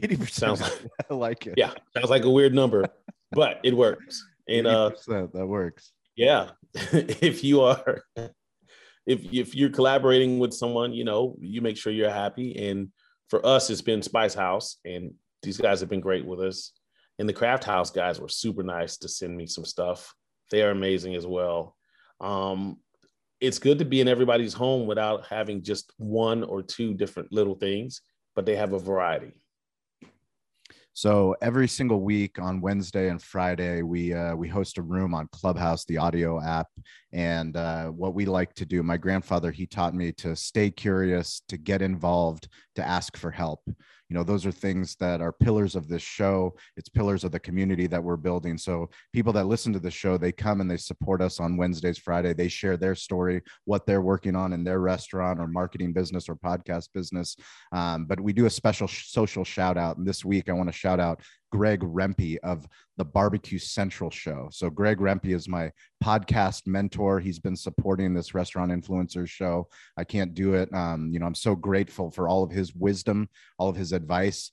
80% 0.00 0.30
sounds 0.30 0.60
like 0.60 0.86
I 1.10 1.14
like 1.14 1.46
it. 1.46 1.54
Yeah, 1.56 1.72
sounds 1.96 2.10
like 2.10 2.24
a 2.24 2.30
weird 2.30 2.54
number, 2.54 2.86
but 3.32 3.60
it 3.62 3.76
works. 3.76 4.24
And 4.48 4.66
uh 4.66 4.90
that 5.08 5.46
works. 5.46 5.92
Yeah. 6.16 6.50
if 6.74 7.44
you 7.44 7.62
are 7.62 8.02
if 9.06 9.20
if 9.32 9.54
you're 9.54 9.70
collaborating 9.70 10.38
with 10.38 10.54
someone, 10.54 10.92
you 10.92 11.04
know, 11.04 11.36
you 11.40 11.60
make 11.60 11.76
sure 11.76 11.92
you're 11.92 12.10
happy. 12.10 12.68
And 12.68 12.88
for 13.28 13.44
us, 13.44 13.70
it's 13.70 13.82
been 13.82 14.02
Spice 14.02 14.34
House, 14.34 14.76
and 14.84 15.14
these 15.42 15.58
guys 15.58 15.80
have 15.80 15.88
been 15.88 16.00
great 16.00 16.24
with 16.24 16.40
us. 16.40 16.72
And 17.18 17.28
the 17.28 17.32
Craft 17.32 17.64
House 17.64 17.90
guys 17.90 18.20
were 18.20 18.28
super 18.28 18.62
nice 18.62 18.96
to 18.98 19.08
send 19.08 19.36
me 19.36 19.46
some 19.46 19.64
stuff. 19.64 20.14
They 20.50 20.62
are 20.62 20.70
amazing 20.70 21.14
as 21.14 21.26
well. 21.26 21.76
Um, 22.20 22.78
it's 23.40 23.58
good 23.58 23.78
to 23.78 23.84
be 23.84 24.00
in 24.00 24.08
everybody's 24.08 24.52
home 24.52 24.86
without 24.86 25.26
having 25.26 25.62
just 25.62 25.92
one 25.96 26.42
or 26.42 26.62
two 26.62 26.94
different 26.94 27.32
little 27.32 27.54
things, 27.54 28.02
but 28.34 28.44
they 28.44 28.56
have 28.56 28.72
a 28.72 28.78
variety. 28.78 29.32
So 30.92 31.34
every 31.40 31.68
single 31.68 32.00
week 32.00 32.38
on 32.38 32.60
Wednesday 32.60 33.08
and 33.08 33.22
Friday, 33.22 33.80
we 33.80 34.12
uh, 34.12 34.34
we 34.34 34.48
host 34.48 34.76
a 34.76 34.82
room 34.82 35.14
on 35.14 35.28
Clubhouse, 35.32 35.84
the 35.86 35.96
audio 35.96 36.42
app. 36.42 36.66
And 37.12 37.56
uh, 37.56 37.86
what 37.86 38.12
we 38.12 38.26
like 38.26 38.52
to 38.54 38.66
do, 38.66 38.82
my 38.82 38.96
grandfather, 38.98 39.50
he 39.50 39.66
taught 39.66 39.94
me 39.94 40.12
to 40.14 40.36
stay 40.36 40.70
curious, 40.70 41.42
to 41.48 41.56
get 41.56 41.80
involved, 41.80 42.48
to 42.74 42.86
ask 42.86 43.16
for 43.16 43.30
help 43.30 43.60
you 44.10 44.16
know 44.16 44.24
those 44.24 44.44
are 44.44 44.52
things 44.52 44.96
that 44.96 45.20
are 45.20 45.32
pillars 45.32 45.76
of 45.76 45.88
this 45.88 46.02
show. 46.02 46.54
It's 46.76 46.88
pillars 46.88 47.22
of 47.22 47.30
the 47.30 47.38
community 47.40 47.86
that 47.86 48.02
we're 48.02 48.16
building. 48.16 48.58
So 48.58 48.90
people 49.12 49.32
that 49.34 49.46
listen 49.46 49.72
to 49.72 49.78
the 49.78 49.90
show 49.90 50.18
they 50.18 50.32
come 50.32 50.60
and 50.60 50.70
they 50.70 50.76
support 50.76 51.22
us 51.22 51.38
on 51.40 51.56
wednesdays 51.56 51.98
friday. 51.98 52.34
They 52.34 52.48
share 52.48 52.76
their 52.76 52.96
story 52.96 53.40
what 53.64 53.86
they're 53.86 54.02
working 54.02 54.34
on 54.34 54.52
in 54.52 54.64
their 54.64 54.80
restaurant 54.80 55.38
or 55.38 55.46
marketing 55.46 55.92
business 55.92 56.28
or 56.28 56.34
podcast 56.34 56.88
business. 56.92 57.36
Um, 57.72 58.06
but 58.06 58.20
we 58.20 58.32
do 58.32 58.46
a 58.46 58.50
special 58.50 58.88
social 58.88 59.44
shout 59.44 59.78
out 59.78 59.96
and 59.96 60.06
this 60.06 60.24
week 60.24 60.48
i 60.48 60.52
want 60.52 60.68
to 60.68 60.72
shout 60.72 60.98
out 60.98 61.20
Greg 61.50 61.80
Rempe 61.80 62.38
of 62.42 62.66
the 62.96 63.04
Barbecue 63.04 63.58
Central 63.58 64.10
show. 64.10 64.48
So 64.52 64.70
Greg 64.70 64.98
Rempe 64.98 65.34
is 65.34 65.48
my 65.48 65.72
podcast 66.02 66.66
mentor. 66.66 67.20
He's 67.20 67.38
been 67.38 67.56
supporting 67.56 68.14
this 68.14 68.34
restaurant 68.34 68.70
influencers 68.70 69.28
show. 69.28 69.68
I 69.96 70.04
can't 70.04 70.34
do 70.34 70.54
it. 70.54 70.72
Um, 70.72 71.10
you 71.12 71.18
know, 71.18 71.26
I'm 71.26 71.34
so 71.34 71.54
grateful 71.54 72.10
for 72.10 72.28
all 72.28 72.42
of 72.42 72.50
his 72.50 72.74
wisdom, 72.74 73.28
all 73.58 73.68
of 73.68 73.76
his 73.76 73.92
advice. 73.92 74.50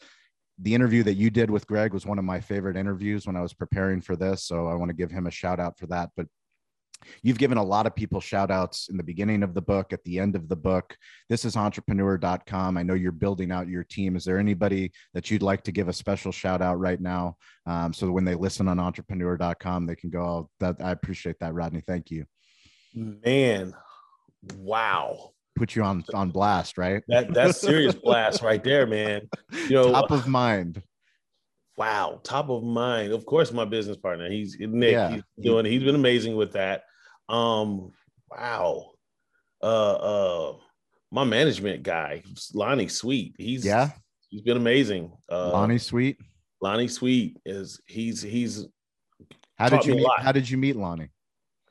The 0.59 0.73
interview 0.73 1.03
that 1.03 1.13
you 1.13 1.29
did 1.29 1.51
with 1.51 1.67
Greg 1.67 1.93
was 1.93 2.05
one 2.05 2.17
of 2.17 2.25
my 2.25 2.39
favorite 2.39 2.77
interviews 2.77 3.27
when 3.27 3.35
I 3.35 3.41
was 3.41 3.53
preparing 3.53 4.01
for 4.01 4.15
this. 4.15 4.43
So 4.43 4.67
I 4.67 4.73
want 4.73 4.89
to 4.89 4.95
give 4.95 5.11
him 5.11 5.27
a 5.27 5.31
shout 5.31 5.59
out 5.59 5.77
for 5.77 5.85
that. 5.87 6.09
But 6.17 6.27
You've 7.21 7.37
given 7.37 7.57
a 7.57 7.63
lot 7.63 7.87
of 7.87 7.95
people 7.95 8.19
shout 8.19 8.51
outs 8.51 8.89
in 8.89 8.97
the 8.97 9.03
beginning 9.03 9.43
of 9.43 9.53
the 9.53 9.61
book, 9.61 9.93
at 9.93 10.03
the 10.03 10.19
end 10.19 10.35
of 10.35 10.49
the 10.49 10.55
book. 10.55 10.95
This 11.29 11.45
is 11.45 11.55
entrepreneur.com. 11.55 12.77
I 12.77 12.83
know 12.83 12.93
you're 12.93 13.11
building 13.11 13.51
out 13.51 13.67
your 13.67 13.83
team. 13.83 14.15
Is 14.15 14.25
there 14.25 14.39
anybody 14.39 14.91
that 15.13 15.29
you'd 15.31 15.41
like 15.41 15.63
to 15.63 15.71
give 15.71 15.87
a 15.87 15.93
special 15.93 16.31
shout 16.31 16.61
out 16.61 16.79
right 16.79 16.99
now? 16.99 17.37
Um, 17.65 17.93
so 17.93 18.11
when 18.11 18.25
they 18.25 18.35
listen 18.35 18.67
on 18.67 18.79
entrepreneur.com, 18.79 19.85
they 19.85 19.95
can 19.95 20.09
go, 20.09 20.21
oh, 20.21 20.49
that, 20.59 20.77
I 20.81 20.91
appreciate 20.91 21.39
that, 21.39 21.53
Rodney. 21.53 21.81
Thank 21.85 22.11
you. 22.11 22.25
Man, 22.93 23.73
wow. 24.57 25.31
Put 25.55 25.75
you 25.75 25.83
on 25.83 26.03
on 26.13 26.29
blast, 26.29 26.77
right? 26.77 27.01
That 27.07 27.33
that's 27.33 27.59
serious 27.59 27.95
blast 28.03 28.43
right 28.43 28.63
there, 28.63 28.85
man. 28.85 29.27
You 29.51 29.71
know, 29.71 29.91
top 29.91 30.11
of 30.11 30.27
mind 30.27 30.83
wow, 31.77 32.19
top 32.23 32.49
of 32.49 32.63
mind. 32.63 33.13
Of 33.13 33.25
course, 33.25 33.53
my 33.53 33.65
business 33.65 33.97
partner. 33.97 34.29
He's 34.29 34.57
Nick. 34.59 34.91
Yeah. 34.91 35.11
He's 35.11 35.23
doing. 35.39 35.65
He's 35.65 35.83
been 35.83 35.95
amazing 35.95 36.35
with 36.35 36.53
that. 36.53 36.83
Um, 37.29 37.91
wow. 38.29 38.91
Uh, 39.61 39.93
uh, 39.93 40.53
my 41.11 41.23
management 41.23 41.83
guy, 41.83 42.23
Lonnie 42.53 42.87
Sweet. 42.87 43.35
He's 43.37 43.65
yeah. 43.65 43.89
He's 44.29 44.41
been 44.41 44.57
amazing. 44.57 45.11
Uh, 45.31 45.51
Lonnie 45.51 45.77
Sweet. 45.77 46.17
Lonnie 46.61 46.87
Sweet 46.87 47.37
is 47.45 47.79
he's 47.85 48.21
he's. 48.21 48.67
How 49.57 49.69
did 49.69 49.85
you 49.85 49.95
meet, 49.95 50.07
how 50.17 50.31
did 50.31 50.49
you 50.49 50.57
meet 50.57 50.75
Lonnie? 50.75 51.09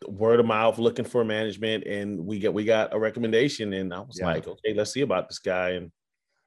Word 0.09 0.41
of 0.41 0.47
mouth, 0.47 0.79
looking 0.79 1.05
for 1.05 1.25
management, 1.25 1.85
and 1.85 2.25
we 2.27 2.39
get 2.39 2.53
we 2.53 2.65
got 2.65 2.95
a 2.95 2.99
recommendation, 2.99 3.73
and 3.73 3.93
I 3.93 4.01
was 4.01 4.19
yeah. 4.19 4.27
like, 4.27 4.47
okay, 4.47 4.75
let's 4.75 4.93
see 4.93 5.03
about 5.03 5.29
this 5.29 5.39
guy 5.39 5.71
and 5.71 5.91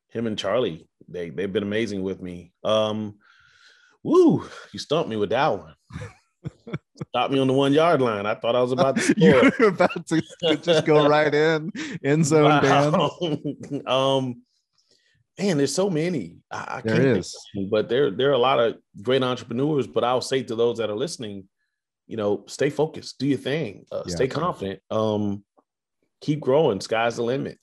him 0.10 0.28
and 0.28 0.38
Charlie. 0.38 0.88
They 1.08 1.30
they've 1.30 1.52
been 1.52 1.64
amazing 1.64 2.02
with 2.02 2.22
me. 2.22 2.52
Um, 2.64 3.20
Woo, 4.04 4.48
you 4.72 4.80
stumped 4.80 5.10
me 5.10 5.16
with 5.16 5.30
that 5.30 5.48
one. 5.48 5.76
Stopped 7.08 7.34
me 7.34 7.40
on 7.40 7.48
the 7.48 7.54
one 7.54 7.74
yard 7.74 8.02
line. 8.02 8.26
I 8.26 8.36
thought 8.36 8.56
I 8.56 8.62
was 8.62 8.72
about 8.72 8.96
to 8.98 9.02
score. 9.02 9.16
you 9.18 9.52
were 9.60 9.68
about 9.68 10.06
to 10.08 10.22
just 10.62 10.86
go 10.86 11.08
right 11.08 11.34
in, 11.34 11.72
end 12.04 12.26
zone 12.26 12.44
wow. 12.44 13.18
Dan. 13.22 13.82
um, 13.88 14.42
man, 15.38 15.58
there's 15.58 15.74
so 15.74 15.90
many. 15.90 16.38
I, 16.52 16.58
I 16.78 16.82
there 16.82 16.96
can't 16.96 17.18
is. 17.18 17.36
but 17.70 17.90
there, 17.90 18.12
there 18.12 18.30
are 18.30 18.34
a 18.34 18.38
lot 18.38 18.60
of 18.60 18.78
great 19.02 19.24
entrepreneurs. 19.24 19.88
But 19.88 20.04
I'll 20.04 20.22
say 20.22 20.44
to 20.44 20.56
those 20.56 20.78
that 20.78 20.90
are 20.90 20.96
listening, 20.96 21.48
you 22.08 22.18
know, 22.18 22.44
stay 22.48 22.70
focused, 22.70 23.20
do 23.20 23.28
your 23.28 23.38
thing, 23.38 23.86
uh, 23.92 24.04
yeah. 24.06 24.16
stay 24.16 24.28
confident, 24.28 24.82
um, 24.92 25.44
keep 26.22 26.40
growing. 26.40 26.82
Sky's 26.82 27.16
the 27.16 27.24
limit. 27.24 27.58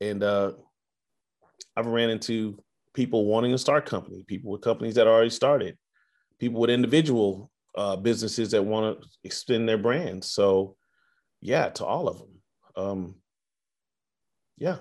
And 0.00 0.22
uh, 0.22 0.52
I've 1.76 1.86
ran 1.86 2.10
into 2.10 2.62
people 2.92 3.24
wanting 3.24 3.52
to 3.52 3.58
start 3.58 3.86
company, 3.86 4.24
people 4.26 4.50
with 4.50 4.62
companies 4.62 4.96
that 4.96 5.06
already 5.06 5.30
started, 5.30 5.78
people 6.38 6.60
with 6.60 6.70
individual 6.70 7.50
uh, 7.76 7.96
businesses 7.96 8.50
that 8.52 8.62
want 8.62 9.00
to 9.00 9.08
extend 9.24 9.68
their 9.68 9.78
brands. 9.78 10.30
So, 10.30 10.76
yeah, 11.40 11.68
to 11.70 11.84
all 11.84 12.08
of 12.08 12.18
them. 12.18 12.42
Um, 12.76 13.14
yeah, 14.58 14.76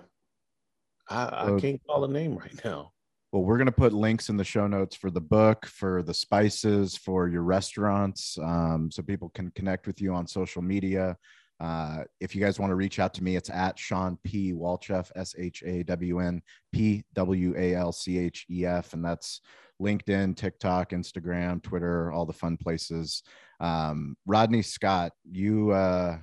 I, 1.09 1.53
I 1.55 1.59
can't 1.59 1.81
call 1.85 2.05
a 2.05 2.07
name 2.07 2.35
right 2.35 2.63
now. 2.63 2.91
Well, 3.31 3.43
we're 3.43 3.57
going 3.57 3.65
to 3.65 3.71
put 3.73 3.91
links 3.91 4.29
in 4.29 4.37
the 4.37 4.45
show 4.45 4.65
notes 4.65 4.95
for 4.95 5.11
the 5.11 5.19
book, 5.19 5.65
for 5.65 6.01
the 6.01 6.13
spices, 6.13 6.95
for 6.95 7.27
your 7.27 7.41
restaurants, 7.41 8.37
um, 8.41 8.89
so 8.89 9.03
people 9.03 9.29
can 9.35 9.51
connect 9.51 9.87
with 9.87 10.01
you 10.01 10.13
on 10.13 10.25
social 10.25 10.61
media. 10.61 11.17
Uh, 11.59 12.03
if 12.19 12.35
you 12.35 12.41
guys 12.41 12.59
want 12.59 12.69
to 12.69 12.75
reach 12.75 12.99
out 12.99 13.13
to 13.13 13.23
me, 13.23 13.35
it's 13.35 13.49
at 13.49 13.79
Shawn 13.79 14.17
P. 14.23 14.53
Walchef, 14.53 15.09
S 15.15 15.35
H 15.37 15.63
A 15.65 15.83
W 15.83 16.19
N 16.19 16.41
P 16.71 17.03
W 17.13 17.53
A 17.57 17.75
L 17.75 17.91
C 17.91 18.17
H 18.17 18.45
E 18.49 18.65
F. 18.65 18.93
And 18.93 19.03
that's 19.03 19.41
LinkedIn, 19.81 20.35
TikTok, 20.35 20.91
Instagram, 20.91 21.61
Twitter, 21.61 22.11
all 22.11 22.25
the 22.25 22.33
fun 22.33 22.57
places. 22.57 23.23
Um, 23.59 24.15
Rodney 24.25 24.61
Scott, 24.61 25.11
you, 25.29 25.71
uh, 25.71 26.17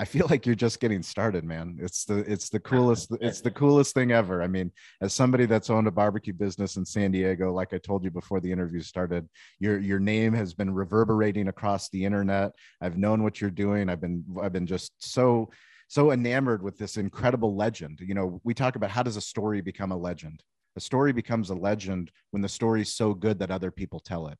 I 0.00 0.04
feel 0.04 0.28
like 0.30 0.46
you're 0.46 0.54
just 0.54 0.78
getting 0.78 1.02
started, 1.02 1.42
man. 1.42 1.76
It's 1.80 2.04
the 2.04 2.18
it's 2.18 2.50
the 2.50 2.60
coolest 2.60 3.10
it's 3.20 3.40
the 3.40 3.50
coolest 3.50 3.94
thing 3.94 4.12
ever. 4.12 4.40
I 4.40 4.46
mean, 4.46 4.70
as 5.00 5.12
somebody 5.12 5.44
that's 5.44 5.70
owned 5.70 5.88
a 5.88 5.90
barbecue 5.90 6.32
business 6.32 6.76
in 6.76 6.84
San 6.84 7.10
Diego, 7.10 7.52
like 7.52 7.74
I 7.74 7.78
told 7.78 8.04
you 8.04 8.10
before 8.12 8.40
the 8.40 8.50
interview 8.50 8.80
started, 8.80 9.28
your 9.58 9.80
your 9.80 9.98
name 9.98 10.32
has 10.34 10.54
been 10.54 10.72
reverberating 10.72 11.48
across 11.48 11.88
the 11.88 12.04
internet. 12.04 12.52
I've 12.80 12.96
known 12.96 13.24
what 13.24 13.40
you're 13.40 13.50
doing. 13.50 13.88
I've 13.88 14.00
been 14.00 14.24
I've 14.40 14.52
been 14.52 14.68
just 14.68 14.92
so 14.98 15.50
so 15.88 16.12
enamored 16.12 16.62
with 16.62 16.78
this 16.78 16.96
incredible 16.96 17.56
legend. 17.56 17.98
You 18.00 18.14
know, 18.14 18.40
we 18.44 18.54
talk 18.54 18.76
about 18.76 18.90
how 18.90 19.02
does 19.02 19.16
a 19.16 19.20
story 19.20 19.60
become 19.62 19.90
a 19.90 19.96
legend? 19.96 20.44
A 20.78 20.80
story 20.80 21.12
becomes 21.12 21.50
a 21.50 21.56
legend 21.56 22.12
when 22.30 22.40
the 22.40 22.48
story's 22.48 22.94
so 22.94 23.12
good 23.12 23.40
that 23.40 23.50
other 23.50 23.72
people 23.72 23.98
tell 23.98 24.28
it. 24.28 24.38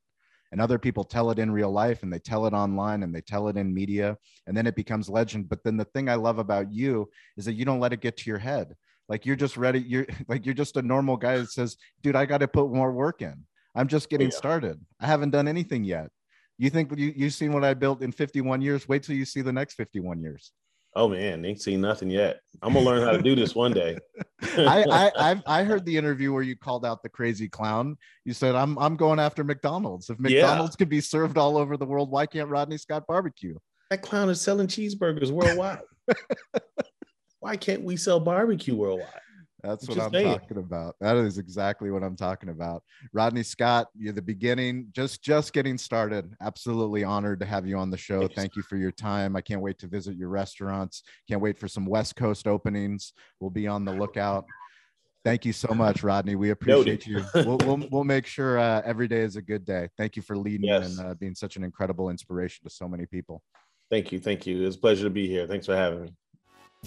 And 0.52 0.60
other 0.60 0.78
people 0.78 1.02
tell 1.02 1.32
it 1.32 1.38
in 1.40 1.50
real 1.50 1.72
life 1.72 2.04
and 2.04 2.12
they 2.12 2.20
tell 2.20 2.46
it 2.46 2.52
online 2.52 3.02
and 3.02 3.12
they 3.12 3.22
tell 3.22 3.48
it 3.48 3.56
in 3.56 3.74
media 3.74 4.16
and 4.46 4.56
then 4.56 4.64
it 4.64 4.76
becomes 4.76 5.08
legend. 5.08 5.48
But 5.48 5.64
then 5.64 5.76
the 5.76 5.84
thing 5.86 6.08
i 6.08 6.14
love 6.14 6.38
about 6.38 6.72
you 6.72 7.10
is 7.36 7.44
that 7.46 7.54
you 7.54 7.64
don't 7.64 7.80
let 7.80 7.92
it 7.92 8.00
get 8.00 8.16
to 8.18 8.30
your 8.30 8.38
head. 8.38 8.76
Like 9.08 9.26
you're 9.26 9.34
just 9.34 9.56
ready 9.56 9.80
you're 9.80 10.06
like 10.28 10.46
you're 10.46 10.54
just 10.54 10.76
a 10.76 10.82
normal 10.82 11.16
guy 11.16 11.38
that 11.38 11.50
says 11.50 11.76
dude 12.04 12.14
i 12.14 12.24
got 12.24 12.38
to 12.38 12.46
put 12.46 12.72
more 12.72 12.92
work 12.92 13.20
in. 13.20 13.44
I'm 13.74 13.88
just 13.88 14.08
getting 14.08 14.30
yeah. 14.30 14.36
started. 14.36 14.80
I 15.00 15.06
haven't 15.06 15.30
done 15.30 15.48
anything 15.48 15.82
yet. 15.82 16.08
You 16.56 16.70
think 16.70 16.96
you, 16.96 17.12
you've 17.16 17.34
seen 17.34 17.52
what 17.52 17.64
i 17.64 17.74
built 17.74 18.00
in 18.00 18.12
51 18.12 18.62
years? 18.62 18.88
Wait 18.88 19.02
till 19.02 19.16
you 19.16 19.24
see 19.24 19.42
the 19.42 19.52
next 19.52 19.74
51 19.74 20.20
years 20.20 20.52
Oh 20.94 21.08
man, 21.08 21.44
ain't 21.44 21.60
seen 21.60 21.80
nothing 21.80 22.10
yet. 22.10 22.40
I'm 22.62 22.72
gonna 22.72 22.84
learn 22.84 23.02
how 23.02 23.12
to 23.12 23.22
do 23.22 23.34
this 23.34 23.54
one 23.54 23.72
day. 23.72 23.98
I, 24.56 24.84
I 24.90 25.12
I've, 25.30 25.42
i 25.46 25.62
heard 25.62 25.84
the 25.84 25.96
interview 25.96 26.32
where 26.32 26.42
you 26.42 26.56
called 26.56 26.84
out 26.84 27.02
the 27.02 27.08
crazy 27.08 27.48
clown. 27.48 27.96
You 28.24 28.32
said, 28.32 28.54
"I'm 28.54 28.78
I'm 28.78 28.96
going 28.96 29.18
after 29.18 29.44
McDonald's. 29.44 30.10
If 30.10 30.18
McDonald's 30.18 30.74
yeah. 30.74 30.78
could 30.78 30.88
be 30.88 31.00
served 31.00 31.38
all 31.38 31.56
over 31.56 31.76
the 31.76 31.86
world, 31.86 32.10
why 32.10 32.26
can't 32.26 32.48
Rodney 32.48 32.78
Scott 32.78 33.04
barbecue?" 33.06 33.56
That 33.90 34.02
clown 34.02 34.28
is 34.28 34.40
selling 34.40 34.66
cheeseburgers 34.66 35.30
worldwide. 35.30 35.80
why 37.40 37.56
can't 37.56 37.82
we 37.82 37.96
sell 37.96 38.20
barbecue 38.20 38.74
worldwide? 38.74 39.20
That's 39.62 39.88
what 39.88 39.98
I'm 39.98 40.12
saying. 40.12 40.38
talking 40.38 40.58
about. 40.58 40.94
That 41.00 41.16
is 41.16 41.38
exactly 41.38 41.90
what 41.90 42.02
I'm 42.02 42.16
talking 42.16 42.48
about. 42.48 42.82
Rodney 43.12 43.42
Scott, 43.42 43.88
you're 43.96 44.12
the 44.12 44.22
beginning, 44.22 44.88
just 44.92 45.22
just 45.22 45.52
getting 45.52 45.76
started. 45.76 46.32
Absolutely 46.40 47.02
honored 47.02 47.40
to 47.40 47.46
have 47.46 47.66
you 47.66 47.76
on 47.76 47.90
the 47.90 47.96
show. 47.96 48.20
Thanks. 48.20 48.34
Thank 48.34 48.56
you 48.56 48.62
for 48.62 48.76
your 48.76 48.92
time. 48.92 49.34
I 49.34 49.40
can't 49.40 49.60
wait 49.60 49.78
to 49.80 49.88
visit 49.88 50.16
your 50.16 50.28
restaurants. 50.28 51.02
Can't 51.28 51.40
wait 51.40 51.58
for 51.58 51.66
some 51.66 51.86
West 51.86 52.14
Coast 52.14 52.46
openings. 52.46 53.12
We'll 53.40 53.50
be 53.50 53.66
on 53.66 53.84
the 53.84 53.92
lookout. 53.92 54.44
Thank 55.24 55.44
you 55.44 55.52
so 55.52 55.74
much, 55.74 56.02
Rodney. 56.04 56.36
We 56.36 56.50
appreciate 56.50 57.06
you. 57.06 57.24
We'll, 57.34 57.58
we'll, 57.58 57.88
we'll 57.90 58.04
make 58.04 58.24
sure 58.24 58.58
uh, 58.58 58.80
every 58.84 59.08
day 59.08 59.20
is 59.20 59.36
a 59.36 59.42
good 59.42 59.64
day. 59.64 59.88
Thank 59.98 60.14
you 60.14 60.22
for 60.22 60.36
leading 60.36 60.68
yes. 60.68 60.96
and 60.96 61.06
uh, 61.06 61.14
being 61.14 61.34
such 61.34 61.56
an 61.56 61.64
incredible 61.64 62.10
inspiration 62.10 62.64
to 62.64 62.70
so 62.70 62.88
many 62.88 63.04
people. 63.04 63.42
Thank 63.90 64.12
you. 64.12 64.20
Thank 64.20 64.46
you. 64.46 64.66
It's 64.66 64.76
a 64.76 64.78
pleasure 64.78 65.04
to 65.04 65.10
be 65.10 65.26
here. 65.26 65.46
Thanks 65.46 65.66
for 65.66 65.76
having 65.76 66.02
me. 66.02 66.14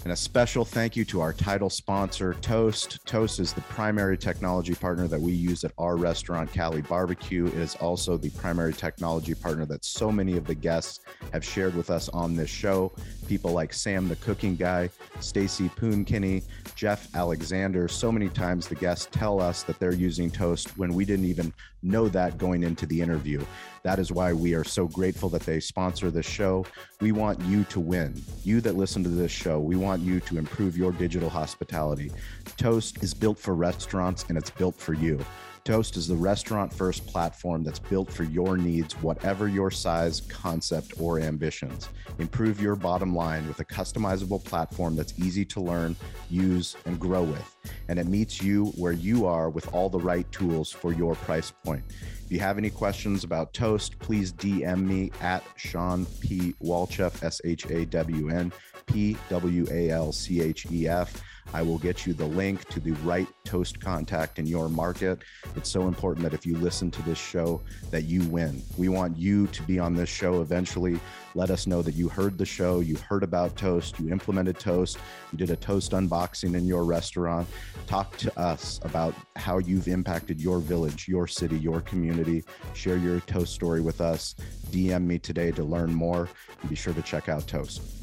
And 0.04 0.12
a 0.12 0.16
special 0.16 0.64
thank 0.64 0.96
you 0.96 1.04
to 1.04 1.20
our 1.20 1.32
title 1.32 1.70
sponsor, 1.70 2.34
Toast. 2.40 2.98
Toast 3.06 3.38
is 3.38 3.52
the 3.52 3.60
primary 3.60 4.18
technology 4.18 4.74
partner 4.74 5.06
that 5.06 5.20
we 5.20 5.32
use 5.32 5.62
at 5.64 5.72
our 5.78 5.96
restaurant, 5.96 6.52
Cali 6.52 6.80
Barbecue. 6.80 7.46
It 7.46 7.54
is 7.54 7.76
also 7.76 8.16
the 8.16 8.30
primary 8.30 8.72
technology 8.72 9.34
partner 9.34 9.64
that 9.66 9.84
so 9.84 10.10
many 10.10 10.36
of 10.36 10.46
the 10.46 10.56
guests 10.56 11.00
have 11.32 11.44
shared 11.44 11.76
with 11.76 11.88
us 11.88 12.08
on 12.08 12.34
this 12.34 12.50
show. 12.50 12.90
People 13.28 13.52
like 13.52 13.72
Sam 13.72 14.08
the 14.08 14.16
Cooking 14.16 14.56
Guy, 14.56 14.90
Stacy 15.20 15.68
Poon-Kinney, 15.68 16.42
Jeff 16.82 17.14
Alexander. 17.14 17.86
So 17.86 18.10
many 18.10 18.28
times 18.28 18.66
the 18.66 18.74
guests 18.74 19.06
tell 19.12 19.40
us 19.40 19.62
that 19.62 19.78
they're 19.78 19.94
using 19.94 20.32
Toast 20.32 20.76
when 20.76 20.94
we 20.94 21.04
didn't 21.04 21.26
even 21.26 21.54
know 21.84 22.08
that 22.08 22.38
going 22.38 22.64
into 22.64 22.86
the 22.86 23.00
interview. 23.00 23.40
That 23.84 24.00
is 24.00 24.10
why 24.10 24.32
we 24.32 24.54
are 24.54 24.64
so 24.64 24.88
grateful 24.88 25.28
that 25.28 25.42
they 25.42 25.60
sponsor 25.60 26.10
this 26.10 26.26
show. 26.26 26.66
We 27.00 27.12
want 27.12 27.40
you 27.42 27.62
to 27.62 27.78
win. 27.78 28.20
You 28.42 28.60
that 28.62 28.74
listen 28.74 29.04
to 29.04 29.10
this 29.10 29.30
show, 29.30 29.60
we 29.60 29.76
want 29.76 30.02
you 30.02 30.18
to 30.18 30.38
improve 30.38 30.76
your 30.76 30.90
digital 30.90 31.30
hospitality. 31.30 32.10
Toast 32.56 33.00
is 33.00 33.14
built 33.14 33.38
for 33.38 33.54
restaurants 33.54 34.24
and 34.28 34.36
it's 34.36 34.50
built 34.50 34.74
for 34.74 34.94
you. 34.94 35.24
Toast 35.64 35.96
is 35.96 36.08
the 36.08 36.16
restaurant 36.16 36.72
first 36.72 37.06
platform 37.06 37.62
that's 37.62 37.78
built 37.78 38.12
for 38.12 38.24
your 38.24 38.56
needs, 38.56 38.94
whatever 38.94 39.46
your 39.46 39.70
size, 39.70 40.20
concept, 40.22 40.94
or 41.00 41.20
ambitions. 41.20 41.88
Improve 42.18 42.60
your 42.60 42.74
bottom 42.74 43.14
line 43.14 43.46
with 43.46 43.60
a 43.60 43.64
customizable 43.64 44.42
platform 44.42 44.96
that's 44.96 45.16
easy 45.20 45.44
to 45.44 45.60
learn, 45.60 45.94
use, 46.28 46.76
and 46.84 46.98
grow 46.98 47.22
with. 47.22 47.56
And 47.86 48.00
it 48.00 48.08
meets 48.08 48.42
you 48.42 48.66
where 48.76 48.92
you 48.92 49.24
are 49.24 49.50
with 49.50 49.72
all 49.72 49.88
the 49.88 50.00
right 50.00 50.30
tools 50.32 50.72
for 50.72 50.92
your 50.92 51.14
price 51.14 51.52
point. 51.64 51.84
If 52.24 52.32
you 52.32 52.40
have 52.40 52.58
any 52.58 52.70
questions 52.70 53.22
about 53.22 53.52
Toast, 53.52 53.96
please 54.00 54.32
DM 54.32 54.84
me 54.84 55.12
at 55.20 55.44
Shawn 55.54 56.06
P. 56.20 56.54
Walchef, 56.60 57.22
S 57.22 57.40
H 57.44 57.66
A 57.66 57.86
W 57.86 58.30
N 58.30 58.52
P 58.86 59.16
W 59.28 59.66
A 59.70 59.90
L 59.90 60.10
C 60.10 60.40
H 60.40 60.66
E 60.72 60.88
F. 60.88 61.22
I 61.54 61.62
will 61.62 61.78
get 61.78 62.06
you 62.06 62.14
the 62.14 62.26
link 62.26 62.68
to 62.70 62.80
the 62.80 62.92
right 63.02 63.28
toast 63.44 63.80
contact 63.80 64.38
in 64.38 64.46
your 64.46 64.68
market. 64.68 65.22
It's 65.56 65.70
so 65.70 65.88
important 65.88 66.24
that 66.24 66.34
if 66.34 66.46
you 66.46 66.56
listen 66.56 66.90
to 66.90 67.02
this 67.02 67.18
show 67.18 67.60
that 67.90 68.02
you 68.04 68.22
win. 68.24 68.62
We 68.78 68.88
want 68.88 69.16
you 69.16 69.46
to 69.48 69.62
be 69.62 69.78
on 69.78 69.94
this 69.94 70.08
show 70.08 70.40
eventually. 70.40 70.98
Let 71.34 71.50
us 71.50 71.66
know 71.66 71.82
that 71.82 71.94
you 71.94 72.08
heard 72.08 72.38
the 72.38 72.44
show, 72.44 72.80
you 72.80 72.96
heard 72.96 73.22
about 73.22 73.56
toast, 73.56 73.98
you 73.98 74.10
implemented 74.10 74.58
toast, 74.58 74.98
you 75.32 75.38
did 75.38 75.50
a 75.50 75.56
toast 75.56 75.92
unboxing 75.92 76.54
in 76.54 76.66
your 76.66 76.84
restaurant. 76.84 77.48
Talk 77.86 78.16
to 78.18 78.38
us 78.38 78.80
about 78.82 79.14
how 79.36 79.58
you've 79.58 79.88
impacted 79.88 80.40
your 80.40 80.58
village, 80.58 81.08
your 81.08 81.26
city, 81.26 81.58
your 81.58 81.80
community. 81.80 82.44
Share 82.74 82.96
your 82.96 83.20
toast 83.20 83.54
story 83.54 83.80
with 83.80 84.00
us. 84.00 84.34
DM 84.70 85.04
me 85.04 85.18
today 85.18 85.50
to 85.52 85.64
learn 85.64 85.92
more 85.92 86.28
and 86.60 86.70
be 86.70 86.76
sure 86.76 86.94
to 86.94 87.02
check 87.02 87.28
out 87.28 87.46
Toast. 87.46 88.01